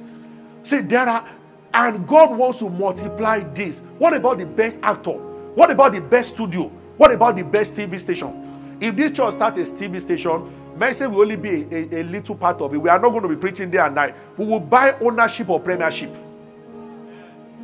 See, 0.64 0.80
there 0.80 1.02
are, 1.08 1.28
and 1.74 2.08
God 2.08 2.36
wants 2.38 2.60
to 2.60 2.70
multiply 2.70 3.40
this. 3.40 3.82
What 3.98 4.14
about 4.14 4.38
the 4.38 4.46
best 4.46 4.80
actor? 4.82 5.12
What 5.12 5.70
about 5.70 5.92
the 5.92 6.02
best 6.02 6.30
studio? 6.30 6.72
What 6.96 7.12
about 7.12 7.36
the 7.36 7.44
best 7.44 7.76
TV 7.76 8.00
station? 8.00 8.55
If 8.82 8.96
this 8.96 9.12
church 9.12 9.34
starts 9.34 9.58
a 9.58 9.62
TV 9.62 10.02
station, 10.02 10.52
Message 10.76 11.10
will 11.10 11.22
only 11.22 11.38
be 11.38 11.64
a, 11.72 12.02
a, 12.02 12.04
little 12.04 12.36
part 12.36 12.62
of 12.62 12.74
it. 12.74 12.78
We 12.78 12.90
are 12.90 13.00
not 13.00 13.10
going 13.12 13.22
to 13.24 13.30
be 13.30 13.38
preaching 13.38 13.72
day 13.72 13.78
and 13.78 13.96
night. 13.96 14.14
We 14.38 14.46
will 14.46 14.60
buy 14.60 14.98
ownership 15.00 15.48
or 15.50 15.58
premiership. 15.58 16.14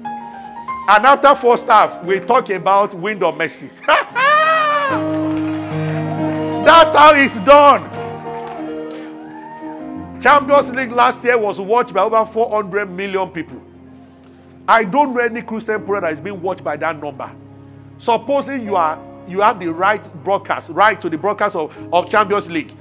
And 0.06 1.06
after 1.06 1.36
four 1.36 1.58
staff, 1.58 2.02
we 2.06 2.21
talk 2.21 2.50
about 2.50 2.93
wind 2.93 3.21
of 3.21 3.36
mercy. 3.36 3.69
That's 6.63 6.95
how 6.95 7.12
it's 7.13 7.38
done. 7.41 7.89
Champions 10.21 10.69
League 10.71 10.91
last 10.93 11.21
year 11.26 11.38
was 11.38 11.60
watched 11.60 11.93
by 11.93 12.04
over 12.04 12.26
400 12.26 12.89
million 12.89 13.30
people. 13.30 13.62
I 14.69 14.86
don't 14.86 15.13
know 15.13 15.19
any 15.19 15.41
Christian 15.41 15.80
program 15.80 16.04
that 16.04 16.13
is 16.13 16.21
being 16.21 16.41
watched 16.41 16.63
by 16.63 16.78
that 16.78 17.02
number. 17.02 17.30
Supposing 17.97 18.63
you 18.63 18.78
are 18.78 18.97
you 19.32 19.41
have 19.41 19.60
the 19.60 19.67
right 19.67 20.08
broadcast, 20.24 20.70
right 20.70 21.00
to 21.02 21.10
the 21.10 21.17
broadcast 21.17 21.56
of, 21.56 21.76
of 21.94 22.10
Champions 22.10 22.50
League 22.50 22.74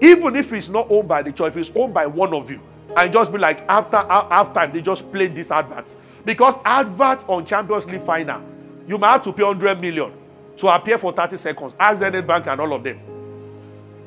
even 0.00 0.36
if 0.36 0.52
it's 0.52 0.68
not 0.68 0.86
owned 0.90 1.08
by 1.08 1.22
the 1.22 1.32
church, 1.32 1.56
if 1.56 1.56
it's 1.56 1.76
owned 1.76 1.92
by 1.92 2.06
one 2.06 2.32
of 2.34 2.50
you, 2.50 2.60
and 2.96 3.12
just 3.12 3.32
be 3.32 3.38
like, 3.38 3.68
after 3.68 3.96
half 3.96 4.52
time, 4.54 4.72
they 4.72 4.80
just 4.80 5.10
play 5.12 5.26
these 5.26 5.50
adverts. 5.50 5.96
Because 6.24 6.56
advert 6.64 7.28
on 7.28 7.44
Champions 7.44 7.86
League 7.86 8.02
final, 8.02 8.42
you 8.86 8.98
might 8.98 9.12
have 9.12 9.22
to 9.22 9.32
pay 9.32 9.44
100 9.44 9.80
million 9.80 10.12
to 10.56 10.68
appear 10.68 10.98
for 10.98 11.12
30 11.12 11.36
seconds, 11.36 11.76
as 11.78 11.98
Zenith 11.98 12.26
Bank 12.26 12.46
and 12.46 12.60
all 12.60 12.72
of 12.72 12.82
them. 12.82 13.00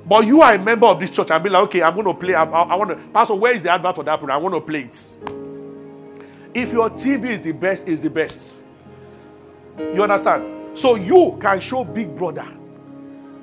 But 0.06 0.26
you 0.26 0.42
are 0.42 0.56
a 0.56 0.60
member 0.60 0.88
of 0.88 1.00
this 1.00 1.10
church 1.10 1.32
and 1.32 1.44
be 1.44 1.50
like, 1.50 1.64
okay, 1.64 1.84
I'm 1.84 1.94
going 1.94 2.08
to 2.08 2.14
play. 2.14 2.34
I, 2.34 2.44
I, 2.44 2.62
I 2.64 2.76
want 2.76 2.90
to, 2.90 2.96
Pastor, 3.14 3.36
where 3.36 3.54
is 3.54 3.64
the 3.64 3.72
advert 3.72 3.96
for 3.96 4.04
that 4.04 4.18
program? 4.18 4.38
I 4.38 4.42
want 4.42 4.56
to 4.56 4.62
play 4.62 4.82
it. 4.82 5.16
If 6.54 6.74
your 6.74 6.90
TV 6.90 7.26
is 7.30 7.42
the 7.42 7.52
best, 7.52 7.88
is 7.88 8.02
the 8.02 8.10
best. 8.10 8.62
You 9.78 10.04
understand? 10.04 10.61
So 10.74 10.96
you 10.96 11.38
can 11.42 11.60
show 11.60 11.84
Big 11.84 12.16
Brother. 12.16 12.48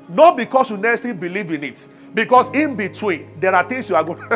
Not 0.09 0.37
because 0.37 0.71
you 0.71 0.77
necessarily 0.77 1.19
believe 1.19 1.51
in 1.51 1.65
it, 1.65 1.87
because 2.15 2.51
in 2.51 2.75
between, 2.77 3.39
there 3.41 3.55
are 3.55 3.69
things 3.69 3.89
you 3.89 3.97
are 3.97 4.05
going 4.05 4.19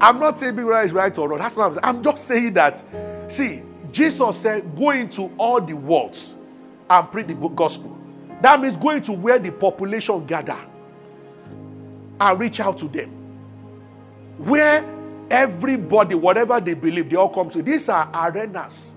I'm 0.00 0.18
not 0.18 0.38
saying 0.38 0.56
Big 0.56 0.64
Brother 0.64 0.86
is 0.86 0.92
right 0.92 1.16
or 1.18 1.28
wrong. 1.28 1.38
That's 1.38 1.56
not 1.56 1.72
I'm. 1.84 1.96
I'm 1.96 2.02
just 2.02 2.26
saying 2.26 2.54
that, 2.54 2.84
see, 3.28 3.62
Jesus 3.92 4.36
said, 4.36 4.76
go 4.76 4.90
into 4.90 5.30
all 5.38 5.60
the 5.60 5.74
worlds 5.74 6.36
and 6.90 7.10
preach 7.10 7.28
the 7.28 7.34
gospel. 7.34 7.96
That 8.40 8.60
means 8.60 8.76
going 8.76 9.02
to 9.02 9.12
where 9.12 9.38
the 9.38 9.52
population 9.52 10.26
gather 10.26 10.58
and 12.20 12.40
reach 12.40 12.58
out 12.60 12.78
to 12.78 12.88
them. 12.88 13.10
Where 14.38 14.84
everybody, 15.30 16.14
whatever 16.14 16.60
they 16.60 16.74
believe, 16.74 17.10
they 17.10 17.16
all 17.16 17.28
come 17.28 17.50
to. 17.50 17.62
These 17.62 17.88
are 17.88 18.10
arenas. 18.14 18.94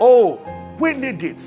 Oh, 0.00 0.40
we 0.78 0.94
need 0.94 1.22
it. 1.22 1.42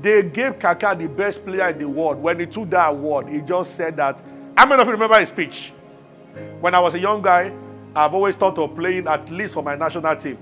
They 0.00 0.22
gave 0.22 0.58
Kaka 0.58 0.96
the 0.98 1.08
best 1.08 1.44
player 1.44 1.68
in 1.68 1.78
the 1.78 1.88
world. 1.88 2.18
When 2.22 2.40
he 2.40 2.46
took 2.46 2.70
that 2.70 2.88
award, 2.90 3.28
he 3.28 3.40
just 3.40 3.74
said 3.76 3.96
that. 3.98 4.22
Many 4.56 4.80
of 4.80 4.86
you 4.86 4.92
remember 4.92 5.18
his 5.18 5.28
speech? 5.30 5.72
When 6.60 6.74
I 6.74 6.80
was 6.80 6.94
a 6.94 6.98
young 6.98 7.22
guy, 7.22 7.52
I've 7.94 8.14
always 8.14 8.36
thought 8.36 8.56
of 8.58 8.74
playing 8.76 9.08
at 9.08 9.28
least 9.30 9.54
for 9.54 9.62
my 9.62 9.74
national 9.74 10.14
team. 10.16 10.38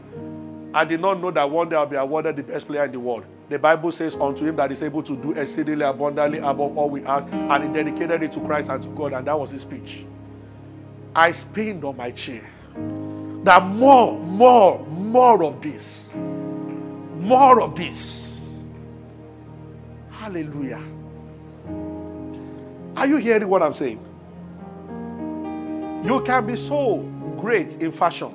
I 0.75 0.85
did 0.85 1.01
not 1.01 1.21
know 1.21 1.31
that 1.31 1.49
one 1.51 1.69
day 1.69 1.77
I'll 1.77 1.87
be 1.87 1.97
awarded 1.97 2.37
the 2.37 2.43
best 2.43 2.67
player 2.67 2.85
in 2.85 2.93
the 2.93 3.01
world. 3.01 3.25
The 3.49 3.59
Bible 3.59 3.91
says, 3.91 4.17
Unto 4.17 4.45
him 4.45 4.57
that 4.57 4.71
is 4.71 4.83
able 4.83 5.03
to 5.03 5.17
do 5.17 5.33
exceedingly 5.33 5.85
abundantly 5.85 6.39
above 6.39 6.77
all 6.77 6.91
we 6.91 7.03
ask, 7.05 7.27
and 7.33 7.65
he 7.65 7.73
dedicated 7.73 8.23
it 8.23 8.33
to 8.33 8.41
Christ 8.41 8.69
and 8.69 8.83
to 8.83 8.89
God, 8.91 9.15
and 9.15 9.27
that 9.27 9.39
was 9.39 9.51
his 9.51 9.63
speech. 9.63 10.05
I 11.17 11.33
spinned 11.33 11.85
on 11.85 11.97
my 11.97 12.11
chair. 12.11 12.43
That 13.45 13.63
more, 13.65 14.19
more, 14.19 14.85
more 14.87 15.43
of 15.43 15.63
this. 15.63 16.13
More 17.19 17.61
of 17.61 17.75
this. 17.75 18.41
Hallelujah. 20.11 20.81
Are 22.97 23.07
you 23.07 23.17
hearing 23.17 23.49
what 23.49 23.63
I'm 23.63 23.73
saying? 23.73 24.01
You 26.05 26.21
can 26.23 26.47
be 26.47 26.57
so 26.57 26.99
great 27.39 27.77
in 27.77 27.93
fashion 27.93 28.35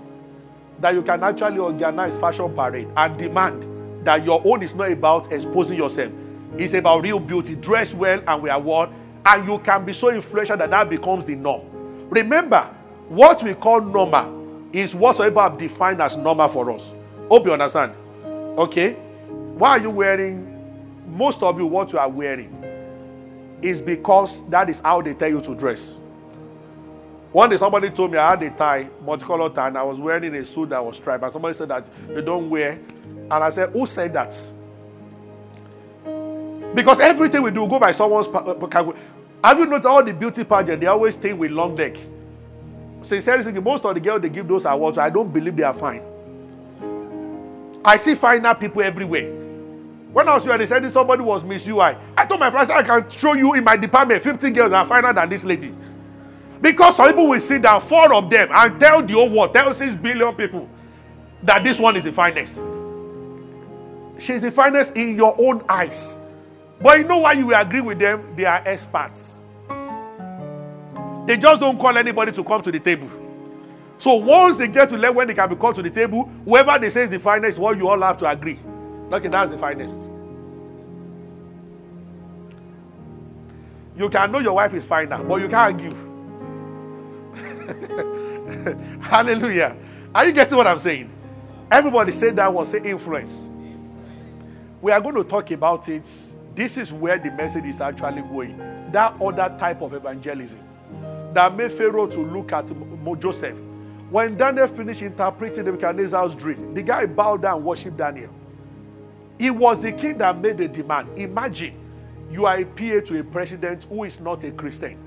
that 0.80 0.94
you 0.94 1.02
can 1.02 1.24
actually 1.24 1.60
organize 1.60 2.18
fashion 2.18 2.54
parade 2.54 2.90
and 2.98 3.18
demand 3.18 4.06
that 4.06 4.26
your 4.26 4.42
own 4.46 4.64
is 4.64 4.76
not 4.76 4.92
about 4.92 5.32
exposing 5.32 5.78
yourself. 5.78 6.12
It's 6.58 6.74
about 6.74 7.04
real 7.04 7.20
beauty. 7.20 7.56
Dress 7.56 7.94
well 7.94 8.22
and 8.28 8.44
wear 8.44 8.60
what? 8.60 8.92
And 9.26 9.48
you 9.48 9.60
can 9.60 9.86
be 9.86 9.94
so 9.94 10.10
influential 10.12 10.58
that 10.58 10.70
that 10.72 10.90
becomes 10.90 11.26
the 11.26 11.36
norm. 11.36 11.62
Remember, 12.10 12.70
what 13.08 13.42
we 13.44 13.54
call 13.54 13.80
normal 13.82 14.68
is 14.74 14.94
what 14.94 15.16
some 15.16 15.28
people 15.28 15.42
have 15.42 15.58
defined 15.58 16.02
as 16.02 16.18
normal 16.18 16.50
for 16.50 16.70
us. 16.72 16.94
Hope 17.30 17.46
you 17.46 17.54
understand. 17.54 17.94
Okay? 18.58 18.94
Why 19.58 19.72
are 19.72 19.82
you 19.82 19.90
wearing 19.90 20.54
most 21.08 21.44
of 21.44 21.60
you, 21.60 21.66
what 21.66 21.92
you 21.94 22.00
are 22.00 22.10
wearing 22.10 22.60
is 23.62 23.82
because 23.82 24.44
that 24.50 24.70
is 24.70 24.80
how 24.80 25.02
they 25.02 25.14
tell 25.14 25.30
you 25.30 25.42
to 25.42 25.56
dress. 25.56 26.00
One 27.32 27.50
day, 27.50 27.58
somebody 27.58 27.90
told 27.90 28.12
me 28.12 28.18
I 28.18 28.32
had 28.32 28.44
a 28.44 28.50
tie, 28.52 28.90
multicolored 29.04 29.56
tie, 29.56 29.70
and 29.70 29.78
I 29.78 29.84
was 29.84 30.00
wearing 30.00 30.36
a 30.36 30.46
suit 30.46 30.70
that 30.70 30.84
was 30.84 30.98
striped. 30.98 31.24
And 31.24 31.34
somebody 31.34 31.54
said 31.56 31.70
that 31.70 31.90
you 32.10 32.22
don't 32.22 32.50
wear. 32.50 32.74
And 32.74 33.34
I 33.34 33.50
said, 33.50 33.70
Who 33.72 33.86
said 33.86 34.14
that? 34.14 34.36
Because 36.76 37.00
everything 37.00 37.42
we 37.42 37.52
do 37.52 37.68
go 37.68 37.80
by 37.80 37.92
someone's. 37.92 38.28
Uh, 38.28 38.92
have 39.44 39.60
you 39.60 39.66
noticed 39.66 39.88
all 39.88 40.04
the 40.04 40.14
beauty 40.14 40.44
pageant? 40.44 40.82
They 40.82 40.88
always 40.88 41.16
stay 41.16 41.34
with 41.34 41.52
long 41.52 41.76
neck. 41.76 41.96
Sincerely 43.02 43.44
speaking, 43.44 43.64
most 43.64 43.84
of 43.84 43.94
the 43.94 44.00
girls 44.00 44.22
they 44.22 44.30
give 44.30 44.48
those 44.48 44.66
awards, 44.66 44.98
I 44.98 45.10
don't 45.10 45.34
believe 45.34 45.56
they 45.56 45.64
are 45.64 45.74
fine. 45.74 46.04
I 47.86 47.98
see 47.98 48.16
finer 48.16 48.56
people 48.56 48.82
everywhere. 48.82 49.32
When 50.14 50.30
I 50.30 50.36
was 50.36 50.44
here, 50.44 50.58
they 50.58 50.66
said 50.66 50.90
somebody 50.92 51.24
was 51.24 51.44
Miss 51.44 51.68
UI. 51.68 51.98
I 52.16 52.26
told 52.26 52.40
my 52.40 52.52
friends, 52.52 52.70
I 52.70 52.84
can 52.84 53.10
show 53.10 53.34
you 53.34 53.56
in 53.56 53.64
my 53.64 53.76
department 53.76 54.22
50 54.22 54.52
girls 54.52 54.72
are 54.72 54.86
finer 54.86 55.12
than 55.12 55.28
this 55.30 55.44
lady. 55.44 55.76
Because 56.62 56.96
some 56.96 57.08
people 57.08 57.28
will 57.28 57.40
sit 57.40 57.64
down, 57.64 57.82
four 57.82 58.14
of 58.14 58.30
them, 58.30 58.48
and 58.54 58.80
tell 58.80 59.02
the 59.02 59.14
whole 59.14 59.30
world, 59.30 59.54
tell 59.54 59.74
six 59.74 59.96
billion 59.96 60.34
people 60.36 60.70
that 61.42 61.64
this 61.64 61.80
one 61.80 61.96
is 61.96 62.06
the 62.06 62.14
finest. 62.14 62.62
She's 64.20 64.44
the 64.44 64.52
finest 64.52 64.96
in 64.96 65.16
your 65.16 65.36
own 65.38 65.64
eyes. 65.68 66.18
But 66.80 67.00
you 67.00 67.04
know 67.06 67.18
why 67.18 67.34
you 67.34 67.48
will 67.48 67.60
agree 67.60 67.82
with 67.82 68.00
them? 68.00 68.36
They 68.36 68.46
are 68.46 68.62
experts. 68.66 69.44
They 71.26 71.38
just 71.38 71.60
don't 71.60 71.80
call 71.80 71.98
anybody 71.98 72.32
to 72.34 72.44
come 72.44 72.62
to 72.62 72.72
the 72.72 72.80
table. 72.80 73.10
So 74.04 74.16
once 74.16 74.58
they 74.58 74.68
get 74.68 74.90
to 74.90 74.98
level 74.98 75.16
when 75.16 75.30
they 75.30 75.34
can 75.34 75.48
be 75.48 75.56
called 75.56 75.76
to 75.76 75.82
the 75.82 75.90
table, 75.90 76.30
whoever 76.44 76.78
they 76.78 76.90
say 76.90 77.04
is 77.04 77.10
the 77.10 77.20
finest, 77.20 77.58
what 77.58 77.78
well, 77.78 77.82
you 77.82 77.88
all 77.88 78.02
have 78.02 78.18
to 78.18 78.30
agree. 78.30 78.60
Okay, 79.10 79.30
that's 79.30 79.50
the 79.52 79.58
finest. 79.58 79.98
You 83.96 84.10
can 84.10 84.30
know 84.30 84.40
your 84.40 84.56
wife 84.56 84.74
is 84.74 84.86
fine 84.86 85.08
now, 85.08 85.24
but 85.24 85.36
you 85.40 85.48
can't 85.48 85.82
argue. 85.82 85.90
Hallelujah. 89.00 89.78
Are 90.14 90.26
you 90.26 90.34
getting 90.34 90.58
what 90.58 90.68
I'm 90.68 90.80
saying? 90.80 91.10
Everybody 91.72 92.12
said 92.12 92.36
that 92.36 92.54
was 92.54 92.72
say 92.72 92.82
influence. 92.84 93.52
We 94.82 94.92
are 94.92 95.00
going 95.00 95.16
to 95.16 95.24
talk 95.24 95.50
about 95.52 95.88
it. 95.88 96.12
This 96.54 96.76
is 96.78 96.92
where 96.92 97.18
the 97.18 97.32
message 97.32 97.64
is 97.64 97.80
actually 97.80 98.24
going. 98.24 98.58
That 98.92 99.16
other 99.22 99.56
type 99.58 99.82
of 99.82 99.94
evangelism 99.94 100.60
that 101.32 101.56
made 101.56 101.72
Pharaoh 101.72 102.08
to 102.08 102.20
look 102.20 102.52
at 102.52 102.70
Joseph. 103.22 103.58
When 104.14 104.38
Daniel 104.38 104.68
finished 104.68 105.02
interpreting 105.02 105.66
Nebuchadnezzar's 105.66 106.36
dream, 106.36 106.76
the 106.76 106.84
guy 106.84 107.08
bowed 107.08 107.42
down 107.42 107.56
and 107.56 107.66
worshiped 107.66 107.98
Daniel. 107.98 108.32
It 109.40 109.50
was 109.50 109.82
the 109.82 109.92
king 109.92 110.20
that 110.20 110.38
made 110.40 110.60
the 110.60 110.68
demand. 110.68 111.18
Imagine 111.18 111.74
you 112.30 112.46
are 112.46 112.58
a 112.58 112.64
PA 112.64 113.00
to 113.08 113.20
a 113.20 113.24
president 113.24 113.86
who 113.86 114.04
is 114.04 114.20
not 114.20 114.44
a 114.44 114.52
Christian. 114.52 115.00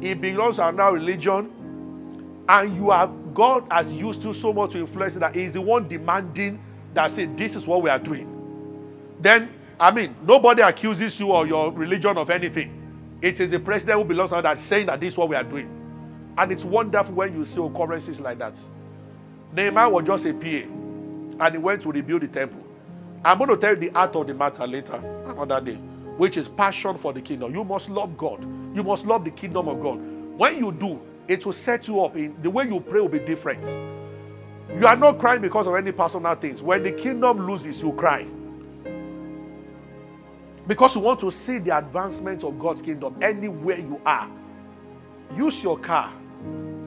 He 0.00 0.14
belongs 0.14 0.56
to 0.56 0.68
another 0.68 0.94
religion, 0.96 1.52
and 2.48 2.74
you 2.74 2.90
are 2.90 3.08
God 3.34 3.66
has 3.70 3.92
used 3.92 4.24
you 4.24 4.32
so 4.32 4.54
much 4.54 4.72
to 4.72 4.78
influence 4.78 5.16
that 5.16 5.34
He 5.34 5.42
is 5.42 5.52
the 5.52 5.60
one 5.60 5.86
demanding 5.86 6.62
that 6.94 7.10
say 7.10 7.26
this 7.26 7.56
is 7.56 7.66
what 7.66 7.82
we 7.82 7.90
are 7.90 7.98
doing. 7.98 8.26
Then, 9.20 9.52
I 9.78 9.90
mean, 9.90 10.16
nobody 10.26 10.62
accuses 10.62 11.20
you 11.20 11.30
or 11.30 11.46
your 11.46 11.70
religion 11.72 12.16
of 12.16 12.30
anything. 12.30 12.72
It 13.20 13.38
is 13.38 13.50
the 13.50 13.60
president 13.60 13.98
who 13.98 14.04
belongs 14.06 14.30
to 14.30 14.40
that 14.40 14.58
saying 14.58 14.86
that 14.86 14.98
this 14.98 15.12
is 15.12 15.18
what 15.18 15.28
we 15.28 15.36
are 15.36 15.44
doing. 15.44 15.77
And 16.38 16.52
it's 16.52 16.64
wonderful 16.64 17.14
when 17.14 17.34
you 17.36 17.44
see 17.44 17.60
occurrences 17.60 18.20
like 18.20 18.38
that. 18.38 18.58
Nehemiah 19.52 19.88
was 19.90 20.06
just 20.06 20.24
a 20.24 20.32
PA, 20.32 21.44
and 21.44 21.54
he 21.54 21.58
went 21.58 21.82
to 21.82 21.90
rebuild 21.90 22.22
the 22.22 22.28
temple. 22.28 22.62
I'm 23.24 23.38
going 23.38 23.50
to 23.50 23.56
tell 23.56 23.74
you 23.74 23.90
the 23.90 23.90
art 23.98 24.14
of 24.14 24.28
the 24.28 24.34
matter 24.34 24.66
later, 24.66 25.02
another 25.26 25.60
day, 25.60 25.74
which 26.16 26.36
is 26.36 26.48
passion 26.48 26.96
for 26.96 27.12
the 27.12 27.20
kingdom. 27.20 27.52
You 27.52 27.64
must 27.64 27.90
love 27.90 28.16
God. 28.16 28.42
You 28.74 28.84
must 28.84 29.04
love 29.04 29.24
the 29.24 29.32
kingdom 29.32 29.66
of 29.66 29.82
God. 29.82 29.96
When 30.38 30.58
you 30.58 30.70
do, 30.70 31.00
it 31.26 31.44
will 31.44 31.52
set 31.52 31.88
you 31.88 32.00
up 32.04 32.16
in 32.16 32.40
the 32.40 32.50
way 32.50 32.64
you 32.66 32.78
pray 32.80 33.00
will 33.00 33.08
be 33.08 33.18
different. 33.18 33.66
You 34.76 34.86
are 34.86 34.96
not 34.96 35.18
crying 35.18 35.40
because 35.42 35.66
of 35.66 35.74
any 35.74 35.90
personal 35.90 36.34
things. 36.36 36.62
When 36.62 36.84
the 36.84 36.92
kingdom 36.92 37.46
loses, 37.46 37.82
you 37.82 37.92
cry. 37.92 38.26
Because 40.68 40.94
you 40.94 41.00
want 41.00 41.18
to 41.20 41.30
see 41.30 41.58
the 41.58 41.76
advancement 41.76 42.44
of 42.44 42.58
God's 42.58 42.82
kingdom 42.82 43.16
anywhere 43.22 43.78
you 43.78 44.00
are. 44.06 44.30
Use 45.36 45.62
your 45.62 45.78
car, 45.78 46.12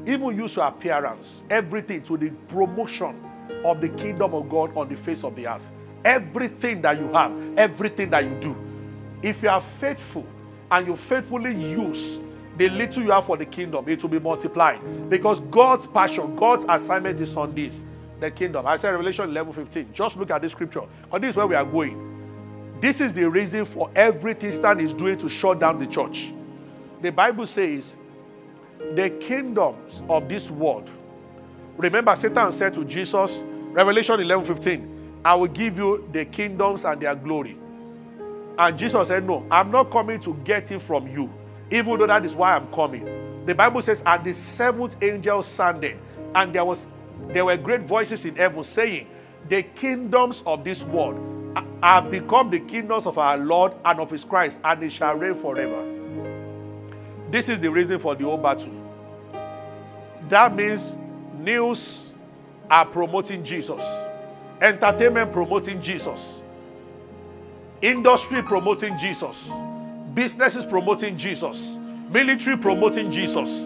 even 0.05 0.35
use 0.35 0.55
your 0.55 0.65
appearance, 0.65 1.43
everything 1.49 2.01
to 2.03 2.17
the 2.17 2.31
promotion 2.47 3.23
of 3.63 3.81
the 3.81 3.89
kingdom 3.89 4.33
of 4.33 4.49
God 4.49 4.75
on 4.75 4.89
the 4.89 4.95
face 4.95 5.23
of 5.23 5.35
the 5.35 5.47
earth. 5.47 5.71
Everything 6.03 6.81
that 6.81 6.99
you 6.99 7.07
have, 7.13 7.31
everything 7.57 8.09
that 8.09 8.23
you 8.23 8.35
do. 8.39 8.55
If 9.21 9.43
you 9.43 9.49
are 9.49 9.61
faithful 9.61 10.25
and 10.71 10.87
you 10.87 10.95
faithfully 10.95 11.53
use 11.53 12.19
the 12.57 12.69
little 12.69 13.03
you 13.03 13.11
have 13.11 13.25
for 13.25 13.37
the 13.37 13.45
kingdom, 13.45 13.87
it 13.87 14.01
will 14.01 14.09
be 14.09 14.19
multiplied. 14.19 15.09
Because 15.09 15.39
God's 15.39 15.85
passion, 15.85 16.35
God's 16.35 16.65
assignment 16.67 17.19
is 17.19 17.35
on 17.35 17.53
this 17.53 17.83
the 18.19 18.31
kingdom. 18.31 18.65
I 18.65 18.77
said 18.77 18.91
Revelation 18.91 19.29
11 19.29 19.53
15. 19.53 19.93
Just 19.93 20.17
look 20.17 20.31
at 20.31 20.41
this 20.41 20.51
scripture. 20.53 20.83
Because 21.03 21.21
this 21.21 21.29
is 21.31 21.37
where 21.37 21.47
we 21.47 21.55
are 21.55 21.65
going. 21.65 22.77
This 22.79 23.01
is 23.01 23.13
the 23.13 23.29
reason 23.29 23.65
for 23.65 23.91
everything 23.95 24.51
Satan 24.51 24.79
is 24.79 24.93
doing 24.93 25.17
to 25.19 25.29
shut 25.29 25.59
down 25.59 25.79
the 25.79 25.87
church. 25.87 26.33
The 27.01 27.11
Bible 27.11 27.45
says, 27.45 27.97
the 28.95 29.09
kingdoms 29.21 30.03
of 30.09 30.27
this 30.27 30.51
world. 30.51 30.89
Remember, 31.77 32.15
Satan 32.15 32.51
said 32.51 32.73
to 32.73 32.85
Jesus, 32.85 33.43
Revelation 33.71 34.19
11 34.19 34.45
15, 34.45 35.21
I 35.23 35.35
will 35.35 35.47
give 35.47 35.77
you 35.77 36.07
the 36.11 36.25
kingdoms 36.25 36.83
and 36.83 37.01
their 37.01 37.15
glory. 37.15 37.57
And 38.57 38.77
Jesus 38.77 39.07
said, 39.07 39.25
No, 39.25 39.45
I'm 39.49 39.71
not 39.71 39.91
coming 39.91 40.19
to 40.21 40.33
get 40.43 40.71
it 40.71 40.81
from 40.81 41.07
you, 41.07 41.31
even 41.71 41.97
though 41.97 42.07
that 42.07 42.25
is 42.25 42.35
why 42.35 42.55
I'm 42.55 42.71
coming. 42.71 43.45
The 43.45 43.55
Bible 43.55 43.81
says, 43.81 44.03
And 44.05 44.23
the 44.23 44.33
seventh 44.33 44.97
angel 45.01 45.41
sounded, 45.43 45.97
and 46.35 46.53
there 46.53 46.65
was 46.65 46.87
there 47.29 47.45
were 47.45 47.57
great 47.57 47.83
voices 47.83 48.25
in 48.25 48.35
heaven 48.35 48.63
saying, 48.63 49.07
The 49.47 49.63
kingdoms 49.63 50.43
of 50.45 50.63
this 50.63 50.83
world 50.83 51.17
are 51.81 52.01
become 52.01 52.49
the 52.49 52.59
kingdoms 52.59 53.05
of 53.05 53.17
our 53.17 53.37
Lord 53.37 53.73
and 53.85 53.99
of 53.99 54.09
his 54.11 54.25
Christ, 54.25 54.59
and 54.63 54.83
it 54.83 54.91
shall 54.91 55.15
reign 55.15 55.35
forever. 55.35 56.00
This 57.31 57.49
is 57.49 57.59
the 57.59 57.71
reason 57.71 57.97
for 57.97 58.13
the 58.13 58.25
whole 58.25 58.37
battle. 58.37 58.73
That 60.29 60.55
means 60.55 60.97
news 61.39 62.13
are 62.69 62.85
promoting 62.85 63.43
Jesus 63.43 63.83
entertainment 64.61 65.33
promoting 65.33 65.81
Jesus, 65.81 66.39
industry 67.81 68.43
promoting 68.43 68.97
Jesus, 68.97 69.49
businesses 70.13 70.65
promoting 70.65 71.17
Jesus, 71.17 71.77
military 72.09 72.57
promoting 72.57 73.11
Jesus. 73.11 73.65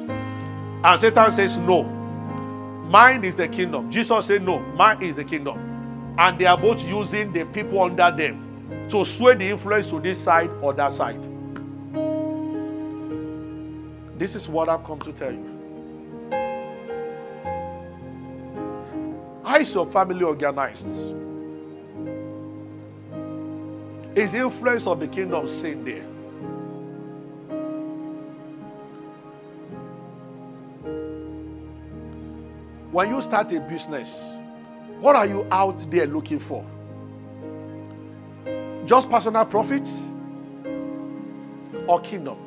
And 0.83 0.99
Satan 0.99 1.31
says, 1.31 1.57
No, 1.57 1.83
mine 1.83 3.25
is 3.25 3.35
the 3.35 3.47
kingdom. 3.47 3.91
Jesus 3.91 4.25
said, 4.25 4.41
No, 4.41 4.59
mine 4.59 5.03
is 5.03 5.17
the 5.17 5.23
kingdom. 5.25 6.15
And 6.17 6.39
they 6.39 6.45
are 6.45 6.57
both 6.57 6.87
using 6.87 7.33
the 7.33 7.43
people 7.45 7.81
under 7.83 8.09
them 8.09 8.87
to 8.89 9.03
sway 9.03 9.35
the 9.35 9.49
influence 9.49 9.89
to 9.89 9.99
this 9.99 10.17
side 10.17 10.49
or 10.61 10.71
that 10.73 10.93
side. 10.93 11.34
This 14.17 14.33
is 14.35 14.47
what 14.47 14.69
I've 14.69 14.83
come 14.83 14.99
to 14.99 15.11
tell 15.11 15.31
you. 15.31 15.51
How 19.43 19.57
is 19.57 19.73
your 19.73 19.85
family 19.85 20.23
organized? 20.23 20.87
Is 24.15 24.31
the 24.31 24.39
influence 24.39 24.87
of 24.87 25.01
the 25.01 25.07
kingdom 25.07 25.47
seen 25.49 25.83
there? 25.83 26.03
When 32.91 33.09
you 33.09 33.21
start 33.21 33.51
a 33.51 33.59
business, 33.59 34.35
what 35.01 35.17
are 35.17 35.25
you 35.25 35.45
out 35.51 35.77
there 35.91 36.07
looking 36.07 36.39
for? 36.39 36.65
Just 38.85 39.09
personal 39.09 39.45
profit 39.45 39.89
or 41.87 41.99
kingdom? 41.99 42.44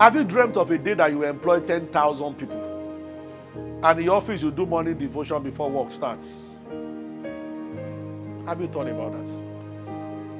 Have 0.00 0.14
you 0.14 0.22
dreamt 0.22 0.56
of 0.56 0.70
a 0.70 0.78
day 0.78 0.94
that 0.94 1.10
you 1.10 1.24
employ 1.24 1.58
10,000 1.58 2.34
people? 2.34 2.56
And 3.82 3.98
in 3.98 4.06
the 4.06 4.12
office, 4.12 4.42
you 4.42 4.52
do 4.52 4.64
morning 4.64 4.96
devotion 4.96 5.42
before 5.42 5.68
work 5.68 5.90
starts. 5.90 6.42
Have 8.46 8.60
you 8.60 8.68
thought 8.68 8.86
about 8.86 9.12
that? 9.12 9.28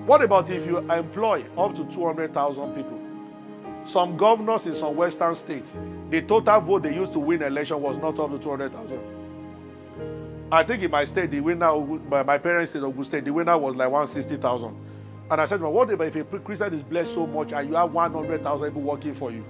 What 0.06 0.22
about 0.22 0.48
if 0.48 0.64
you 0.64 0.78
employ 0.78 1.44
up 1.56 1.74
to 1.74 1.84
200,000 1.84 2.74
people? 2.74 3.00
Some 3.84 4.16
governors 4.16 4.66
in 4.66 4.74
some 4.74 4.94
western 4.94 5.34
states, 5.34 5.76
the 6.08 6.22
total 6.22 6.60
vote 6.60 6.84
they 6.84 6.94
used 6.94 7.12
to 7.14 7.18
win 7.18 7.42
election 7.42 7.82
was 7.82 7.98
not 7.98 8.16
up 8.20 8.30
to 8.30 8.38
200,000. 8.38 9.00
I 10.52 10.62
think 10.62 10.84
in 10.84 10.90
my 10.90 11.04
state, 11.04 11.32
the 11.32 11.40
winner, 11.40 11.74
my 11.74 12.38
parents' 12.38 12.70
state, 12.70 12.82
Ogun 12.84 13.04
State, 13.04 13.24
the 13.24 13.32
winner 13.32 13.58
was 13.58 13.74
like 13.74 13.90
160,000. 13.90 14.87
And 15.30 15.40
I 15.40 15.44
said, 15.44 15.60
well, 15.60 15.72
what 15.72 15.90
if 15.90 16.16
a 16.16 16.24
Christian 16.24 16.72
is 16.72 16.82
blessed 16.82 17.14
so 17.14 17.26
much 17.26 17.52
and 17.52 17.68
you 17.68 17.74
have 17.74 17.92
100,000 17.92 18.68
people 18.68 18.82
working 18.82 19.12
for 19.12 19.30
you? 19.30 19.44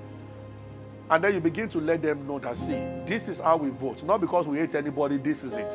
And 1.11 1.23
then 1.23 1.35
you 1.35 1.41
begin 1.41 1.69
to 1.71 1.81
let 1.81 2.03
them 2.03 2.27
know 2.27 2.39
that, 2.41 2.57
see, 2.57 2.83
this 3.07 3.29
is 3.29 3.39
how 3.39 3.57
we 3.57 3.71
vote. 3.71 4.03
Not 4.03 4.21
because 4.21 4.47
we 4.47 4.59
hate 4.59 4.75
anybody, 4.75 5.17
this 5.17 5.45
is 5.45 5.55
it. 5.55 5.73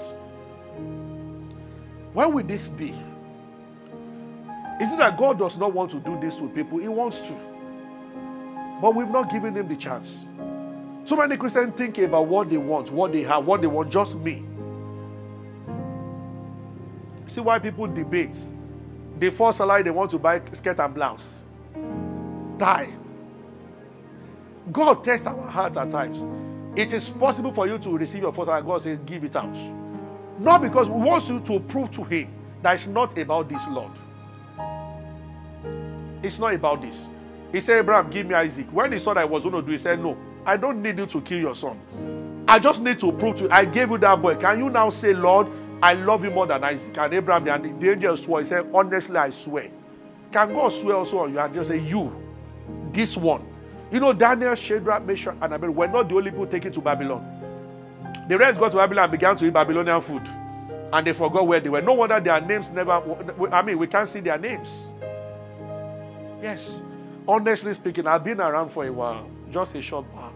When 2.13 2.33
will 2.33 2.43
this 2.43 2.67
be? 2.67 2.93
Is 4.81 4.91
it 4.91 4.97
that 4.99 5.17
God 5.17 5.39
does 5.39 5.57
not 5.57 5.73
want 5.73 5.91
to 5.91 5.99
do 5.99 6.19
this 6.19 6.39
with 6.39 6.53
people? 6.53 6.77
He 6.77 6.87
wants 6.87 7.19
to. 7.21 7.33
But 8.81 8.93
we've 8.95 9.09
not 9.09 9.31
given 9.31 9.55
him 9.55 9.67
the 9.67 9.77
chance. 9.77 10.29
So 11.05 11.15
many 11.15 11.37
Christians 11.37 11.73
think 11.75 11.97
about 11.99 12.27
what 12.27 12.49
they 12.49 12.57
want, 12.57 12.91
what 12.91 13.13
they 13.13 13.23
have, 13.23 13.45
what 13.45 13.61
they 13.61 13.67
want, 13.67 13.89
just 13.91 14.17
me. 14.17 14.45
See 17.27 17.41
why 17.41 17.59
people 17.59 17.87
debate. 17.87 18.37
First 19.31 19.57
salary 19.57 19.83
they 19.83 19.91
want 19.91 20.11
to 20.11 20.19
buy 20.19 20.41
skirt 20.51 20.79
and 20.79 20.93
blouse. 20.93 21.39
Die. 22.57 22.89
God 24.71 25.03
tests 25.03 25.27
our 25.27 25.49
hearts 25.49 25.77
at 25.77 25.89
times. 25.89 26.23
It 26.75 26.93
is 26.93 27.09
possible 27.09 27.53
for 27.53 27.67
you 27.67 27.77
to 27.79 27.97
receive 27.97 28.21
your 28.21 28.33
first, 28.33 28.49
and 28.49 28.65
God 28.65 28.81
says, 28.81 28.99
Give 29.05 29.23
it 29.23 29.35
out. 29.35 29.57
Not 30.39 30.61
because 30.61 30.89
we 30.89 30.99
want 31.01 31.27
you 31.29 31.39
to 31.41 31.59
prove 31.59 31.91
to 31.91 32.03
Him 32.03 32.33
that 32.61 32.73
it's 32.73 32.87
not 32.87 33.17
about 33.17 33.49
this, 33.49 33.67
Lord. 33.67 33.91
It's 36.23 36.39
not 36.39 36.53
about 36.53 36.81
this. 36.81 37.09
He 37.51 37.61
said, 37.61 37.79
Abraham, 37.79 38.09
give 38.09 38.25
me 38.27 38.33
Isaac. 38.33 38.67
When 38.71 38.91
he 38.91 38.99
saw 38.99 39.13
that 39.13 39.21
I 39.21 39.25
was 39.25 39.43
going 39.43 39.55
to 39.55 39.61
do, 39.61 39.71
he 39.71 39.77
said, 39.77 39.99
No, 39.99 40.17
I 40.45 40.57
don't 40.57 40.81
need 40.81 40.97
you 40.97 41.05
to 41.05 41.21
kill 41.21 41.39
your 41.39 41.55
son. 41.55 41.79
I 42.47 42.59
just 42.59 42.81
need 42.81 42.99
to 42.99 43.11
prove 43.11 43.35
to 43.37 43.43
you, 43.43 43.49
I 43.51 43.65
gave 43.65 43.91
you 43.91 43.97
that 43.99 44.21
boy. 44.21 44.35
Can 44.35 44.59
you 44.59 44.69
now 44.69 44.89
say, 44.89 45.13
Lord, 45.13 45.47
I 45.83 45.95
love 45.95 46.23
you 46.23 46.31
more 46.31 46.47
than 46.47 46.63
Isaac? 46.63 46.97
And 46.97 47.13
Abraham, 47.13 47.45
and 47.49 47.81
the 47.81 47.91
angel 47.91 48.15
swore, 48.15 48.39
he 48.39 48.45
said, 48.45 48.65
Honestly, 48.73 49.17
I 49.17 49.29
swear. 49.31 49.69
Can 50.31 50.53
God 50.53 50.69
swear 50.69 50.95
also 50.95 51.19
on 51.19 51.33
you 51.33 51.39
and 51.39 51.53
just 51.53 51.69
say, 51.69 51.77
You, 51.77 52.09
this 52.93 53.17
one, 53.17 53.45
you 53.91 53.99
know, 53.99 54.13
Daniel, 54.13 54.55
Shadrach, 54.55 55.03
Meshach, 55.05 55.35
and 55.41 55.53
Abednego 55.53 55.73
were 55.73 55.87
not 55.89 56.07
the 56.07 56.15
only 56.15 56.31
people 56.31 56.47
taken 56.47 56.71
to 56.71 56.79
Babylon. 56.79 57.21
The 58.29 58.37
rest 58.37 58.61
got 58.61 58.71
to 58.71 58.77
Babylon 58.77 59.03
and 59.03 59.11
began 59.11 59.35
to 59.35 59.45
eat 59.45 59.53
Babylonian 59.53 59.99
food. 59.99 60.21
And 60.93 61.05
they 61.05 61.11
forgot 61.11 61.45
where 61.45 61.59
they 61.59 61.67
were. 61.67 61.81
No 61.81 61.93
wonder 61.93 62.17
their 62.21 62.39
names 62.39 62.69
never, 62.69 63.03
I 63.51 63.61
mean, 63.61 63.77
we 63.77 63.87
can't 63.87 64.07
see 64.07 64.21
their 64.21 64.37
names. 64.37 64.87
Yes. 66.41 66.81
Honestly 67.27 67.73
speaking, 67.73 68.07
I've 68.07 68.23
been 68.23 68.39
around 68.39 68.69
for 68.69 68.85
a 68.85 68.91
while, 68.91 69.29
just 69.51 69.75
a 69.75 69.81
short 69.81 70.05
while. 70.13 70.33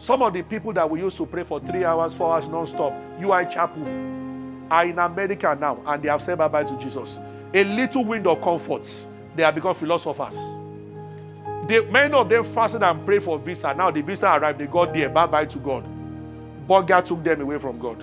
Some 0.00 0.22
of 0.22 0.32
the 0.32 0.40
people 0.40 0.72
that 0.72 0.88
we 0.88 1.00
used 1.00 1.18
to 1.18 1.26
pray 1.26 1.44
for 1.44 1.60
three 1.60 1.84
hours, 1.84 2.14
four 2.14 2.32
hours 2.32 2.48
non-stop, 2.48 2.94
UI 3.22 3.44
Chapel, 3.44 3.82
are 4.70 4.86
in 4.86 4.98
America 4.98 5.54
now 5.60 5.78
and 5.84 6.02
they 6.02 6.08
have 6.08 6.22
said 6.22 6.38
bye-bye 6.38 6.64
to 6.64 6.78
Jesus. 6.78 7.20
A 7.52 7.64
little 7.64 8.06
wind 8.06 8.26
of 8.26 8.40
comfort, 8.40 8.88
they 9.36 9.42
have 9.42 9.54
become 9.54 9.74
philosophers. 9.74 10.36
They, 11.68 11.84
many 11.90 12.14
of 12.14 12.30
them 12.30 12.44
fasted 12.44 12.82
and 12.82 13.04
prayed 13.04 13.22
for 13.22 13.38
visa. 13.38 13.74
Now 13.74 13.90
the 13.90 14.00
visa 14.00 14.38
arrived, 14.38 14.58
they 14.58 14.66
got 14.68 14.94
there, 14.94 15.10
bye-bye 15.10 15.44
to 15.44 15.58
God. 15.58 15.86
But 16.66 16.86
God 16.86 17.04
took 17.04 17.22
them 17.22 17.42
away 17.42 17.58
from 17.58 17.78
God. 17.78 18.02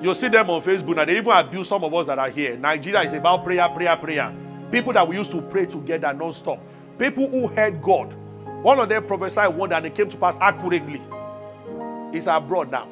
You'll 0.00 0.14
see 0.14 0.28
them 0.28 0.48
on 0.48 0.62
Facebook 0.62 0.96
and 0.96 1.10
they 1.10 1.18
even 1.18 1.32
abuse 1.32 1.66
some 1.66 1.82
of 1.82 1.92
us 1.92 2.06
that 2.06 2.20
are 2.20 2.30
here. 2.30 2.56
Nigeria 2.56 3.02
is 3.02 3.14
about 3.14 3.42
prayer, 3.42 3.68
prayer, 3.68 3.96
prayer. 3.96 4.32
People 4.70 4.92
that 4.92 5.08
we 5.08 5.16
used 5.16 5.32
to 5.32 5.42
pray 5.42 5.66
together 5.66 6.14
non-stop. 6.14 6.60
People 6.96 7.28
who 7.28 7.48
heard 7.48 7.82
God 7.82 8.14
one 8.62 8.78
of 8.78 8.88
them 8.88 9.06
prophesied 9.06 9.54
one 9.54 9.70
that 9.70 9.84
it 9.84 9.94
came 9.94 10.10
to 10.10 10.16
pass 10.16 10.36
accurately. 10.40 11.02
He's 12.12 12.26
abroad 12.26 12.70
now. 12.70 12.88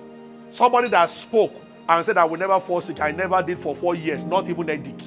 Somebody 0.51 0.89
that 0.89 1.11
spoke 1.11 1.53
and 1.89 2.05
said, 2.05 2.17
I 2.19 2.25
will 2.25 2.39
never 2.39 2.59
fall 2.61 2.81
sick. 2.81 3.01
I 3.01 3.11
never 3.11 3.43
did 3.43 3.59
for 3.59 3.75
four 3.75 3.95
years, 3.95 4.25
not 4.25 4.49
even 4.49 4.69
a 4.69 4.77
dick. 4.77 4.99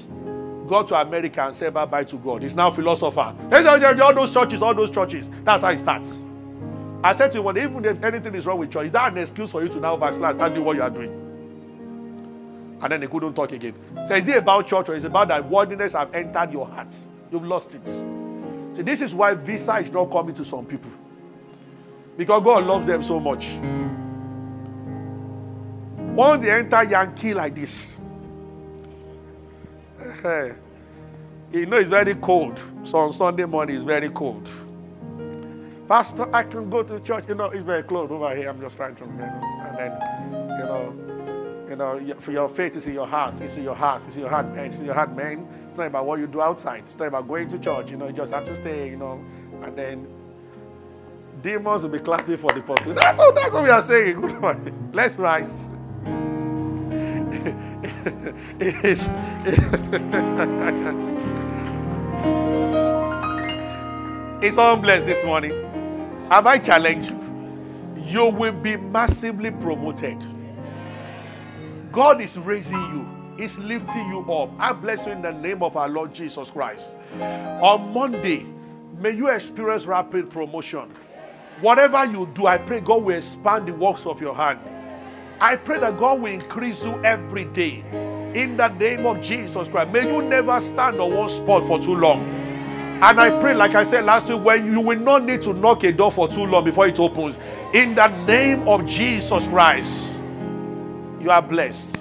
Go 0.68 0.84
to 0.84 0.96
America 0.96 1.46
and 1.46 1.56
say 1.56 1.70
bye 1.70 1.86
bye 1.86 2.04
to 2.06 2.18
God. 2.18 2.44
He's 2.44 2.56
now 2.56 2.70
philosopher. 2.70 3.36
All 3.52 4.14
those 4.14 4.32
churches, 4.32 4.62
all 4.62 4.74
those 4.74 4.90
churches. 4.90 5.30
That's 5.44 5.64
how 5.64 5.72
it 5.72 5.78
starts. 5.78 6.24
I 7.04 7.14
said 7.14 7.32
to 7.34 7.50
him, 7.50 7.58
even 7.58 7.84
if 7.84 8.04
anything 8.04 8.36
is 8.36 8.46
wrong 8.46 8.60
with 8.60 8.72
church, 8.72 8.86
is 8.86 8.92
that 8.92 9.12
an 9.12 9.18
excuse 9.18 9.52
for 9.52 9.64
you 9.64 9.70
to 9.70 9.80
now 9.80 9.98
backslide, 9.98 10.40
and 10.40 10.56
do 10.56 10.62
what 10.62 10.76
you 10.76 10.84
are 10.84 10.90
doing? 10.90 11.12
And 12.82 12.92
then 12.92 13.02
they 13.02 13.08
couldn't 13.08 13.34
talk 13.34 13.52
again. 13.52 13.74
So 14.06 14.16
is 14.16 14.28
it 14.28 14.38
about 14.38 14.68
church 14.68 14.90
or 14.90 14.96
is 14.96 15.04
it 15.04 15.08
about 15.08 15.28
that 15.30 15.50
worldliness 15.50 15.94
have 15.94 16.14
entered 16.16 16.54
your 16.54 16.68
heart? 16.68 16.96
You've 17.32 17.46
lost 17.46 17.76
it. 17.76 18.21
See, 18.74 18.82
this 18.82 19.02
is 19.02 19.14
why 19.14 19.34
visa 19.34 19.78
is 19.78 19.92
not 19.92 20.12
coming 20.12 20.34
to 20.36 20.46
some 20.46 20.66
people. 20.66 20.92
Because 22.18 22.44
God 22.44 22.66
loves 22.66 22.88
them 22.88 23.04
so 23.04 23.20
much. 23.20 23.50
Once 26.16 26.44
they 26.44 26.52
enter 26.52 26.84
Yankee 26.84 27.34
like 27.34 27.56
this, 27.56 28.00
you 31.52 31.66
know 31.66 31.78
it's 31.78 31.90
very 31.90 32.16
cold. 32.16 32.62
So 32.84 32.98
on 33.00 33.14
Sunday 33.14 33.46
morning 33.46 33.76
it's 33.76 33.84
very 33.84 34.10
cold. 34.10 34.50
Pastor, 35.88 36.34
I 36.34 36.44
can 36.44 36.70
go 36.70 36.84
to 36.84 37.00
church. 37.02 37.26
You 37.28 37.36
know, 37.36 37.46
it's 37.46 37.64
very 37.64 37.84
cold 37.84 38.12
over 38.12 38.34
here. 38.34 38.50
I'm 38.50 38.62
just 38.62 38.78
trying 38.78 38.96
to 38.96 39.04
remember. 39.04 39.46
And 39.68 39.78
then, 39.78 39.92
you 40.58 40.66
know, 40.66 40.94
you 41.70 41.76
know, 41.76 42.16
for 42.22 42.32
your 42.32 42.48
faith 42.48 42.78
is 42.78 42.88
in 42.88 42.94
your 42.94 43.08
heart. 43.08 43.36
It's 43.42 43.58
in 43.58 43.64
your 43.64 43.76
heart. 43.76 44.02
It's 44.08 44.16
in 44.16 44.22
your 44.22 44.30
heart, 44.30 44.56
man. 44.56 44.68
It's 44.68 44.80
in 44.80 44.86
your 44.86 44.94
heart, 44.94 45.14
man. 45.16 45.46
It's 45.72 45.78
not 45.78 45.88
about 45.88 46.06
what 46.06 46.20
you 46.20 46.28
do 46.28 46.42
outside. 46.42 46.84
It's 46.86 46.98
not 47.00 47.08
about 47.08 47.30
going 47.30 47.48
to 47.48 47.58
church. 47.58 47.92
You 47.92 47.96
know, 47.96 48.08
you 48.08 48.12
just 48.12 48.34
have 48.34 48.44
to 48.44 48.54
stay, 48.54 48.90
you 48.90 48.98
know, 48.98 49.24
and 49.62 49.74
then 49.74 50.06
demons 51.42 51.84
will 51.84 51.92
be 51.92 52.00
clapping 52.00 52.36
for 52.36 52.52
the 52.52 52.62
person. 52.62 52.94
That's 52.94 53.18
what, 53.18 53.34
that's 53.36 53.54
what 53.54 53.64
we 53.64 53.70
are 53.70 53.80
saying. 53.80 54.20
Good 54.20 54.42
morning. 54.42 54.90
Let's 54.92 55.16
rise. 55.18 55.70
it 58.60 58.84
is. 58.84 59.08
it's 64.44 64.58
all 64.58 64.76
blessed 64.76 65.06
this 65.06 65.24
morning. 65.24 65.54
Have 66.30 66.48
I 66.48 66.58
challenged 66.58 67.12
you? 67.12 68.04
You 68.04 68.26
will 68.26 68.52
be 68.52 68.76
massively 68.76 69.52
promoted. 69.52 70.22
God 71.94 72.20
is 72.20 72.38
raising 72.38 72.76
you 72.76 73.21
is 73.42 73.58
lifting 73.58 74.08
you 74.10 74.20
up. 74.32 74.52
I 74.60 74.72
bless 74.74 75.06
you 75.06 75.12
in 75.12 75.22
the 75.22 75.32
name 75.32 75.64
of 75.64 75.76
our 75.76 75.90
Lord 75.90 76.14
Jesus 76.14 76.52
Christ. 76.52 76.98
On 77.20 77.94
Monday, 77.94 78.46
may 79.00 79.12
you 79.12 79.30
experience 79.30 79.86
rapid 79.86 80.30
promotion. 80.30 80.92
Whatever 81.60 82.06
you 82.06 82.28
do, 82.34 82.48
I 82.48 82.58
pray 82.58 82.82
God 82.82 83.04
will 83.04 83.16
expand 83.16 83.68
the 83.68 83.74
works 83.74 84.06
of 84.06 84.22
your 84.22 84.36
hand. 84.36 84.60
I 85.40 85.56
pray 85.56 85.80
that 85.80 85.98
God 85.98 86.22
will 86.22 86.32
increase 86.32 86.84
you 86.84 87.04
every 87.04 87.46
day. 87.46 87.84
In 88.36 88.58
the 88.58 88.70
name 88.70 89.06
of 89.06 89.22
Jesus 89.22 89.68
Christ. 89.68 89.92
May 89.92 90.08
you 90.08 90.22
never 90.22 90.60
stand 90.62 91.02
on 91.02 91.14
one 91.14 91.28
spot 91.28 91.66
for 91.66 91.80
too 91.80 91.96
long. 91.96 92.22
And 93.04 93.20
I 93.20 93.30
pray, 93.42 93.56
like 93.56 93.74
I 93.74 93.84
said 93.84 94.06
last 94.06 94.30
week, 94.30 94.44
when 94.44 94.72
you 94.72 94.80
will 94.80 95.00
not 95.00 95.24
need 95.26 95.42
to 95.42 95.54
knock 95.54 95.84
a 95.84 95.92
door 95.92 96.12
for 96.12 96.28
too 96.28 96.46
long 96.46 96.64
before 96.64 96.88
it 96.88 97.00
opens. 97.00 97.40
In 97.74 97.96
the 97.96 98.08
name 98.26 98.68
of 98.68 98.86
Jesus 98.86 99.48
Christ, 99.48 100.14
you 101.20 101.32
are 101.32 101.42
blessed. 101.42 102.01